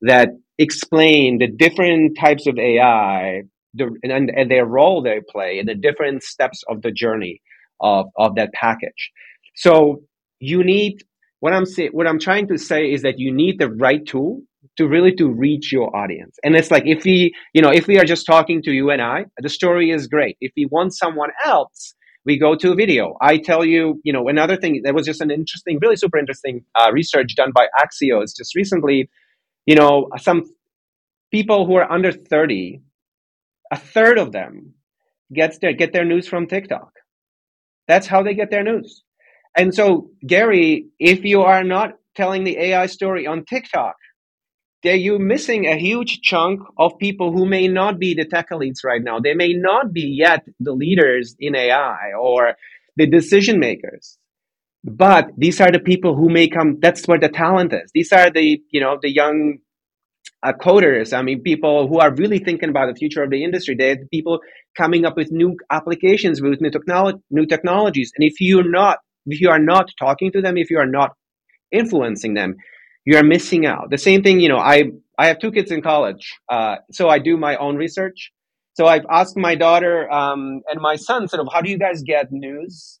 that 0.00 0.30
explain 0.56 1.40
the 1.40 1.46
different 1.46 2.16
types 2.18 2.46
of 2.46 2.58
AI 2.58 3.42
the, 3.74 3.90
and, 4.02 4.30
and 4.30 4.50
their 4.50 4.64
role 4.64 5.02
they 5.02 5.20
play 5.30 5.58
in 5.58 5.66
the 5.66 5.74
different 5.74 6.22
steps 6.22 6.62
of 6.70 6.80
the 6.80 6.90
journey 6.90 7.42
of, 7.82 8.06
of 8.16 8.36
that 8.36 8.54
package. 8.54 9.12
So 9.56 10.04
you 10.40 10.64
need 10.64 11.04
what 11.40 11.52
I'm 11.52 11.66
saying. 11.66 11.90
What 11.92 12.06
I'm 12.06 12.18
trying 12.18 12.48
to 12.48 12.56
say 12.56 12.90
is 12.90 13.02
that 13.02 13.18
you 13.18 13.30
need 13.30 13.58
the 13.58 13.70
right 13.70 14.06
tool 14.06 14.40
to 14.78 14.88
really 14.88 15.14
to 15.16 15.28
reach 15.28 15.72
your 15.72 15.94
audience. 15.96 16.36
And 16.44 16.56
it's 16.56 16.70
like 16.70 16.84
if 16.86 17.04
we, 17.04 17.34
you 17.54 17.62
know, 17.62 17.70
if 17.70 17.86
we 17.86 17.98
are 17.98 18.04
just 18.04 18.26
talking 18.26 18.62
to 18.62 18.72
you 18.72 18.90
and 18.90 19.02
I, 19.02 19.26
the 19.38 19.48
story 19.48 19.90
is 19.90 20.06
great. 20.08 20.36
If 20.40 20.52
we 20.56 20.66
want 20.66 20.94
someone 20.96 21.30
else, 21.44 21.94
we 22.24 22.38
go 22.38 22.56
to 22.56 22.72
a 22.72 22.74
video. 22.76 23.14
I 23.20 23.38
tell 23.38 23.64
you, 23.64 24.00
you 24.04 24.12
know, 24.12 24.28
another 24.28 24.56
thing 24.56 24.82
that 24.84 24.94
was 24.94 25.06
just 25.06 25.20
an 25.20 25.30
interesting, 25.30 25.78
really 25.82 25.96
super 25.96 26.18
interesting 26.18 26.64
uh, 26.80 26.90
research 26.92 27.34
done 27.36 27.52
by 27.54 27.66
Axios 27.82 28.36
just 28.36 28.54
recently. 28.56 29.10
You 29.66 29.76
know, 29.76 30.08
some 30.18 30.44
people 31.32 31.66
who 31.66 31.76
are 31.76 31.90
under 31.90 32.12
30, 32.12 32.82
a 33.72 33.78
third 33.78 34.18
of 34.18 34.32
them 34.32 34.74
gets 35.34 35.58
their 35.58 35.72
get 35.74 35.92
their 35.92 36.04
news 36.04 36.28
from 36.28 36.46
TikTok. 36.46 36.90
That's 37.88 38.06
how 38.06 38.22
they 38.22 38.34
get 38.34 38.50
their 38.50 38.64
news. 38.64 39.02
and 39.56 39.74
so, 39.74 40.10
Gary, 40.26 40.86
if 40.98 41.24
you 41.24 41.42
are 41.42 41.64
not 41.64 41.94
telling 42.16 42.44
the 42.44 42.58
AI 42.58 42.86
story 42.86 43.26
on 43.26 43.44
TikTok, 43.44 43.96
you're 44.94 45.18
missing 45.18 45.66
a 45.66 45.76
huge 45.76 46.20
chunk 46.20 46.60
of 46.78 46.98
people 46.98 47.32
who 47.32 47.46
may 47.46 47.68
not 47.68 47.98
be 47.98 48.14
the 48.14 48.24
tech 48.24 48.50
elites 48.50 48.84
right 48.84 49.02
now. 49.02 49.20
They 49.20 49.34
may 49.34 49.52
not 49.52 49.92
be 49.92 50.14
yet 50.18 50.44
the 50.60 50.72
leaders 50.72 51.34
in 51.38 51.54
AI 51.54 52.12
or 52.18 52.54
the 52.96 53.06
decision 53.06 53.58
makers. 53.58 54.18
But 54.84 55.30
these 55.36 55.60
are 55.60 55.70
the 55.70 55.80
people 55.80 56.14
who 56.14 56.28
may 56.28 56.48
come. 56.48 56.78
That's 56.80 57.06
where 57.06 57.18
the 57.18 57.28
talent 57.28 57.72
is. 57.72 57.90
These 57.92 58.12
are 58.12 58.30
the 58.30 58.60
you 58.70 58.80
know 58.80 58.98
the 59.02 59.12
young 59.12 59.58
uh, 60.42 60.52
coders. 60.52 61.16
I 61.16 61.22
mean, 61.22 61.42
people 61.42 61.88
who 61.88 61.98
are 61.98 62.14
really 62.14 62.38
thinking 62.38 62.68
about 62.68 62.86
the 62.86 62.94
future 62.94 63.22
of 63.22 63.30
the 63.30 63.42
industry. 63.42 63.74
They're 63.76 63.96
the 63.96 64.06
people 64.12 64.40
coming 64.76 65.04
up 65.04 65.16
with 65.16 65.32
new 65.32 65.56
applications, 65.70 66.40
with 66.40 66.60
new 66.60 66.70
technology, 66.70 67.18
new 67.30 67.46
technologies. 67.46 68.12
And 68.16 68.24
if 68.24 68.40
you're 68.40 68.68
not, 68.68 68.98
if 69.26 69.40
you 69.40 69.50
are 69.50 69.58
not 69.58 69.90
talking 69.98 70.30
to 70.32 70.40
them, 70.40 70.56
if 70.56 70.70
you 70.70 70.78
are 70.78 70.86
not 70.86 71.10
influencing 71.72 72.34
them, 72.34 72.56
you 73.06 73.16
are 73.16 73.22
missing 73.22 73.64
out. 73.64 73.88
The 73.90 73.96
same 73.98 74.22
thing, 74.22 74.40
you 74.40 74.50
know. 74.50 74.58
I 74.58 74.90
I 75.18 75.28
have 75.28 75.38
two 75.38 75.52
kids 75.52 75.70
in 75.70 75.80
college, 75.80 76.34
uh, 76.50 76.76
so 76.92 77.08
I 77.08 77.18
do 77.18 77.38
my 77.38 77.56
own 77.56 77.76
research. 77.76 78.32
So 78.74 78.86
I've 78.86 79.06
asked 79.10 79.38
my 79.38 79.54
daughter 79.54 80.10
um, 80.12 80.60
and 80.68 80.82
my 80.82 80.96
son, 80.96 81.28
sort 81.28 81.40
of, 81.40 81.48
how 81.50 81.62
do 81.62 81.70
you 81.70 81.78
guys 81.78 82.02
get 82.02 82.26
news, 82.30 83.00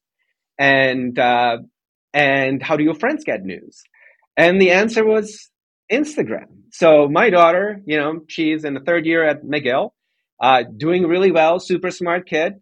and 0.58 1.18
uh, 1.18 1.58
and 2.14 2.62
how 2.62 2.76
do 2.78 2.84
your 2.84 2.94
friends 2.94 3.24
get 3.24 3.42
news? 3.42 3.82
And 4.38 4.60
the 4.60 4.70
answer 4.70 5.04
was 5.04 5.50
Instagram. 5.92 6.46
So 6.70 7.08
my 7.08 7.28
daughter, 7.30 7.82
you 7.84 7.98
know, 7.98 8.20
she's 8.28 8.64
in 8.64 8.74
the 8.74 8.80
third 8.80 9.06
year 9.06 9.26
at 9.28 9.42
McGill, 9.44 9.90
uh, 10.40 10.62
doing 10.76 11.06
really 11.06 11.32
well, 11.32 11.58
super 11.58 11.90
smart 11.90 12.28
kid. 12.28 12.54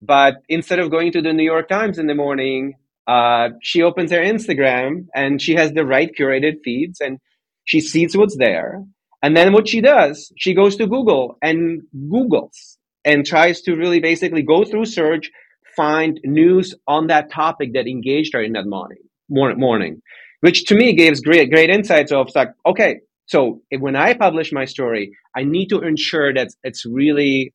But 0.00 0.34
instead 0.48 0.78
of 0.78 0.90
going 0.90 1.12
to 1.12 1.22
the 1.22 1.32
New 1.32 1.44
York 1.44 1.68
Times 1.68 1.98
in 1.98 2.06
the 2.06 2.14
morning, 2.14 2.74
uh, 3.08 3.48
she 3.62 3.82
opens 3.82 4.12
her 4.12 4.18
Instagram 4.18 5.06
and 5.14 5.40
she 5.40 5.54
has 5.54 5.72
the 5.72 5.86
right 5.86 6.10
curated 6.18 6.56
feeds 6.62 7.00
and 7.00 7.18
she 7.64 7.80
sees 7.80 8.16
what's 8.16 8.36
there. 8.36 8.84
And 9.22 9.36
then 9.36 9.52
what 9.52 9.66
she 9.66 9.80
does, 9.80 10.30
she 10.36 10.54
goes 10.54 10.76
to 10.76 10.86
Google 10.86 11.38
and 11.42 11.82
Googles 11.96 12.76
and 13.04 13.26
tries 13.26 13.62
to 13.62 13.74
really 13.74 14.00
basically 14.00 14.42
go 14.42 14.64
through 14.64 14.84
search, 14.84 15.30
find 15.74 16.20
news 16.22 16.74
on 16.86 17.06
that 17.06 17.32
topic 17.32 17.72
that 17.72 17.86
engaged 17.86 18.34
her 18.34 18.42
in 18.42 18.52
that 18.52 18.66
morning, 18.66 18.98
morning 19.28 20.02
which 20.40 20.64
to 20.66 20.74
me 20.74 20.94
gives 20.94 21.20
great, 21.20 21.50
great 21.50 21.70
insights 21.70 22.12
of 22.12 22.30
like, 22.34 22.50
okay, 22.66 23.00
so 23.26 23.60
when 23.78 23.96
I 23.96 24.14
publish 24.14 24.52
my 24.52 24.64
story, 24.64 25.12
I 25.36 25.44
need 25.44 25.68
to 25.68 25.80
ensure 25.80 26.32
that 26.34 26.48
it's 26.62 26.86
really 26.86 27.52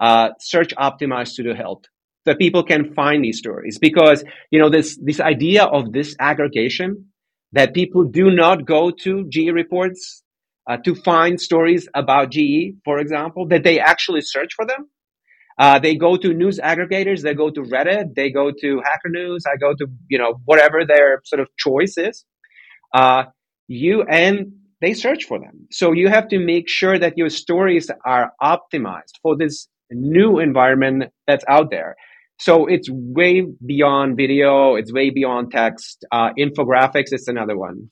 uh, 0.00 0.30
search 0.40 0.74
optimized 0.76 1.36
to 1.36 1.42
the 1.42 1.54
hilt 1.54 1.86
that 2.24 2.38
people 2.38 2.62
can 2.62 2.94
find 2.94 3.24
these 3.24 3.38
stories 3.38 3.78
because 3.78 4.24
you 4.50 4.58
know 4.58 4.70
this 4.70 4.98
this 5.02 5.20
idea 5.20 5.64
of 5.64 5.92
this 5.92 6.16
aggregation 6.18 7.06
that 7.52 7.74
people 7.74 8.04
do 8.04 8.30
not 8.30 8.66
go 8.66 8.90
to 8.90 9.26
GE 9.28 9.50
reports 9.52 10.22
uh, 10.68 10.76
to 10.78 10.94
find 10.94 11.40
stories 11.40 11.88
about 11.94 12.30
GE, 12.30 12.74
for 12.84 12.98
example, 12.98 13.46
that 13.48 13.62
they 13.62 13.78
actually 13.78 14.22
search 14.22 14.54
for 14.54 14.66
them. 14.66 14.88
Uh, 15.56 15.78
they 15.78 15.94
go 15.94 16.16
to 16.16 16.34
news 16.34 16.58
aggregators, 16.58 17.22
they 17.22 17.34
go 17.34 17.48
to 17.48 17.60
Reddit, 17.60 18.14
they 18.16 18.30
go 18.30 18.50
to 18.50 18.82
Hacker 18.84 19.10
News, 19.10 19.44
I 19.46 19.56
go 19.56 19.72
to 19.74 19.86
you 20.08 20.18
know 20.18 20.40
whatever 20.44 20.84
their 20.84 21.20
sort 21.24 21.40
of 21.40 21.48
choice 21.56 21.96
is. 21.96 22.24
Uh, 22.92 23.24
you 23.68 24.02
and 24.02 24.52
they 24.80 24.94
search 24.94 25.24
for 25.24 25.38
them. 25.38 25.68
So 25.70 25.92
you 25.92 26.08
have 26.08 26.28
to 26.28 26.38
make 26.38 26.68
sure 26.68 26.98
that 26.98 27.16
your 27.16 27.30
stories 27.30 27.90
are 28.04 28.32
optimized 28.42 29.14
for 29.22 29.36
this 29.36 29.68
new 29.90 30.40
environment 30.40 31.04
that's 31.26 31.44
out 31.48 31.70
there. 31.70 31.96
So 32.38 32.66
it's 32.66 32.88
way 32.90 33.46
beyond 33.64 34.16
video. 34.16 34.74
It's 34.74 34.92
way 34.92 35.10
beyond 35.10 35.52
text. 35.52 36.04
Uh, 36.10 36.30
infographics 36.38 37.12
is 37.12 37.28
another 37.28 37.56
one. 37.56 37.90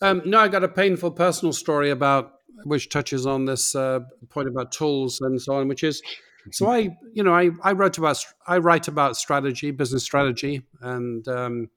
Um, 0.00 0.22
no, 0.24 0.40
I 0.40 0.48
got 0.48 0.64
a 0.64 0.68
painful 0.68 1.12
personal 1.12 1.52
story 1.52 1.90
about 1.90 2.32
which 2.64 2.88
touches 2.88 3.26
on 3.26 3.44
this 3.44 3.74
uh, 3.74 4.00
point 4.30 4.48
about 4.48 4.72
tools 4.72 5.20
and 5.20 5.40
so 5.40 5.54
on, 5.54 5.68
which 5.68 5.82
is 5.84 6.02
so 6.50 6.70
I, 6.70 6.96
you 7.12 7.22
know, 7.22 7.34
I, 7.34 7.50
I 7.62 7.72
wrote 7.72 7.96
about 7.96 8.22
I 8.46 8.58
write 8.58 8.88
about 8.88 9.16
strategy, 9.16 9.70
business 9.70 10.04
strategy, 10.04 10.62
and 10.80 11.26
um, 11.28 11.70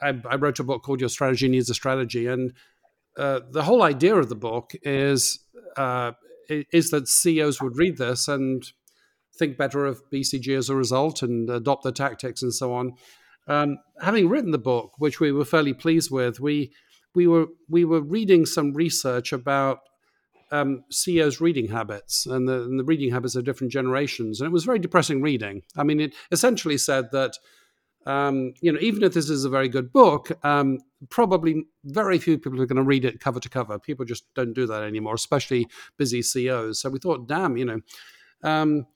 I, 0.00 0.14
I, 0.28 0.36
wrote 0.36 0.60
a 0.60 0.64
book 0.64 0.82
called 0.84 1.00
Your 1.00 1.08
Strategy 1.08 1.48
Needs 1.48 1.68
a 1.68 1.74
Strategy, 1.74 2.26
and 2.28 2.52
uh, 3.16 3.40
the 3.50 3.64
whole 3.64 3.82
idea 3.82 4.14
of 4.14 4.28
the 4.28 4.36
book 4.36 4.72
is 4.82 5.40
uh, 5.76 6.12
is 6.48 6.90
that 6.90 7.08
CEOs 7.08 7.60
would 7.60 7.76
read 7.76 7.98
this 7.98 8.28
and 8.28 8.64
think 9.36 9.56
better 9.56 9.84
of 9.84 10.02
BCG 10.10 10.56
as 10.56 10.68
a 10.68 10.74
result 10.74 11.22
and 11.22 11.48
adopt 11.50 11.84
the 11.84 11.92
tactics 11.92 12.42
and 12.42 12.54
so 12.54 12.72
on. 12.72 12.94
Um, 13.48 13.78
having 14.00 14.28
written 14.28 14.50
the 14.50 14.58
book, 14.58 14.94
which 14.98 15.20
we 15.20 15.30
were 15.30 15.44
fairly 15.44 15.74
pleased 15.74 16.10
with, 16.10 16.40
we 16.40 16.72
we 17.14 17.26
were 17.26 17.46
we 17.68 17.84
were 17.84 18.00
reading 18.00 18.44
some 18.44 18.72
research 18.72 19.32
about 19.32 19.80
um, 20.50 20.84
CEOs' 20.90 21.40
reading 21.40 21.68
habits 21.68 22.26
and 22.26 22.48
the, 22.48 22.62
and 22.62 22.78
the, 22.78 22.84
reading 22.84 23.10
habits 23.10 23.34
of 23.34 23.44
different 23.44 23.72
generations, 23.72 24.40
and 24.40 24.46
it 24.46 24.52
was 24.52 24.64
very 24.64 24.78
depressing 24.78 25.22
reading. 25.22 25.62
I 25.76 25.82
mean, 25.84 26.00
it 26.00 26.14
essentially 26.30 26.78
said 26.78 27.10
that 27.12 27.32
um, 28.04 28.54
you 28.60 28.72
know 28.72 28.80
even 28.80 29.02
if 29.04 29.14
this 29.14 29.30
is 29.30 29.44
a 29.44 29.50
very 29.50 29.68
good 29.68 29.92
book, 29.92 30.32
um, 30.44 30.78
probably 31.08 31.64
very 31.84 32.18
few 32.18 32.38
people 32.38 32.60
are 32.60 32.66
going 32.66 32.76
to 32.76 32.82
read 32.82 33.04
it 33.04 33.20
cover 33.20 33.40
to 33.40 33.48
cover. 33.48 33.78
People 33.78 34.04
just 34.04 34.24
don't 34.34 34.54
do 34.54 34.66
that 34.66 34.82
anymore, 34.82 35.14
especially 35.14 35.66
busy 35.96 36.22
CEOs. 36.22 36.80
So 36.80 36.90
we 36.90 36.98
thought, 36.98 37.28
damn, 37.28 37.56
you 37.56 37.64
know. 37.64 37.80
Um, 38.42 38.86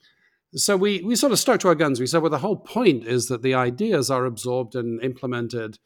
so 0.55 0.77
we 0.77 1.03
we 1.03 1.15
sort 1.15 1.33
of 1.33 1.39
stuck 1.39 1.61
to 1.61 1.69
our 1.69 1.75
guns. 1.75 2.01
We 2.01 2.07
said, 2.07 2.23
well, 2.23 2.31
the 2.31 2.39
whole 2.39 2.57
point 2.57 3.07
is 3.07 3.29
that 3.29 3.43
the 3.43 3.55
ideas 3.55 4.11
are 4.11 4.25
absorbed 4.25 4.75
and 4.75 5.03
implemented 5.03 5.79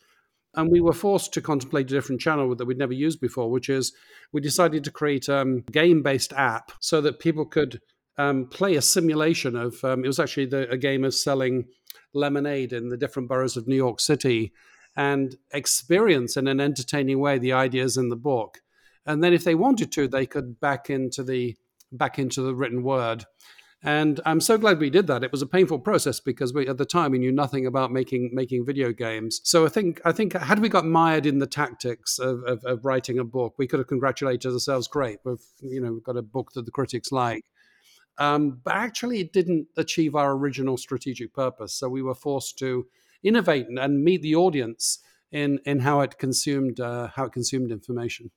and 0.56 0.70
we 0.70 0.80
were 0.80 0.92
forced 0.92 1.32
to 1.32 1.40
contemplate 1.40 1.90
a 1.90 1.94
different 1.94 2.20
channel 2.20 2.54
that 2.54 2.64
we'd 2.64 2.78
never 2.78 2.92
used 2.92 3.20
before, 3.20 3.50
which 3.50 3.68
is 3.68 3.92
we 4.32 4.40
decided 4.40 4.84
to 4.84 4.90
create 4.90 5.28
a 5.28 5.40
um, 5.40 5.64
game-based 5.70 6.32
app 6.32 6.72
so 6.80 7.00
that 7.00 7.18
people 7.18 7.44
could 7.44 7.80
um, 8.18 8.46
play 8.46 8.76
a 8.76 8.82
simulation 8.82 9.56
of. 9.56 9.82
Um, 9.84 10.04
it 10.04 10.06
was 10.06 10.20
actually 10.20 10.46
the, 10.46 10.70
a 10.70 10.76
game 10.76 11.04
of 11.04 11.14
selling 11.14 11.64
lemonade 12.12 12.72
in 12.72 12.88
the 12.88 12.96
different 12.96 13.28
boroughs 13.28 13.56
of 13.56 13.66
New 13.66 13.76
York 13.76 13.98
City, 14.00 14.52
and 14.96 15.36
experience 15.52 16.36
in 16.36 16.46
an 16.46 16.60
entertaining 16.60 17.18
way 17.18 17.38
the 17.38 17.52
ideas 17.52 17.96
in 17.96 18.08
the 18.08 18.16
book. 18.16 18.60
And 19.06 19.22
then, 19.22 19.32
if 19.32 19.44
they 19.44 19.54
wanted 19.54 19.92
to, 19.92 20.08
they 20.08 20.26
could 20.26 20.60
back 20.60 20.88
into 20.88 21.22
the 21.22 21.56
back 21.92 22.18
into 22.18 22.42
the 22.42 22.54
written 22.54 22.82
word. 22.82 23.24
And 23.86 24.18
I'm 24.24 24.40
so 24.40 24.56
glad 24.56 24.78
we 24.78 24.88
did 24.88 25.06
that. 25.08 25.22
It 25.22 25.30
was 25.30 25.42
a 25.42 25.46
painful 25.46 25.78
process 25.78 26.18
because 26.18 26.54
we, 26.54 26.66
at 26.66 26.78
the 26.78 26.86
time 26.86 27.12
we 27.12 27.18
knew 27.18 27.30
nothing 27.30 27.66
about 27.66 27.92
making 27.92 28.30
making 28.32 28.64
video 28.64 28.92
games. 28.92 29.42
So 29.44 29.66
I 29.66 29.68
think 29.68 30.00
I 30.06 30.12
think 30.12 30.32
had 30.32 30.60
we 30.60 30.70
got 30.70 30.86
mired 30.86 31.26
in 31.26 31.38
the 31.38 31.46
tactics 31.46 32.18
of, 32.18 32.42
of, 32.44 32.64
of 32.64 32.86
writing 32.86 33.18
a 33.18 33.24
book, 33.24 33.54
we 33.58 33.66
could 33.66 33.78
have 33.78 33.86
congratulated 33.86 34.50
ourselves. 34.50 34.88
Great, 34.88 35.18
we've 35.24 35.44
you 35.60 35.82
know 35.82 35.92
we've 35.92 36.02
got 36.02 36.16
a 36.16 36.22
book 36.22 36.52
that 36.52 36.64
the 36.64 36.70
critics 36.70 37.12
like. 37.12 37.44
Um, 38.16 38.60
but 38.64 38.74
actually, 38.74 39.20
it 39.20 39.34
didn't 39.34 39.66
achieve 39.76 40.14
our 40.14 40.32
original 40.32 40.78
strategic 40.78 41.34
purpose. 41.34 41.74
So 41.74 41.88
we 41.90 42.00
were 42.00 42.14
forced 42.14 42.58
to 42.60 42.86
innovate 43.24 43.66
and 43.68 44.04
meet 44.04 44.22
the 44.22 44.34
audience 44.36 45.00
in 45.32 45.58
in 45.64 45.80
how 45.80 46.00
it 46.00 46.18
consumed 46.18 46.80
uh, 46.80 47.08
how 47.16 47.24
it 47.24 47.32
consumed 47.32 47.70
information. 47.72 48.30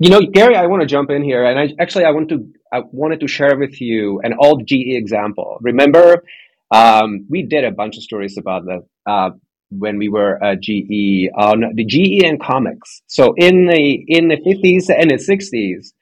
You 0.00 0.10
know, 0.10 0.20
Gary, 0.20 0.54
I 0.54 0.66
want 0.66 0.82
to 0.82 0.86
jump 0.86 1.10
in 1.10 1.24
here, 1.24 1.44
and 1.44 1.58
I 1.58 1.82
actually 1.82 2.04
I 2.04 2.10
want 2.10 2.28
to 2.28 2.46
I 2.72 2.82
wanted 2.92 3.20
to 3.20 3.28
share 3.28 3.58
with 3.58 3.80
you 3.80 4.20
an 4.22 4.34
old 4.38 4.66
GE 4.66 4.94
example. 5.02 5.58
Remember, 5.60 6.22
um, 6.70 7.26
we 7.28 7.42
did 7.42 7.64
a 7.64 7.72
bunch 7.72 7.96
of 7.96 8.02
stories 8.02 8.36
about 8.38 8.64
that 8.66 8.82
uh, 9.06 9.30
when 9.70 9.98
we 9.98 10.08
were 10.08 10.42
at 10.44 10.60
GE 10.60 11.30
on 11.36 11.64
the 11.74 11.84
GE 11.84 12.22
and 12.24 12.40
comics. 12.40 13.02
So 13.06 13.34
in 13.36 13.66
the 13.66 14.04
in 14.06 14.28
the 14.28 14.36
fifties 14.44 14.90
and 14.90 15.10
the 15.10 15.18
sixties, 15.18 15.94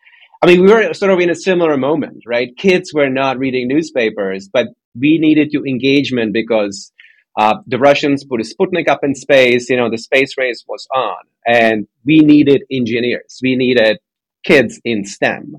I 0.43 0.47
mean, 0.47 0.63
we 0.63 0.73
were 0.73 0.93
sort 0.93 1.13
of 1.13 1.21
in 1.21 1.31
a 1.31 1.35
similar 1.35 1.77
moment, 1.77 2.25
right? 2.27 2.49
Kids 2.57 2.93
were 2.93 3.09
not 3.09 3.39
reading 3.39 3.69
newspapers, 3.69 4.49
but 4.53 4.67
we 4.99 5.19
needed 5.19 5.51
to 5.53 5.65
engagement 5.65 6.33
because 6.33 6.93
uh, 7.39 7.57
the 7.67 7.79
Russians 7.79 8.25
put 8.25 8.41
a 8.41 8.45
Sputnik 8.45 8.89
up 8.89 9.01
in 9.03 9.15
space. 9.15 9.71
You 9.71 9.77
know, 9.77 9.91
the 9.91 9.99
space 9.99 10.37
race 10.37 10.65
was 10.69 10.87
on, 10.95 11.25
and 11.47 11.87
we 12.05 12.21
needed 12.21 12.63
engineers. 12.71 13.39
We 13.43 13.57
needed 13.57 13.99
kids 14.45 14.81
in 14.85 15.05
STEM. 15.05 15.57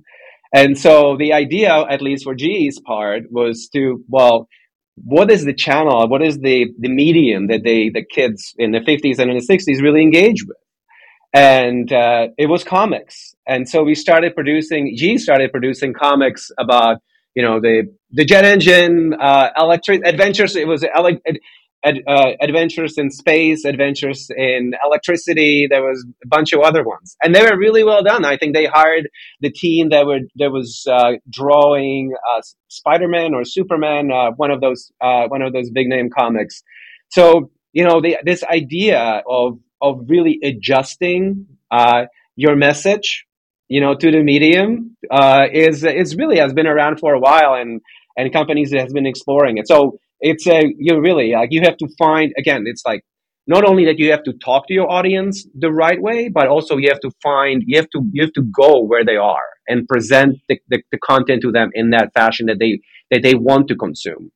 And 0.54 0.78
so 0.78 1.16
the 1.18 1.34
idea, 1.34 1.74
at 1.90 2.02
least 2.02 2.26
for 2.26 2.36
GE's 2.36 2.80
part, 2.80 3.32
was 3.32 3.70
to, 3.70 4.04
well, 4.10 4.50
what 4.96 5.32
is 5.32 5.46
the 5.46 5.54
channel? 5.54 6.08
What 6.10 6.22
is 6.22 6.40
the, 6.40 6.68
the 6.78 6.90
medium 6.90 7.48
that 7.48 7.64
they, 7.64 7.90
the 7.90 8.04
kids 8.04 8.54
in 8.58 8.72
the 8.72 8.80
50s 8.80 9.20
and 9.20 9.32
in 9.32 9.38
the 9.38 9.48
60s 9.48 9.82
really 9.82 10.02
engaged 10.02 10.48
with? 10.48 10.58
And 11.34 11.92
uh, 11.94 12.28
it 12.38 12.48
was 12.48 12.66
comics. 12.66 13.34
And 13.48 13.68
so 13.68 13.84
we 13.84 13.96
started 13.96 14.36
producing, 14.36 14.94
GE 14.98 15.20
started 15.20 15.52
producing 15.52 15.94
comics 15.94 16.52
about, 16.60 16.98
you 17.36 17.44
know, 17.44 17.62
the, 17.62 17.88
the 18.12 18.26
jet 18.26 18.44
engine, 18.44 19.14
uh, 19.14 19.52
electric 19.58 20.06
adventures. 20.06 20.58
It 20.58 20.68
was, 20.68 20.84
ele- 20.84 21.22
ad, 21.84 22.00
uh, 22.08 22.32
adventures 22.40 22.98
in 22.98 23.10
space, 23.12 23.66
adventures 23.66 24.30
in 24.36 24.74
electricity. 24.86 25.68
There 25.70 25.84
was 25.84 26.06
a 26.24 26.28
bunch 26.28 26.54
of 26.54 26.62
other 26.62 26.84
ones, 26.84 27.16
and 27.24 27.34
they 27.36 27.42
were 27.44 27.58
really 27.58 27.84
well 27.84 28.04
done. 28.04 28.26
I 28.26 28.38
think 28.38 28.54
they 28.56 28.66
hired 28.66 29.10
the 29.42 29.52
team 29.52 29.90
that 29.90 30.06
were 30.06 30.20
that 30.36 30.52
was 30.52 30.86
uh, 30.90 31.14
drawing 31.30 32.14
uh, 32.30 32.42
Spider 32.68 33.08
Man 33.08 33.34
or 33.34 33.44
Superman, 33.44 34.12
uh, 34.12 34.32
one 34.32 34.52
of 34.52 34.62
those 34.62 34.92
uh, 35.02 35.28
one 35.28 35.42
of 35.42 35.54
those 35.54 35.70
big 35.72 35.88
name 35.88 36.10
comics. 36.10 36.62
So 37.10 37.52
you 37.74 37.86
know, 37.86 38.02
the, 38.02 38.18
this 38.24 38.44
idea 38.44 39.24
of 39.28 39.60
of 39.82 40.02
really 40.08 40.40
adjusting 40.44 41.48
uh, 41.72 42.06
your 42.36 42.56
message, 42.56 43.26
you 43.68 43.82
know, 43.82 43.96
to 43.96 44.12
the 44.12 44.24
medium 44.24 44.96
is 45.52 45.84
is 45.84 46.16
really 46.16 46.38
has 46.38 46.54
been 46.54 46.68
around 46.68 47.00
for 47.00 47.14
a 47.14 47.20
while, 47.20 47.56
and 47.56 47.82
and 48.18 48.32
companies 48.32 48.74
has 48.74 48.94
been 48.94 49.06
exploring 49.06 49.58
it. 49.58 49.68
So 49.68 50.00
it's 50.22 50.48
a 50.48 50.62
you 50.78 51.00
really 51.00 51.34
like 51.34 51.50
you 51.52 51.62
have 51.62 51.78
to 51.78 51.88
find 51.98 52.32
again 52.38 52.64
it's 52.66 52.84
like 52.86 53.04
not 53.48 53.66
only 53.66 53.86
that 53.86 53.98
you 53.98 54.12
have 54.12 54.24
to 54.24 54.34
talk 54.34 54.68
to 54.68 54.74
your 54.74 54.90
audience 54.90 55.48
the 55.58 55.72
right 55.72 56.02
way 56.02 56.30
but 56.30 56.48
also 56.48 56.78
you 56.78 56.90
have 56.90 57.00
to 57.00 57.12
find 57.22 57.64
you 57.66 57.78
have 57.78 57.90
to 57.90 58.02
you 58.14 58.24
have 58.24 58.34
to 58.34 58.44
go 58.44 58.82
where 58.84 59.04
they 59.04 59.18
are 59.18 59.48
and 59.68 59.88
present 59.88 60.38
the, 60.48 60.60
the, 60.70 60.82
the 60.92 60.98
content 61.00 61.42
to 61.42 61.52
them 61.52 61.70
in 61.74 61.90
that 61.90 62.14
fashion 62.14 62.46
that 62.46 62.60
they 62.60 62.80
that 63.10 63.24
they 63.24 63.36
want 63.36 63.68
to 63.68 63.76
consume. 63.76 64.32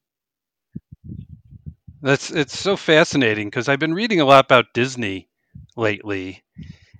That's 2.01 2.31
it's 2.31 2.57
so 2.57 2.75
fascinating 2.75 3.47
because 3.47 3.69
i've 3.69 3.79
been 3.79 3.93
reading 3.93 4.21
a 4.21 4.25
lot 4.25 4.45
about 4.45 4.73
disney 4.73 5.27
lately 5.75 6.43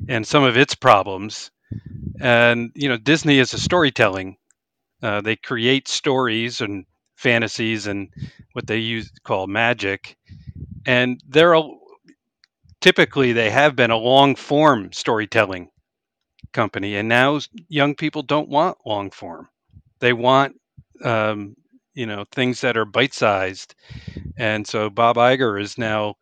and 0.08 0.26
some 0.26 0.44
of 0.44 0.58
its 0.58 0.76
problems. 0.76 1.52
And 2.20 2.72
you 2.76 2.90
know 2.90 2.98
disney 2.98 3.40
is 3.40 3.54
a 3.54 3.60
storytelling 3.60 4.38
uh, 5.04 5.22
they 5.22 5.36
create 5.36 5.88
stories 5.88 6.62
and 6.62 6.86
fantasies 7.26 7.88
and 7.88 8.10
what 8.54 8.68
they 8.68 8.78
use 8.78 9.12
call 9.26 9.48
magic, 9.48 10.16
and 10.86 11.20
they're 11.28 11.54
a, 11.56 11.64
typically 12.82 13.34
they 13.34 13.50
have 13.50 13.76
been 13.76 13.92
a 13.92 13.98
long 13.98 14.36
form 14.36 14.92
storytelling 14.94 15.70
company, 16.54 16.96
and 16.98 17.10
now 17.10 17.40
young 17.68 17.96
people 17.96 18.24
don't 18.24 18.50
want 18.50 18.78
long 18.86 19.12
form. 19.12 19.50
They 20.00 20.14
want 20.14 20.56
um, 21.04 21.56
you 21.96 22.06
know 22.06 22.26
things 22.32 22.62
that 22.62 22.78
are 22.78 22.86
bite 22.86 23.14
sized, 23.16 23.76
and 24.38 24.68
so 24.68 24.90
Bob 24.90 25.18
Iger 25.18 25.62
is 25.62 25.78
now. 25.78 26.16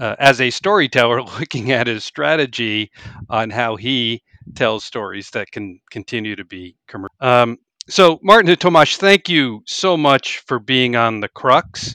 Uh, 0.00 0.16
as 0.18 0.40
a 0.40 0.50
storyteller, 0.50 1.22
looking 1.40 1.72
at 1.72 1.86
his 1.86 2.04
strategy 2.04 2.90
on 3.30 3.50
how 3.50 3.76
he 3.76 4.22
tells 4.54 4.84
stories 4.84 5.30
that 5.30 5.50
can 5.52 5.80
continue 5.90 6.36
to 6.36 6.44
be 6.44 6.76
commercial. 6.88 7.14
Um, 7.20 7.58
so, 7.88 8.18
Martin 8.22 8.50
and 8.50 8.60
Tomas, 8.60 8.96
thank 8.96 9.28
you 9.28 9.62
so 9.66 9.96
much 9.96 10.38
for 10.46 10.58
being 10.58 10.96
on 10.96 11.20
the 11.20 11.28
Crux. 11.28 11.94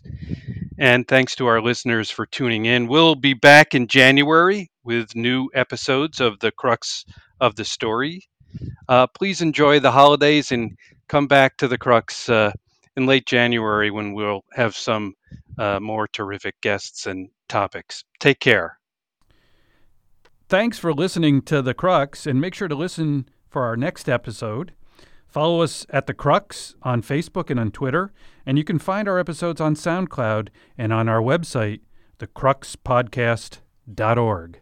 And 0.80 1.08
thanks 1.08 1.36
to 1.36 1.48
our 1.48 1.62
listeners 1.62 2.12
for 2.12 2.26
tuning 2.28 2.66
in. 2.66 2.88
We'll 2.88 3.16
be 3.16 3.34
back 3.34 3.74
in 3.74 3.88
January 3.88 4.70
with 4.84 5.16
new 5.16 5.50
episodes 5.56 6.22
of 6.22 6.40
the 6.40 6.52
Crux 6.52 7.04
of 7.42 7.56
the 7.56 7.66
Story. 7.66 8.22
Uh, 8.88 9.08
please 9.08 9.42
enjoy 9.42 9.80
the 9.80 9.92
holidays 9.92 10.52
and 10.52 10.78
come 11.08 11.28
back 11.28 11.58
to 11.58 11.68
the 11.68 11.78
Crux 11.78 12.30
uh, 12.30 12.52
in 12.96 13.06
late 13.06 13.26
January 13.26 13.90
when 13.90 14.14
we'll 14.14 14.42
have 14.54 14.76
some 14.76 15.14
uh, 15.58 15.80
more 15.80 16.08
terrific 16.08 16.60
guests 16.62 17.08
and 17.08 17.30
topics. 17.50 18.04
Take 18.20 18.40
care. 18.40 18.78
Thanks 20.50 20.80
for 20.80 20.94
listening 20.94 21.42
to 21.44 21.62
The 21.62 21.74
Crux, 21.74 22.26
and 22.26 22.40
make 22.40 22.54
sure 22.54 22.70
to 22.70 22.76
listen 22.76 23.28
for 23.50 23.66
our 23.66 23.76
next 23.76 24.08
episode. 24.08 24.74
Follow 25.38 25.62
us 25.62 25.86
at 25.92 26.08
The 26.08 26.16
Crux 26.16 26.74
on 26.82 27.04
Facebook 27.04 27.52
and 27.52 27.60
on 27.60 27.70
Twitter, 27.70 28.12
and 28.44 28.58
you 28.58 28.64
can 28.64 28.80
find 28.80 29.08
our 29.08 29.20
episodes 29.20 29.62
on 29.62 29.76
SoundCloud 29.76 30.48
and 30.80 30.92
on 30.92 31.08
our 31.08 31.22
website, 31.22 31.82
thecruxpodcast.org. 32.18 34.60